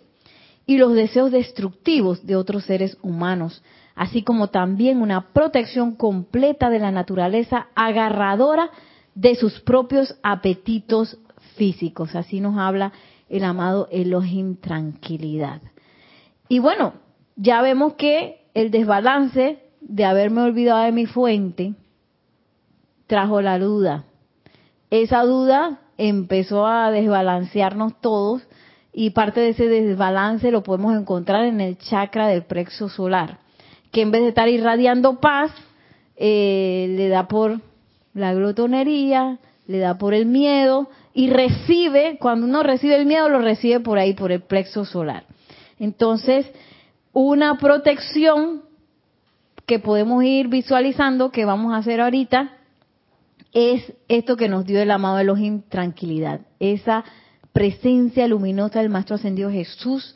y 0.66 0.78
los 0.78 0.94
deseos 0.94 1.30
destructivos 1.32 2.26
de 2.26 2.36
otros 2.36 2.64
seres 2.64 2.98
humanos, 3.04 3.64
así 3.94 4.24
como 4.24 4.48
también 4.48 5.00
una 5.00 5.32
protección 5.32 5.96
completa 5.96 6.72
de 6.72 6.80
la 6.80 6.90
naturaleza 6.90 7.68
agarradora 7.76 8.72
de 9.14 9.36
sus 9.36 9.60
propios 9.60 10.16
apetitos 10.24 11.20
físicos. 11.56 12.16
Así 12.16 12.40
nos 12.40 12.58
habla 12.58 12.94
el 13.30 13.44
amado 13.44 13.88
Elohim 13.92 14.56
Tranquilidad. 14.56 15.62
Y 16.50 16.58
bueno, 16.58 16.94
ya 17.36 17.62
vemos 17.62 17.94
que 17.94 18.42
el 18.56 18.72
desbalance 18.72 19.60
de 19.82 20.06
haberme 20.06 20.42
olvidado 20.42 20.84
de 20.86 20.92
mi 20.92 21.06
fuente 21.06 21.76
trajo 23.12 23.42
la 23.42 23.60
duda. 23.60 24.06
Esa 24.90 25.24
duda 25.24 25.82
empezó 25.98 26.66
a 26.66 26.90
desbalancearnos 26.92 28.00
todos 28.00 28.42
y 28.94 29.10
parte 29.10 29.42
de 29.42 29.50
ese 29.50 29.68
desbalance 29.68 30.50
lo 30.50 30.64
podemos 30.64 30.96
encontrar 30.96 31.44
en 31.44 31.60
el 31.60 31.78
chakra 31.78 32.28
del 32.28 32.44
plexo 32.44 32.88
solar 32.88 33.42
que 33.92 34.02
en 34.02 34.12
vez 34.12 34.22
de 34.22 34.30
estar 34.30 34.48
irradiando 34.48 35.20
paz, 35.20 35.52
eh, 36.16 36.88
le 36.98 37.10
da 37.10 37.28
por 37.28 37.60
la 38.14 38.34
glotonería, 38.34 39.40
le 39.68 39.80
da 39.80 39.98
por 39.98 40.14
el 40.14 40.26
miedo 40.26 40.90
y 41.14 41.30
recibe, 41.30 42.18
cuando 42.20 42.48
uno 42.48 42.64
recibe 42.64 42.96
el 42.96 43.06
miedo, 43.06 43.30
lo 43.30 43.40
recibe 43.40 43.80
por 43.82 43.98
ahí, 43.98 44.14
por 44.14 44.32
el 44.32 44.42
plexo 44.42 44.86
solar. 44.86 45.26
Entonces, 45.80 46.50
una 47.12 47.58
protección 47.58 48.64
que 49.66 49.80
podemos 49.80 50.24
ir 50.24 50.48
visualizando, 50.48 51.32
que 51.32 51.46
vamos 51.46 51.74
a 51.74 51.78
hacer 51.78 52.00
ahorita, 52.00 52.52
es 53.54 53.94
esto 54.08 54.38
que 54.38 54.48
nos 54.48 54.66
dio 54.66 54.82
el 54.82 54.92
amado 54.92 55.20
Elohim, 55.20 55.62
tranquilidad. 55.62 56.42
Esa 56.60 57.04
presencia 57.54 58.28
luminosa 58.28 58.80
del 58.80 58.90
Maestro 58.90 59.16
Ascendido 59.16 59.52
Jesús, 59.52 60.16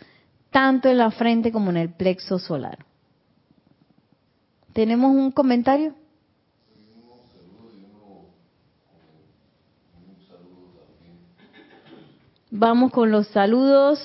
tanto 0.52 0.90
en 0.90 0.98
la 0.98 1.12
frente 1.12 1.52
como 1.52 1.70
en 1.70 1.78
el 1.78 1.94
plexo 1.94 2.40
solar. 2.40 2.86
¿Tenemos 4.74 5.12
un 5.12 5.32
comentario? 5.32 5.96
Vamos 12.52 12.92
con 12.92 13.12
los 13.12 13.28
saludos. 13.28 14.00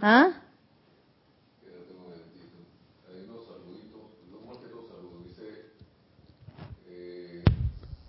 ¿Ah? 0.00 0.41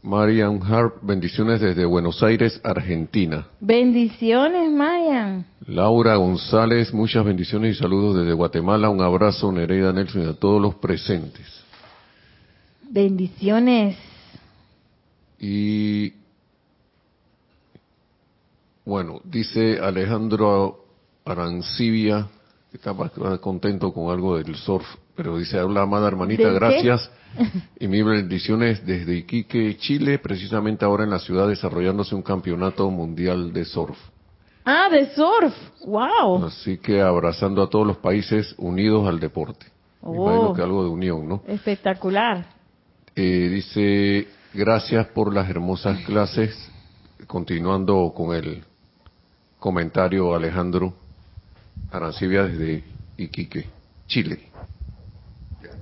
Marian 0.03 0.61
Harp, 0.61 0.97
bendiciones 1.01 1.61
desde 1.61 1.85
Buenos 1.85 2.21
Aires, 2.21 2.59
Argentina. 2.61 3.47
Bendiciones, 3.61 4.69
Marian. 4.69 5.45
Laura 5.65 6.17
González, 6.17 6.93
muchas 6.93 7.23
bendiciones 7.23 7.77
y 7.77 7.79
saludos 7.79 8.17
desde 8.17 8.33
Guatemala. 8.33 8.89
Un 8.89 9.01
abrazo, 9.01 9.49
Nereida 9.49 9.93
Nelson 9.93 10.23
y 10.23 10.25
a 10.25 10.33
todos 10.33 10.61
los 10.61 10.75
presentes. 10.75 11.47
Bendiciones. 12.89 13.97
Y 15.39 16.11
bueno, 18.83 19.21
dice 19.23 19.79
Alejandro 19.79 20.83
Arancibia, 21.23 22.27
que 22.69 22.75
está 22.75 22.93
contento 23.39 23.93
con 23.93 24.11
algo 24.11 24.37
del 24.37 24.53
surf, 24.57 24.85
pero 25.15 25.37
dice, 25.37 25.59
habla 25.59 25.81
amada 25.81 26.07
hermanita, 26.07 26.49
gracias. 26.51 27.09
Y 27.79 27.87
mil 27.87 28.03
bendiciones 28.03 28.85
desde 28.85 29.15
Iquique, 29.15 29.75
Chile, 29.77 30.19
precisamente 30.19 30.85
ahora 30.85 31.03
en 31.03 31.09
la 31.09 31.19
ciudad 31.19 31.47
desarrollándose 31.47 32.13
un 32.13 32.21
campeonato 32.21 32.89
mundial 32.91 33.51
de 33.51 33.65
surf. 33.65 33.97
Ah, 34.65 34.87
de 34.91 35.13
surf. 35.13 35.53
Wow. 35.85 36.45
Así 36.45 36.77
que 36.77 37.01
abrazando 37.01 37.63
a 37.63 37.69
todos 37.69 37.87
los 37.87 37.97
países 37.97 38.53
unidos 38.57 39.07
al 39.07 39.19
deporte. 39.19 39.65
Oh. 40.01 40.53
que 40.53 40.61
algo 40.61 40.83
de 40.83 40.89
unión, 40.89 41.27
¿no? 41.27 41.41
Espectacular. 41.47 42.45
Eh, 43.15 43.49
dice, 43.49 44.27
gracias 44.53 45.07
por 45.07 45.33
las 45.33 45.49
hermosas 45.49 45.99
clases. 46.05 46.69
Continuando 47.25 48.13
con 48.15 48.35
el 48.35 48.63
comentario, 49.59 50.35
Alejandro 50.35 50.93
Arancibia 51.91 52.43
desde 52.43 52.83
Iquique, 53.17 53.65
Chile. 54.07 54.39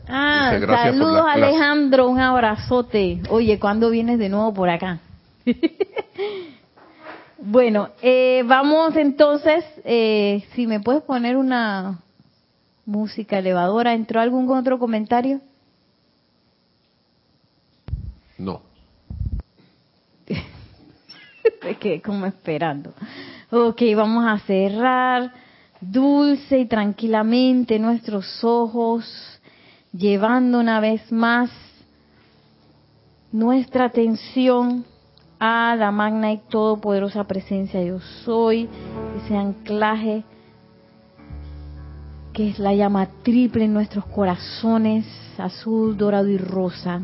Ah, 0.07 0.59
saludos 0.67 1.25
Alejandro, 1.27 2.09
un 2.09 2.19
abrazote. 2.19 3.21
Oye, 3.29 3.59
¿cuándo 3.59 3.89
vienes 3.89 4.19
de 4.19 4.29
nuevo 4.29 4.53
por 4.53 4.69
acá? 4.69 4.99
bueno, 7.37 7.89
eh, 8.01 8.43
vamos 8.45 8.95
entonces, 8.95 9.63
eh, 9.83 10.43
si 10.53 10.67
me 10.67 10.79
puedes 10.79 11.03
poner 11.03 11.37
una 11.37 11.99
música 12.85 13.39
elevadora, 13.39 13.93
¿entró 13.93 14.19
algún 14.19 14.49
otro 14.49 14.79
comentario? 14.79 15.39
No. 18.37 18.61
Me 21.63 21.75
quedé 21.77 22.01
como 22.01 22.25
esperando. 22.25 22.93
Ok, 23.51 23.81
vamos 23.95 24.25
a 24.25 24.39
cerrar 24.39 25.31
dulce 25.79 26.59
y 26.59 26.65
tranquilamente 26.65 27.79
nuestros 27.79 28.43
ojos 28.43 29.40
llevando 29.93 30.59
una 30.59 30.79
vez 30.79 31.11
más 31.11 31.49
nuestra 33.31 33.85
atención 33.85 34.85
a 35.39 35.75
la 35.75 35.91
magna 35.91 36.31
y 36.31 36.37
todopoderosa 36.37 37.23
presencia 37.25 37.83
yo 37.83 37.99
soy, 37.99 38.69
ese 39.23 39.35
anclaje 39.35 40.23
que 42.33 42.49
es 42.49 42.59
la 42.59 42.73
llama 42.73 43.07
triple 43.23 43.65
en 43.65 43.73
nuestros 43.73 44.05
corazones, 44.05 45.05
azul, 45.37 45.97
dorado 45.97 46.29
y 46.29 46.37
rosa. 46.37 47.01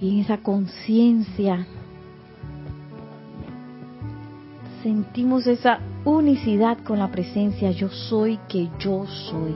Y 0.00 0.14
en 0.14 0.20
esa 0.20 0.38
conciencia 0.38 1.66
sentimos 4.82 5.46
esa 5.46 5.80
unicidad 6.04 6.78
con 6.78 6.98
la 6.98 7.10
presencia 7.10 7.70
yo 7.70 7.88
soy 7.88 8.38
que 8.48 8.68
yo 8.78 9.06
soy. 9.06 9.54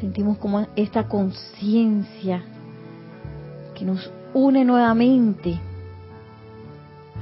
Sentimos 0.00 0.38
como 0.38 0.66
esta 0.76 1.08
conciencia 1.08 2.42
que 3.74 3.84
nos 3.84 4.10
une 4.34 4.64
nuevamente 4.64 5.58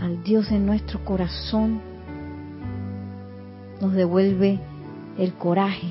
al 0.00 0.22
Dios 0.24 0.50
en 0.50 0.66
nuestro 0.66 1.04
corazón, 1.04 1.80
nos 3.80 3.92
devuelve 3.92 4.58
el 5.18 5.34
coraje, 5.34 5.88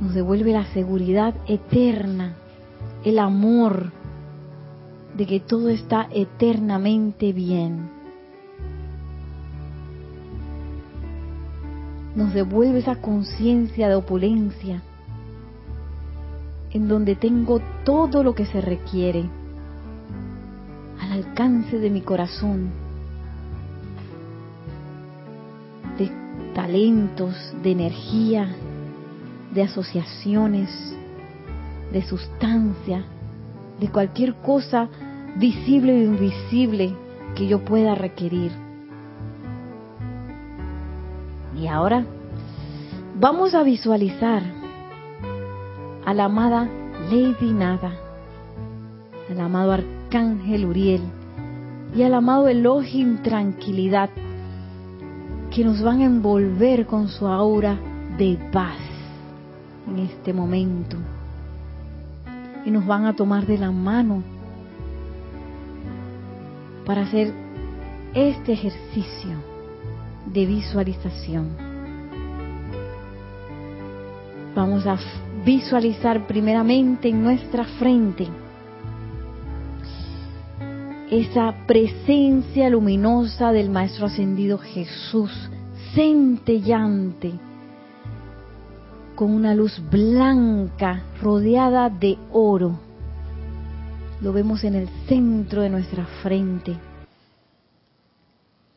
nos 0.00 0.14
devuelve 0.14 0.52
la 0.52 0.66
seguridad 0.72 1.34
eterna, 1.46 2.34
el 3.04 3.18
amor, 3.18 3.92
de 5.16 5.26
que 5.26 5.40
todo 5.40 5.68
está 5.70 6.08
eternamente 6.12 7.32
bien. 7.32 7.95
Nos 12.16 12.34
devuelve 12.34 12.80
esa 12.80 12.96
conciencia 12.96 13.88
de 13.88 13.94
opulencia 13.94 14.82
en 16.72 16.88
donde 16.88 17.14
tengo 17.14 17.60
todo 17.84 18.22
lo 18.22 18.34
que 18.34 18.46
se 18.46 18.60
requiere 18.60 19.24
al 21.00 21.12
alcance 21.12 21.78
de 21.78 21.90
mi 21.90 22.00
corazón, 22.00 22.70
de 25.98 26.10
talentos, 26.54 27.34
de 27.62 27.72
energía, 27.72 28.48
de 29.54 29.62
asociaciones, 29.62 30.70
de 31.92 32.02
sustancia, 32.02 33.04
de 33.78 33.88
cualquier 33.88 34.34
cosa 34.36 34.88
visible 35.36 35.92
o 35.92 36.02
invisible 36.02 36.94
que 37.34 37.46
yo 37.46 37.64
pueda 37.64 37.94
requerir. 37.94 38.65
Y 41.56 41.68
ahora 41.68 42.04
vamos 43.18 43.54
a 43.54 43.62
visualizar 43.62 44.42
a 46.04 46.12
la 46.12 46.24
amada 46.26 46.68
Lady 47.10 47.52
Nada, 47.52 47.92
al 49.30 49.40
amado 49.40 49.72
Arcángel 49.72 50.66
Uriel 50.66 51.00
y 51.94 52.02
al 52.02 52.12
amado 52.12 52.48
Elohim 52.48 53.22
Tranquilidad, 53.22 54.10
que 55.50 55.64
nos 55.64 55.80
van 55.80 56.00
a 56.00 56.04
envolver 56.04 56.84
con 56.84 57.08
su 57.08 57.26
aura 57.26 57.78
de 58.18 58.38
paz 58.52 58.76
en 59.88 60.00
este 60.00 60.34
momento. 60.34 60.98
Y 62.66 62.70
nos 62.70 62.86
van 62.86 63.06
a 63.06 63.16
tomar 63.16 63.46
de 63.46 63.56
la 63.56 63.70
mano 63.70 64.22
para 66.84 67.02
hacer 67.02 67.32
este 68.12 68.52
ejercicio 68.52 69.55
de 70.26 70.46
visualización. 70.46 71.48
Vamos 74.54 74.86
a 74.86 74.98
visualizar 75.44 76.26
primeramente 76.26 77.08
en 77.08 77.22
nuestra 77.22 77.64
frente 77.78 78.26
esa 81.10 81.54
presencia 81.66 82.68
luminosa 82.68 83.52
del 83.52 83.70
Maestro 83.70 84.06
Ascendido 84.06 84.58
Jesús, 84.58 85.30
centellante, 85.94 87.32
con 89.14 89.30
una 89.30 89.54
luz 89.54 89.80
blanca 89.90 91.02
rodeada 91.22 91.88
de 91.88 92.18
oro 92.32 92.86
lo 94.20 94.32
vemos 94.32 94.64
en 94.64 94.74
el 94.74 94.88
centro 95.08 95.62
de 95.62 95.68
nuestra 95.68 96.06
frente. 96.22 96.74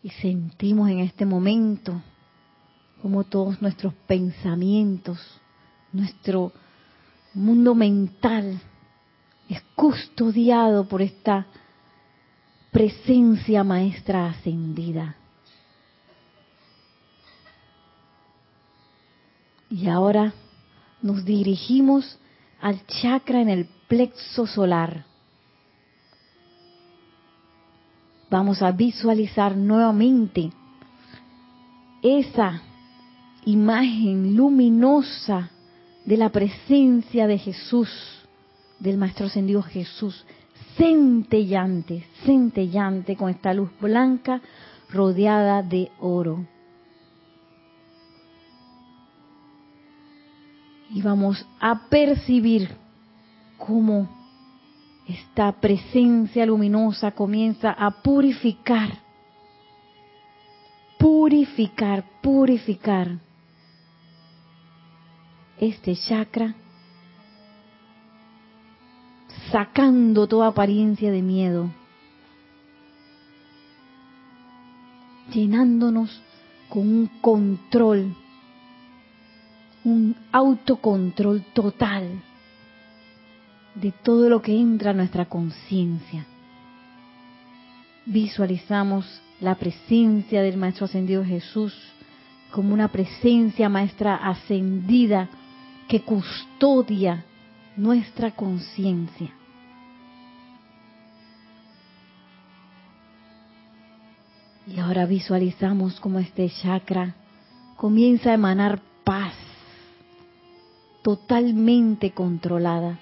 Y 0.01 0.09
sentimos 0.09 0.89
en 0.89 0.99
este 0.99 1.25
momento 1.25 2.01
como 3.01 3.23
todos 3.23 3.61
nuestros 3.61 3.93
pensamientos, 4.07 5.19
nuestro 5.91 6.51
mundo 7.33 7.73
mental 7.75 8.59
es 9.47 9.61
custodiado 9.75 10.87
por 10.87 11.01
esta 11.01 11.47
presencia 12.71 13.63
maestra 13.63 14.27
ascendida. 14.27 15.15
Y 19.69 19.87
ahora 19.87 20.33
nos 21.01 21.23
dirigimos 21.25 22.19
al 22.59 22.85
chakra 22.87 23.41
en 23.41 23.49
el 23.49 23.65
plexo 23.87 24.45
solar. 24.45 25.05
Vamos 28.29 28.61
a 28.61 28.71
visualizar 28.71 29.55
nuevamente 29.55 30.51
esa 32.01 32.61
imagen 33.45 34.35
luminosa 34.35 35.49
de 36.05 36.17
la 36.17 36.29
presencia 36.29 37.27
de 37.27 37.37
Jesús, 37.37 37.89
del 38.79 38.97
Maestro 38.97 39.25
Ascendido 39.25 39.61
Jesús, 39.61 40.25
centellante, 40.77 42.05
centellante 42.25 43.15
con 43.15 43.29
esta 43.29 43.53
luz 43.53 43.69
blanca 43.81 44.41
rodeada 44.89 45.61
de 45.61 45.91
oro. 45.99 46.45
Y 50.91 51.01
vamos 51.01 51.45
a 51.59 51.87
percibir 51.89 52.69
cómo 53.57 54.18
esta 55.09 55.51
presencia 55.53 56.45
luminosa 56.45 57.11
comienza 57.11 57.71
a 57.71 57.89
purificar, 57.89 58.91
purificar, 60.99 62.03
purificar 62.21 63.17
este 65.59 65.95
chakra, 65.95 66.53
sacando 69.51 70.27
toda 70.27 70.47
apariencia 70.47 71.11
de 71.11 71.23
miedo, 71.23 71.71
llenándonos 75.33 76.21
con 76.69 76.87
un 76.87 77.07
control, 77.19 78.15
un 79.83 80.15
autocontrol 80.31 81.43
total 81.55 82.28
de 83.75 83.91
todo 83.91 84.29
lo 84.29 84.41
que 84.41 84.59
entra 84.59 84.91
a 84.91 84.93
nuestra 84.93 85.25
conciencia. 85.25 86.25
Visualizamos 88.05 89.05
la 89.39 89.55
presencia 89.55 90.41
del 90.41 90.57
Maestro 90.57 90.85
Ascendido 90.85 91.23
Jesús 91.23 91.73
como 92.51 92.73
una 92.73 92.87
presencia 92.87 93.69
maestra 93.69 94.15
ascendida 94.15 95.29
que 95.87 96.01
custodia 96.01 97.23
nuestra 97.77 98.31
conciencia. 98.31 99.31
Y 104.67 104.79
ahora 104.79 105.05
visualizamos 105.05 105.99
como 105.99 106.19
este 106.19 106.49
chakra 106.61 107.15
comienza 107.75 108.31
a 108.31 108.35
emanar 108.35 108.81
paz 109.03 109.33
totalmente 111.01 112.11
controlada. 112.11 112.99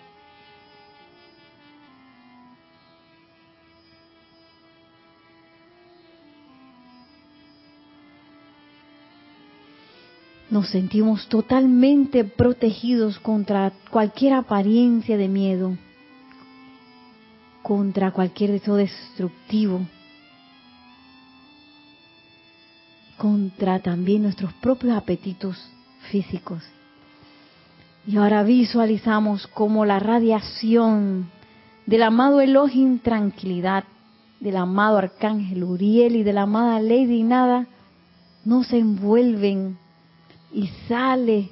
Nos 10.57 10.69
sentimos 10.69 11.27
totalmente 11.27 12.23
protegidos 12.23 13.19
contra 13.19 13.71
cualquier 13.91 14.33
apariencia 14.33 15.15
de 15.15 15.27
miedo, 15.27 15.77
contra 17.61 18.09
cualquier 18.09 18.53
deseo 18.53 18.73
destructivo, 18.73 19.81
contra 23.17 23.77
también 23.81 24.23
nuestros 24.23 24.51
propios 24.53 24.97
apetitos 24.97 25.63
físicos. 26.09 26.63
Y 28.07 28.17
ahora 28.17 28.41
visualizamos 28.41 29.45
como 29.45 29.85
la 29.85 29.99
radiación 29.99 31.29
del 31.85 32.01
amado 32.01 32.41
Elohim 32.41 32.97
Tranquilidad, 32.97 33.83
del 34.39 34.57
amado 34.57 34.97
Arcángel 34.97 35.63
Uriel 35.63 36.15
y 36.15 36.23
de 36.23 36.33
la 36.33 36.41
amada 36.41 36.79
Lady 36.79 37.21
Nada 37.21 37.67
nos 38.43 38.73
envuelven 38.73 39.77
y 40.51 40.67
sale 40.87 41.49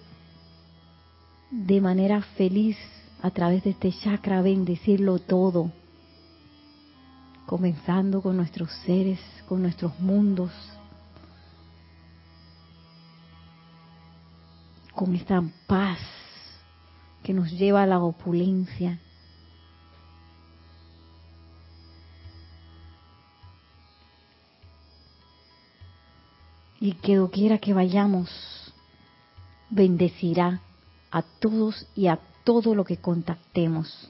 de 1.51 1.81
manera 1.81 2.21
feliz 2.21 2.77
a 3.21 3.31
través 3.31 3.63
de 3.63 3.71
este 3.71 3.91
chakra 3.91 4.41
bendecirlo 4.41 5.19
todo, 5.19 5.71
comenzando 7.45 8.21
con 8.21 8.37
nuestros 8.37 8.71
seres, 8.85 9.19
con 9.47 9.61
nuestros 9.61 9.99
mundos, 9.99 10.51
con 14.93 15.13
esta 15.15 15.43
paz 15.67 15.99
que 17.23 17.33
nos 17.33 17.51
lleva 17.51 17.83
a 17.83 17.87
la 17.87 17.99
opulencia. 17.99 18.99
Y 26.79 26.93
que 26.93 27.15
doquiera 27.15 27.57
que 27.57 27.73
vayamos, 27.73 28.29
bendecirá 29.75 30.61
a 31.11 31.21
todos 31.21 31.85
y 31.95 32.07
a 32.07 32.17
todo 32.43 32.73
lo 32.73 32.85
que 32.85 32.97
contactemos. 32.97 34.09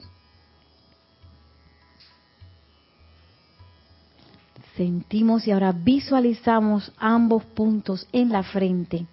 Sentimos 4.76 5.46
y 5.46 5.52
ahora 5.52 5.72
visualizamos 5.72 6.92
ambos 6.98 7.44
puntos 7.44 8.06
en 8.12 8.30
la 8.30 8.42
frente 8.42 9.06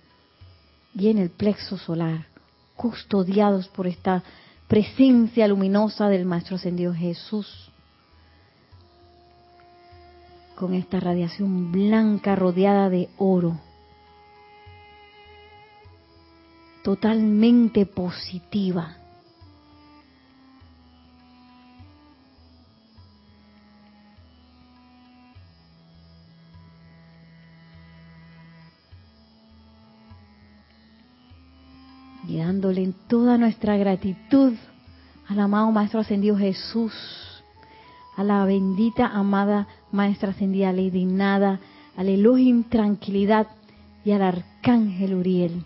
y 0.94 1.10
en 1.10 1.18
el 1.18 1.30
plexo 1.30 1.78
solar, 1.78 2.28
custodiados 2.76 3.68
por 3.70 3.88
esta 3.88 4.22
presencia 4.68 5.48
luminosa 5.48 6.10
del 6.10 6.26
Maestro 6.26 6.58
Ascendido 6.58 6.94
Jesús, 6.94 7.72
con 10.56 10.74
esta 10.74 11.00
radiación 11.00 11.72
blanca 11.72 12.36
rodeada 12.36 12.90
de 12.90 13.10
oro, 13.18 13.60
totalmente 16.84 17.86
positiva. 17.86 18.98
y 32.26 32.38
dándole 32.38 32.94
toda 33.08 33.38
nuestra 33.38 33.76
gratitud 33.78 34.54
al 35.28 35.40
amado 35.40 35.72
Maestro 35.72 36.00
Ascendido 36.00 36.38
Jesús, 36.38 36.94
a 38.16 38.24
la 38.24 38.46
bendita 38.46 39.08
amada 39.08 39.68
Maestra 39.92 40.30
Ascendida 40.30 40.72
Lady 40.72 41.06
Nada, 41.06 41.60
al 41.96 42.10
Elohim 42.10 42.64
Tranquilidad 42.64 43.48
y 44.06 44.12
al 44.12 44.22
Arcángel 44.22 45.16
Uriel. 45.16 45.66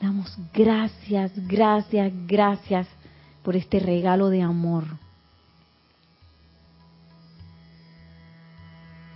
Damos 0.00 0.36
gracias, 0.52 1.32
gracias, 1.46 2.12
gracias 2.26 2.86
por 3.42 3.56
este 3.56 3.80
regalo 3.80 4.28
de 4.28 4.42
amor. 4.42 4.84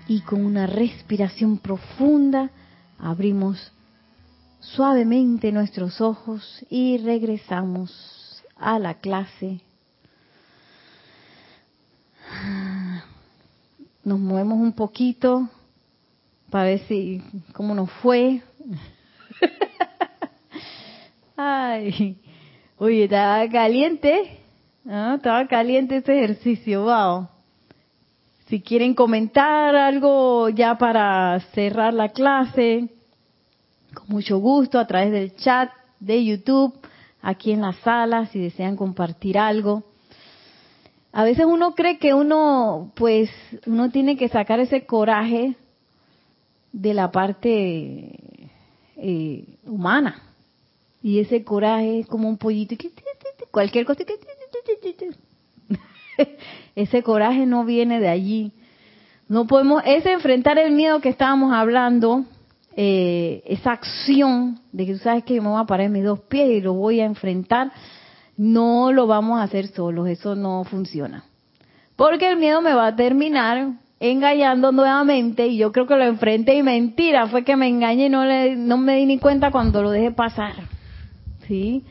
Y 0.08 0.22
con 0.22 0.44
una 0.44 0.66
respiración 0.66 1.58
profunda 1.58 2.50
abrimos 2.98 3.72
suavemente 4.60 5.52
nuestros 5.52 6.00
ojos 6.00 6.64
y 6.70 6.98
regresamos 6.98 8.42
a 8.56 8.78
la 8.78 8.94
clase. 8.94 9.60
Nos 14.04 14.18
movemos 14.18 14.58
un 14.58 14.72
poquito 14.72 15.48
para 16.50 16.64
ver 16.64 16.80
si 16.88 17.22
cómo 17.52 17.74
nos 17.74 17.90
fue. 18.02 18.42
Ay, 21.42 22.18
oye, 22.76 23.04
estaba 23.04 23.48
caliente, 23.48 24.40
estaba 24.84 25.46
caliente 25.46 25.96
ese 25.96 26.18
ejercicio, 26.18 26.82
wow. 26.82 27.28
Si 28.48 28.60
quieren 28.60 28.92
comentar 28.92 29.74
algo 29.74 30.50
ya 30.50 30.76
para 30.76 31.40
cerrar 31.54 31.94
la 31.94 32.10
clase, 32.10 32.90
con 33.94 34.08
mucho 34.08 34.36
gusto 34.36 34.78
a 34.78 34.86
través 34.86 35.12
del 35.12 35.34
chat 35.34 35.70
de 35.98 36.22
YouTube, 36.22 36.78
aquí 37.22 37.52
en 37.52 37.62
la 37.62 37.72
sala, 37.72 38.26
si 38.26 38.38
desean 38.38 38.76
compartir 38.76 39.38
algo. 39.38 39.82
A 41.10 41.24
veces 41.24 41.46
uno 41.46 41.74
cree 41.74 41.96
que 41.96 42.12
uno, 42.12 42.92
pues, 42.96 43.30
uno 43.64 43.88
tiene 43.90 44.18
que 44.18 44.28
sacar 44.28 44.60
ese 44.60 44.84
coraje 44.84 45.56
de 46.70 46.92
la 46.92 47.10
parte 47.10 48.50
eh, 48.96 49.44
humana. 49.64 50.29
Y 51.02 51.20
ese 51.20 51.44
coraje 51.44 52.00
es 52.00 52.06
como 52.06 52.28
un 52.28 52.36
pollito, 52.36 52.76
cualquier 53.50 53.86
cosa. 53.86 54.04
Ese 56.76 57.02
coraje 57.02 57.46
no 57.46 57.64
viene 57.64 58.00
de 58.00 58.08
allí. 58.08 58.52
No 59.28 59.46
podemos, 59.46 59.82
ese 59.86 60.12
enfrentar 60.12 60.58
el 60.58 60.72
miedo 60.72 61.00
que 61.00 61.08
estábamos 61.08 61.52
hablando, 61.52 62.24
eh, 62.76 63.42
esa 63.46 63.72
acción 63.72 64.58
de 64.72 64.86
que 64.86 64.92
tú 64.94 64.98
sabes 64.98 65.24
que 65.24 65.40
me 65.40 65.48
voy 65.48 65.60
a 65.60 65.66
parar 65.66 65.88
mis 65.88 66.04
dos 66.04 66.20
pies 66.20 66.50
y 66.50 66.60
lo 66.60 66.74
voy 66.74 67.00
a 67.00 67.04
enfrentar, 67.04 67.70
no 68.36 68.92
lo 68.92 69.06
vamos 69.06 69.38
a 69.38 69.44
hacer 69.44 69.68
solos, 69.68 70.08
eso 70.08 70.34
no 70.34 70.64
funciona. 70.64 71.24
Porque 71.94 72.28
el 72.28 72.38
miedo 72.38 72.60
me 72.60 72.74
va 72.74 72.88
a 72.88 72.96
terminar 72.96 73.74
engañando 74.00 74.72
nuevamente 74.72 75.46
y 75.46 75.58
yo 75.58 75.70
creo 75.70 75.86
que 75.86 75.96
lo 75.96 76.04
enfrenté 76.04 76.56
y 76.56 76.62
mentira, 76.62 77.28
fue 77.28 77.44
que 77.44 77.54
me 77.54 77.68
engañé 77.68 78.06
y 78.06 78.08
no, 78.08 78.24
le, 78.24 78.56
no 78.56 78.78
me 78.78 78.96
di 78.96 79.06
ni 79.06 79.18
cuenta 79.18 79.50
cuando 79.50 79.82
lo 79.82 79.90
dejé 79.90 80.10
pasar. 80.10 80.54
¿Sí? 81.50 81.82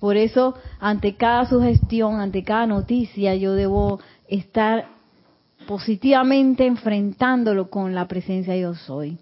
Por 0.00 0.16
eso, 0.16 0.54
ante 0.80 1.14
cada 1.14 1.46
sugestión, 1.46 2.20
ante 2.20 2.42
cada 2.42 2.66
noticia, 2.66 3.34
yo 3.34 3.52
debo 3.52 4.00
estar 4.28 4.86
positivamente 5.66 6.64
enfrentándolo 6.64 7.68
con 7.68 7.94
la 7.94 8.08
presencia 8.08 8.56
yo 8.56 8.74
soy. 8.74 9.18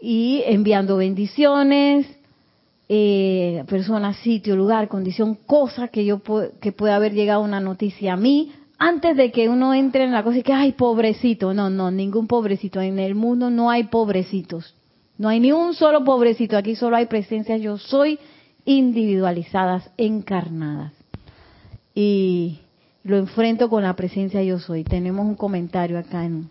Y 0.00 0.42
enviando 0.46 0.96
bendiciones, 0.96 2.06
eh, 2.88 3.62
persona, 3.68 4.14
sitio, 4.14 4.56
lugar, 4.56 4.88
condición, 4.88 5.36
cosa 5.46 5.88
que 5.88 6.06
yo 6.06 6.22
que 6.58 6.72
pueda 6.72 6.96
haber 6.96 7.12
llegado 7.12 7.42
una 7.42 7.60
noticia 7.60 8.14
a 8.14 8.16
mí 8.16 8.52
antes 8.78 9.18
de 9.18 9.30
que 9.32 9.50
uno 9.50 9.74
entre 9.74 10.04
en 10.04 10.12
la 10.12 10.22
cosa 10.22 10.38
y 10.38 10.42
que 10.42 10.54
ay 10.54 10.72
pobrecito, 10.72 11.52
no, 11.52 11.68
no, 11.68 11.90
ningún 11.90 12.26
pobrecito. 12.26 12.80
En 12.80 12.98
el 12.98 13.14
mundo 13.14 13.50
no 13.50 13.68
hay 13.68 13.84
pobrecitos, 13.84 14.74
no 15.18 15.28
hay 15.28 15.40
ni 15.40 15.52
un 15.52 15.74
solo 15.74 16.04
pobrecito, 16.04 16.56
aquí 16.56 16.74
solo 16.74 16.96
hay 16.96 17.04
presencias 17.04 17.60
yo 17.60 17.76
soy 17.76 18.18
individualizadas, 18.68 19.90
encarnadas 19.96 20.92
y 21.94 22.60
lo 23.02 23.16
enfrento 23.16 23.68
con 23.68 23.82
la 23.82 23.96
presencia 23.96 24.42
yo 24.42 24.58
soy. 24.58 24.84
Tenemos 24.84 25.26
un 25.26 25.34
comentario 25.34 25.98
acá 25.98 26.24
en 26.24 26.50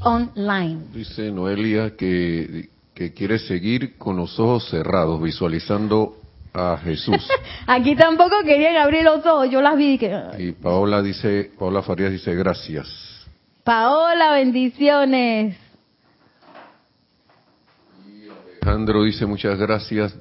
online. 0.00 0.80
Dice 0.92 1.30
Noelia 1.30 1.96
que 1.96 2.68
que 3.00 3.14
quiere 3.14 3.38
seguir 3.38 3.96
con 3.96 4.18
los 4.18 4.38
ojos 4.38 4.68
cerrados, 4.68 5.22
visualizando 5.22 6.18
a 6.52 6.76
Jesús. 6.84 7.26
Aquí 7.66 7.96
tampoco 7.96 8.42
querían 8.44 8.76
abrir 8.76 9.04
los 9.04 9.24
ojos, 9.24 9.50
yo 9.50 9.62
las 9.62 9.74
vi. 9.74 9.96
Que... 9.96 10.20
Y 10.38 10.52
Paola 10.52 11.00
dice, 11.00 11.50
Paola 11.58 11.80
Farías 11.80 12.12
dice 12.12 12.34
gracias. 12.34 12.88
Paola, 13.64 14.32
bendiciones. 14.32 15.56
Alejandro 18.60 19.04
dice 19.04 19.24
muchas 19.24 19.58
gracias. 19.58 20.14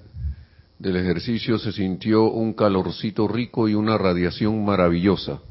Del 0.80 0.96
ejercicio 0.96 1.60
se 1.60 1.74
sintió 1.74 2.32
un 2.32 2.54
calorcito 2.54 3.28
rico 3.28 3.68
y 3.68 3.76
una 3.76 3.98
radiación 3.98 4.64
maravillosa. 4.64 5.42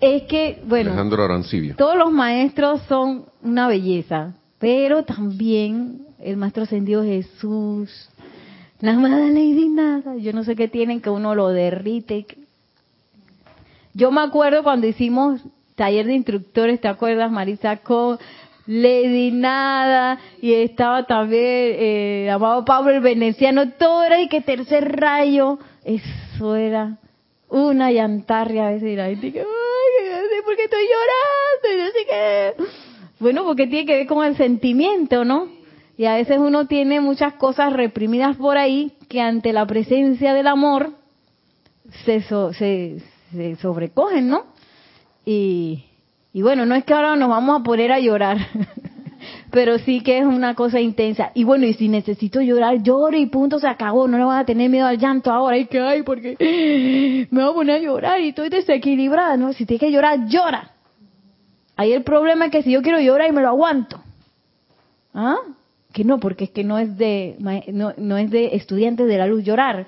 Es 0.00 0.22
que, 0.24 0.62
bueno, 0.66 0.90
Alejandro 0.90 1.24
Arancibia. 1.24 1.74
todos 1.74 1.96
los 1.96 2.12
maestros 2.12 2.80
son 2.88 3.24
una 3.42 3.66
belleza, 3.66 4.34
pero 4.60 5.04
también 5.04 6.06
el 6.20 6.36
Maestro 6.36 6.62
Ascendido 6.62 7.02
Jesús, 7.02 8.08
la 8.80 8.92
amada 8.92 9.26
Lady 9.26 9.68
Nada, 9.68 10.16
yo 10.16 10.32
no 10.32 10.44
sé 10.44 10.54
qué 10.54 10.68
tienen 10.68 11.00
que 11.00 11.10
uno 11.10 11.34
lo 11.34 11.48
derrite. 11.48 12.26
Yo 13.94 14.12
me 14.12 14.20
acuerdo 14.20 14.62
cuando 14.62 14.86
hicimos 14.86 15.40
taller 15.74 16.06
de 16.06 16.14
instructores, 16.14 16.80
¿te 16.80 16.88
acuerdas 16.88 17.32
Marisa? 17.32 17.78
Con 17.78 18.18
Lady 18.66 19.30
Nada 19.30 20.18
y 20.40 20.54
estaba 20.54 21.04
también 21.06 21.42
eh, 21.44 22.30
amado 22.30 22.64
Pablo 22.64 22.90
el 22.90 23.00
Veneciano, 23.00 23.72
todo 23.72 24.04
era 24.04 24.20
y 24.20 24.28
que 24.28 24.40
tercer 24.40 24.96
rayo, 24.96 25.58
eso 25.84 26.56
era 26.56 26.98
una 27.48 27.92
llantarria 27.92 28.68
a 28.68 28.70
veces 28.72 28.88
y 28.90 28.96
la 28.96 29.06
gente 29.06 29.32
que, 29.32 29.40
ay, 29.40 30.42
¿por 30.44 30.56
qué 30.56 30.64
estoy 30.64 30.82
llorando? 30.82 31.90
Y 32.02 32.06
que, 32.06 32.54
bueno, 33.20 33.44
porque 33.44 33.66
tiene 33.66 33.86
que 33.86 33.96
ver 33.98 34.06
con 34.06 34.24
el 34.24 34.36
sentimiento, 34.36 35.24
¿no? 35.24 35.48
Y 35.96 36.04
a 36.04 36.16
veces 36.16 36.38
uno 36.38 36.66
tiene 36.66 37.00
muchas 37.00 37.34
cosas 37.34 37.72
reprimidas 37.72 38.36
por 38.36 38.58
ahí 38.58 38.92
que 39.08 39.20
ante 39.20 39.52
la 39.52 39.66
presencia 39.66 40.34
del 40.34 40.46
amor 40.46 40.92
se, 42.04 42.20
se, 42.20 43.56
sobrecogen, 43.56 44.28
¿no? 44.28 44.44
Y, 45.24 45.84
y 46.36 46.42
bueno, 46.42 46.66
no 46.66 46.74
es 46.74 46.84
que 46.84 46.92
ahora 46.92 47.16
nos 47.16 47.30
vamos 47.30 47.58
a 47.58 47.64
poner 47.64 47.90
a 47.90 47.98
llorar, 47.98 48.36
pero 49.50 49.78
sí 49.78 50.02
que 50.02 50.18
es 50.18 50.26
una 50.26 50.54
cosa 50.54 50.78
intensa. 50.78 51.30
Y 51.32 51.44
bueno, 51.44 51.64
y 51.64 51.72
si 51.72 51.88
necesito 51.88 52.42
llorar, 52.42 52.82
lloro 52.82 53.16
y 53.16 53.24
punto, 53.24 53.58
se 53.58 53.66
acabó. 53.66 54.06
No 54.06 54.18
le 54.18 54.24
voy 54.24 54.36
a 54.36 54.44
tener 54.44 54.68
miedo 54.68 54.86
al 54.86 54.98
llanto 54.98 55.32
ahora. 55.32 55.56
¿Y 55.56 55.64
que 55.64 55.80
hay? 55.80 56.02
Porque 56.02 56.36
me 57.30 57.42
voy 57.42 57.50
a 57.50 57.54
poner 57.54 57.76
a 57.76 57.78
llorar 57.78 58.20
y 58.20 58.28
estoy 58.28 58.50
desequilibrada, 58.50 59.38
¿no? 59.38 59.54
Si 59.54 59.64
tiene 59.64 59.78
que 59.78 59.90
llorar, 59.90 60.26
llora. 60.28 60.72
Ahí 61.74 61.94
el 61.94 62.02
problema 62.02 62.44
es 62.44 62.52
que 62.52 62.62
si 62.62 62.70
yo 62.70 62.82
quiero 62.82 63.00
llorar 63.00 63.30
y 63.30 63.32
me 63.32 63.40
lo 63.40 63.48
aguanto. 63.48 63.98
¿Ah? 65.14 65.38
que 65.94 66.04
no, 66.04 66.20
porque 66.20 66.44
es 66.44 66.50
que 66.50 66.64
no 66.64 66.76
es 66.76 66.98
de 66.98 67.36
no, 67.38 68.18
es 68.18 68.30
de 68.30 68.56
estudiantes 68.56 69.08
de 69.08 69.16
la 69.16 69.26
luz 69.26 69.42
llorar. 69.42 69.86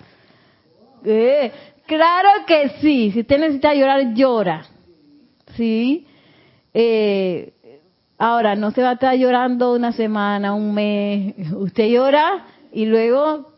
Eh, 1.04 1.52
claro 1.84 2.30
que 2.46 2.70
sí, 2.80 3.10
si 3.10 3.20
usted 3.20 3.38
necesita 3.38 3.74
llorar, 3.74 4.14
llora. 4.14 4.64
¿Sí? 5.54 6.06
Eh, 6.74 7.52
ahora, 8.18 8.54
no 8.54 8.70
se 8.70 8.82
va 8.82 8.90
a 8.90 8.94
estar 8.94 9.14
llorando 9.16 9.74
una 9.74 9.92
semana, 9.92 10.54
un 10.54 10.74
mes. 10.74 11.34
Usted 11.52 11.88
llora 11.88 12.46
y 12.72 12.86
luego 12.86 13.50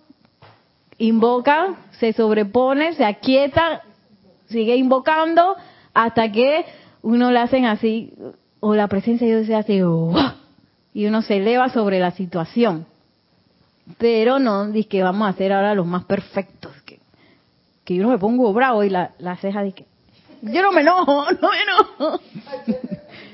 invoca, 0.98 1.76
se 1.98 2.12
sobrepone, 2.12 2.94
se 2.94 3.04
aquieta, 3.04 3.82
sigue 4.48 4.76
invocando 4.76 5.56
hasta 5.94 6.30
que 6.30 6.64
uno 7.02 7.30
le 7.30 7.38
hacen 7.38 7.64
así, 7.64 8.12
o 8.60 8.74
la 8.74 8.88
presencia 8.88 9.26
de 9.26 9.34
Dios 9.34 9.46
se 9.46 9.54
hace, 9.54 9.76
y 10.92 11.06
uno 11.06 11.22
se 11.22 11.36
eleva 11.38 11.70
sobre 11.70 11.98
la 11.98 12.10
situación. 12.10 12.86
Pero 13.98 14.38
no, 14.38 14.66
dice 14.68 14.88
que 14.88 15.02
vamos 15.02 15.26
a 15.26 15.30
hacer 15.30 15.52
ahora 15.52 15.74
los 15.74 15.86
más 15.86 16.04
perfectos. 16.04 16.72
Que, 16.84 17.00
que 17.84 17.94
yo 17.94 18.02
no 18.02 18.10
me 18.10 18.18
pongo 18.18 18.52
bravo 18.52 18.84
y 18.84 18.90
la, 18.90 19.12
la 19.18 19.36
ceja 19.36 19.62
dice, 19.62 19.86
yo 20.42 20.62
no 20.62 20.72
me 20.72 20.82
enojo, 20.82 21.24
no 21.40 21.48
me 21.50 21.62
enojo. 21.62 22.20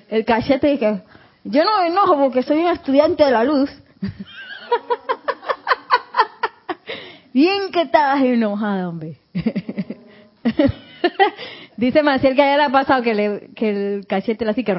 El 0.09 0.24
cachete 0.24 0.68
dice, 0.68 1.02
yo 1.44 1.64
no 1.64 1.80
me 1.80 1.88
enojo 1.88 2.16
porque 2.16 2.42
soy 2.42 2.59
un 2.59 2.68
estudiante 2.68 3.24
de 3.24 3.30
la 3.30 3.44
luz. 3.44 3.70
Bien 7.32 7.70
que 7.72 7.82
estabas 7.82 8.22
enojada, 8.22 8.88
hombre. 8.88 9.16
Dice 11.76 12.02
Maciel 12.02 12.34
que 12.34 12.42
ayer 12.42 12.61
ha 12.61 12.70
pasado 12.70 13.02
que, 13.02 13.14
le, 13.14 13.50
el 13.57 14.07
cachete 14.07 14.44
le 14.44 14.52
así 14.52 14.64
que... 14.64 14.74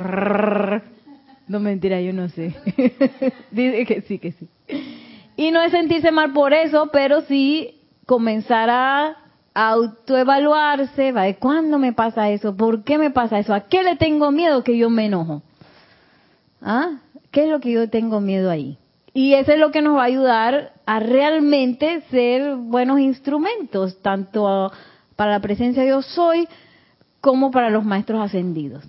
No 1.48 1.60
mentira, 1.60 2.02
yo 2.02 2.14
no 2.14 2.30
sé. 2.30 2.56
Dice 3.52 3.86
que 3.86 4.02
sí, 4.02 4.20
que 4.20 4.32
sí. 4.32 4.50
Y 5.38 5.52
no 5.52 5.62
es 5.62 5.72
sentirse 5.72 6.12
mal 6.12 6.34
por 6.34 6.54
eso, 6.54 6.90
pero 6.92 7.22
sí 7.22 7.80
comenzar 8.06 8.70
a 8.70 9.16
autoevaluarse, 9.58 11.12
¿vale? 11.12 11.38
¿Cuándo 11.38 11.80
me 11.80 11.92
pasa 11.92 12.30
eso? 12.30 12.56
¿Por 12.56 12.84
qué 12.84 13.00
me 13.00 13.10
pasa 13.10 13.40
eso? 13.40 13.56
¿A 13.56 13.62
qué 13.62 13.82
le 13.82 13.96
tengo 13.96 14.30
miedo 14.30 14.64
que 14.64 14.78
yo 14.78 14.92
me 14.92 15.08
enojo? 15.08 15.42
¿Ah? 16.62 17.00
¿Qué 17.32 17.46
es 17.46 17.50
lo 17.50 17.60
que 17.60 17.72
yo 17.72 17.90
tengo 17.90 18.22
miedo 18.22 18.52
ahí? 18.52 18.78
Y 19.16 19.34
eso 19.34 19.54
es 19.54 19.60
lo 19.60 19.72
que 19.72 19.82
nos 19.82 19.98
va 19.98 20.04
a 20.04 20.06
ayudar 20.06 20.74
a 20.86 21.00
realmente 21.00 22.02
ser 22.12 22.56
buenos 22.56 23.00
instrumentos, 23.00 24.00
tanto 24.04 24.72
para 25.16 25.32
la 25.32 25.40
presencia 25.40 25.82
de 25.82 25.90
yo 25.90 26.04
soy 26.04 26.48
como 27.20 27.50
para 27.50 27.72
los 27.72 27.84
maestros 27.84 28.22
ascendidos. 28.22 28.84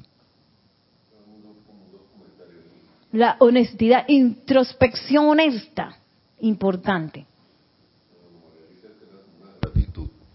La 3.11 3.37
honestidad, 3.39 4.05
introspección 4.07 5.31
honesta, 5.31 5.97
importante. 6.41 7.25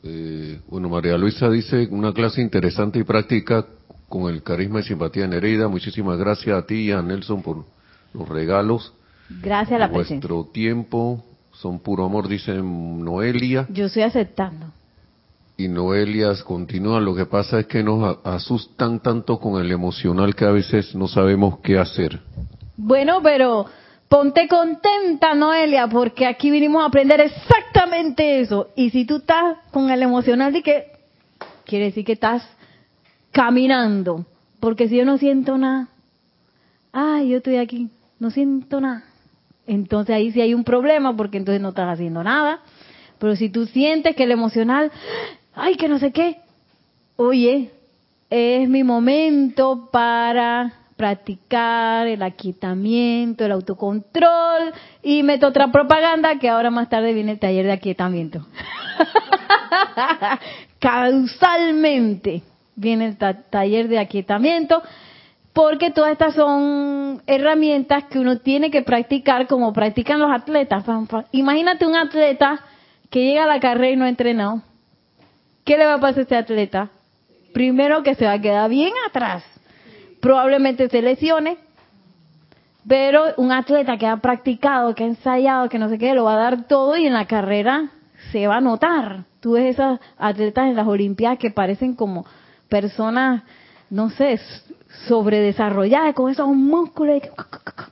Eh, 0.04 0.60
bueno, 0.68 0.89
María 0.89 1.18
Luisa 1.18 1.49
dice 1.49 1.88
una 1.89 2.14
clase 2.14 2.41
interesante 2.41 2.99
y 2.99 3.04
práctica 3.04 3.66
con 4.10 4.32
el 4.32 4.43
carisma 4.43 4.82
y 4.82 4.84
simpatía 4.84 5.24
en 5.24 5.32
Nereida. 5.32 5.68
Muchísimas 5.68 6.18
gracias 6.18 6.58
a 6.58 6.66
ti 6.66 6.76
y 6.76 6.91
a 6.91 7.01
Nelson 7.01 7.41
por 7.41 7.66
los 8.14 8.28
regalos. 8.28 8.93
Gracias 9.41 9.78
a 9.78 9.80
la 9.80 9.88
presencia. 9.88 10.16
Nuestro 10.16 10.51
tiempo 10.51 11.24
son 11.54 11.80
puro 11.80 12.06
amor, 12.06 12.28
dice 12.28 12.54
Noelia. 12.54 13.66
Yo 13.70 13.86
estoy 13.86 14.04
aceptando. 14.04 14.68
Y 15.56 15.68
Noelia 15.68 16.34
continúa, 16.43 16.99
lo 16.99 17.16
que 17.16 17.26
pasa 17.26 17.60
es 17.60 17.68
que 17.68 17.84
nos 17.84 18.18
asustan 18.24 18.99
tanto 18.99 19.39
con 19.39 19.64
el 19.64 19.72
emocional 19.72 20.36
que 20.36 20.45
a 20.45 20.51
veces 20.51 20.95
no 20.95 21.08
sabemos 21.08 21.60
qué 21.60 21.78
hacer. 21.78 22.20
Bueno, 22.76 23.22
pero 23.22 23.68
ponte 24.14 24.47
contenta, 24.47 25.34
Noelia, 25.34 25.88
porque 25.88 26.28
aquí 26.28 26.51
vinimos 26.51 26.84
a 26.84 26.86
aprender 26.86 27.20
exactamente 27.20 28.41
eso. 28.41 28.70
Y 28.76 28.91
si 28.91 29.05
tú 29.05 29.16
estás 29.16 29.57
con 29.72 29.89
el 29.89 30.03
emocional 30.03 30.53
de 30.53 30.61
que, 30.61 30.86
quiere 31.66 31.86
decir 31.86 32.05
que 32.05 32.11
estás 32.11 32.47
caminando. 33.32 34.24
Porque 34.59 34.88
si 34.88 34.97
yo 34.97 35.03
no 35.03 35.18
siento 35.18 35.57
nada, 35.57 35.88
ay, 36.91 37.30
yo 37.30 37.38
estoy 37.38 37.57
aquí, 37.57 37.89
no 38.20 38.30
siento 38.30 38.80
nada. 38.80 39.03
Entonces 39.66 40.16
ahí 40.16 40.32
sí 40.32 40.41
hay 40.41 40.53
un 40.53 40.64
problema 40.64 41.18
porque 41.18 41.38
entonces 41.38 41.59
no 41.59 41.70
estás 41.70 41.91
haciendo 41.91 42.24
nada. 42.24 42.59
Pero 43.18 43.36
si 43.36 43.49
tú 43.49 43.66
sientes 43.66 44.16
que 44.16 44.26
el 44.26 44.32
emocional, 44.32 44.91
ay, 45.55 45.74
que 45.76 45.88
no 45.88 45.97
sé 45.97 46.11
qué, 46.11 46.38
oye, 47.16 47.72
es 48.30 48.70
mi 48.70 48.84
momento 48.84 49.89
para 49.91 50.83
practicar 50.96 52.08
el 52.08 52.22
aquietamiento, 52.24 53.46
el 53.46 53.52
autocontrol 53.52 54.74
y 55.02 55.24
meto 55.24 55.48
otra 55.48 55.72
propaganda 55.72 56.38
que 56.39 56.50
ahora 56.50 56.70
más 56.72 56.89
tarde 56.89 57.14
viene 57.14 57.34
el 57.34 57.39
taller 57.39 57.66
de 57.66 57.72
aquietamiento. 57.74 58.46
Causalmente 60.80 62.44
viene 62.76 63.06
el 63.08 63.18
taller 63.18 63.88
de 63.88 64.00
aquietamiento 64.00 64.82
porque 65.54 65.91
todas 65.91 66.14
estas 66.14 66.34
son 66.34 67.22
herramientas 67.28 68.06
que 68.06 68.20
uno 68.20 68.39
tiene 68.39 68.72
que 68.72 68.82
practicar 68.82 69.48
como 69.48 69.72
practican 69.72 70.20
los 70.20 70.32
atletas. 70.32 70.84
Imagínate 71.32 71.86
un 71.86 71.96
atleta 71.96 72.60
que 73.10 73.24
llega 73.24 73.44
a 73.44 73.48
la 73.48 73.60
carrera 73.60 73.91
y 73.91 73.96
no 73.96 74.06
ha 74.06 74.10
entrenado. 74.10 74.62
¿Qué 75.64 75.78
le 75.78 75.86
va 75.86 75.96
a 75.96 76.00
pasar 76.00 76.20
a 76.20 76.22
este 76.24 76.36
atleta? 76.36 76.89
Primero 77.54 78.02
que 78.02 78.16
se 78.16 78.26
va 78.26 78.34
a 78.34 78.41
quedar 78.41 78.70
bien 78.70 78.91
atrás 79.08 79.53
probablemente 80.24 80.88
se 80.88 81.02
lesione, 81.02 81.58
pero 82.88 83.26
un 83.36 83.52
atleta 83.52 83.98
que 83.98 84.08
ha 84.08 84.16
practicado, 84.18 84.96
que 84.96 85.04
ha 85.04 85.08
ensayado, 85.08 85.68
que 85.68 85.78
no 85.78 85.90
sé 85.90 85.98
qué, 85.98 86.14
lo 86.14 86.24
va 86.24 86.36
a 86.36 86.38
dar 86.38 86.66
todo 86.66 86.96
y 86.96 87.06
en 87.06 87.14
la 87.14 87.26
carrera 87.26 87.92
se 88.32 88.48
va 88.48 88.58
a 88.58 88.62
notar. 88.62 89.26
Tú 89.42 89.52
ves 89.52 89.76
esas 89.76 90.00
atletas 90.18 90.70
en 90.70 90.78
las 90.78 90.88
Olimpiadas 90.88 91.40
que 91.40 91.52
parecen 91.52 91.94
como 91.94 92.26
personas, 92.70 93.44
no 93.90 94.10
sé, 94.12 94.40
sobredesarrolladas, 95.10 96.16
con 96.16 96.32
esos 96.32 96.48
músculos. 96.48 97.18
Y, 97.18 97.30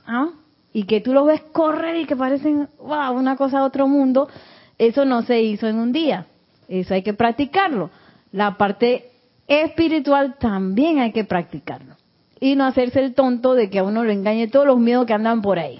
¿ah? 0.06 0.30
y 0.72 0.84
que 0.84 1.02
tú 1.02 1.12
los 1.12 1.26
ves 1.26 1.42
correr 1.52 1.96
y 1.96 2.06
que 2.06 2.16
parecen, 2.16 2.66
wow, 2.78 3.12
una 3.12 3.36
cosa 3.36 3.58
de 3.58 3.64
otro 3.64 3.86
mundo. 3.86 4.30
Eso 4.78 5.04
no 5.04 5.20
se 5.20 5.42
hizo 5.42 5.68
en 5.68 5.76
un 5.76 5.92
día. 5.92 6.24
Eso 6.66 6.94
hay 6.94 7.02
que 7.02 7.12
practicarlo. 7.12 7.90
La 8.32 8.56
parte 8.56 9.10
espiritual 9.46 10.36
también 10.38 10.98
hay 10.98 11.12
que 11.12 11.24
practicarlo. 11.24 11.96
Y 12.42 12.56
no 12.56 12.64
hacerse 12.64 12.98
el 12.98 13.14
tonto 13.14 13.54
de 13.54 13.70
que 13.70 13.78
a 13.78 13.84
uno 13.84 14.02
lo 14.02 14.10
engañe 14.10 14.48
todos 14.48 14.66
los 14.66 14.80
miedos 14.80 15.06
que 15.06 15.12
andan 15.12 15.42
por 15.42 15.60
ahí. 15.60 15.78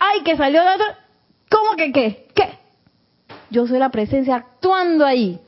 ¡Ay, 0.00 0.22
que 0.24 0.36
salió 0.36 0.60
de 0.60 0.70
otro! 0.70 0.86
¿Cómo 1.48 1.76
que 1.76 1.92
qué? 1.92 2.26
¿Qué? 2.34 2.48
Yo 3.50 3.68
soy 3.68 3.78
la 3.78 3.90
presencia 3.90 4.34
actuando 4.34 5.06
ahí. 5.06 5.38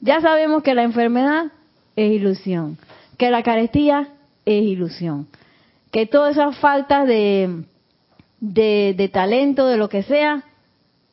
Ya 0.00 0.22
sabemos 0.22 0.62
que 0.62 0.72
la 0.72 0.82
enfermedad 0.82 1.52
es 1.94 2.12
ilusión, 2.12 2.78
que 3.18 3.30
la 3.30 3.42
carestía 3.42 4.08
es 4.46 4.64
ilusión, 4.64 5.28
que 5.92 6.06
todas 6.06 6.38
esas 6.38 6.56
faltas 6.56 7.06
de, 7.06 7.64
de, 8.40 8.94
de 8.96 9.08
talento, 9.10 9.66
de 9.66 9.76
lo 9.76 9.90
que 9.90 10.04
sea, 10.04 10.42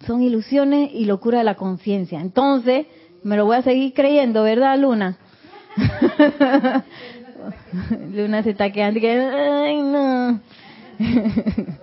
son 0.08 0.22
ilusiones 0.22 0.90
y 0.94 1.04
locura 1.04 1.40
de 1.40 1.44
la 1.44 1.56
conciencia. 1.56 2.22
Entonces, 2.22 2.86
me 3.24 3.36
lo 3.36 3.44
voy 3.44 3.58
a 3.58 3.62
seguir 3.62 3.94
creyendo, 3.94 4.44
¿verdad, 4.44 4.80
Luna? 4.80 5.18
Luna 8.14 8.44
se 8.44 8.52
está 8.52 8.72
quedando 8.72 9.00
que, 9.00 9.12
ay, 9.12 9.82
no. 9.82 10.40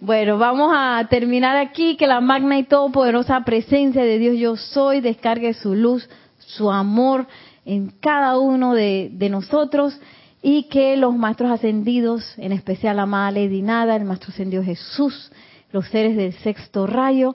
bueno, 0.00 0.38
vamos 0.38 0.72
a 0.74 1.06
terminar 1.08 1.56
aquí, 1.56 1.96
que 1.96 2.06
la 2.06 2.20
magna 2.20 2.58
y 2.58 2.64
todopoderosa 2.64 3.40
presencia 3.40 4.02
de 4.02 4.18
Dios 4.18 4.36
yo 4.36 4.56
soy 4.56 5.00
descargue 5.00 5.54
su 5.54 5.74
luz, 5.74 6.08
su 6.38 6.70
amor 6.70 7.26
en 7.64 7.90
cada 8.00 8.38
uno 8.38 8.74
de, 8.74 9.10
de 9.12 9.28
nosotros 9.28 9.98
y 10.42 10.64
que 10.64 10.96
los 10.96 11.16
maestros 11.16 11.50
ascendidos, 11.50 12.34
en 12.36 12.52
especial 12.52 12.96
la 12.96 13.02
amada 13.02 13.30
Lady 13.30 13.62
Nada, 13.62 13.96
el 13.96 14.04
maestro 14.04 14.30
ascendido 14.30 14.62
Jesús, 14.62 15.32
los 15.72 15.88
seres 15.88 16.16
del 16.16 16.34
sexto 16.34 16.86
rayo, 16.86 17.34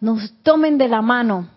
nos 0.00 0.32
tomen 0.42 0.76
de 0.76 0.88
la 0.88 1.00
mano 1.00 1.48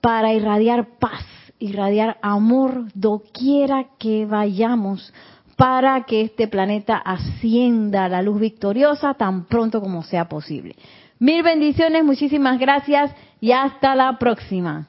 para 0.00 0.32
irradiar 0.32 0.98
paz, 0.98 1.24
irradiar 1.58 2.18
amor 2.22 2.86
doquiera 2.94 3.86
que 3.98 4.26
vayamos, 4.26 5.12
para 5.56 6.02
que 6.02 6.22
este 6.22 6.48
planeta 6.48 6.96
ascienda 6.96 8.08
la 8.08 8.22
luz 8.22 8.40
victoriosa 8.40 9.14
tan 9.14 9.44
pronto 9.44 9.80
como 9.80 10.02
sea 10.02 10.28
posible. 10.28 10.74
Mil 11.18 11.42
bendiciones, 11.42 12.04
muchísimas 12.04 12.58
gracias 12.58 13.14
y 13.40 13.52
hasta 13.52 13.94
la 13.94 14.18
próxima. 14.18 14.88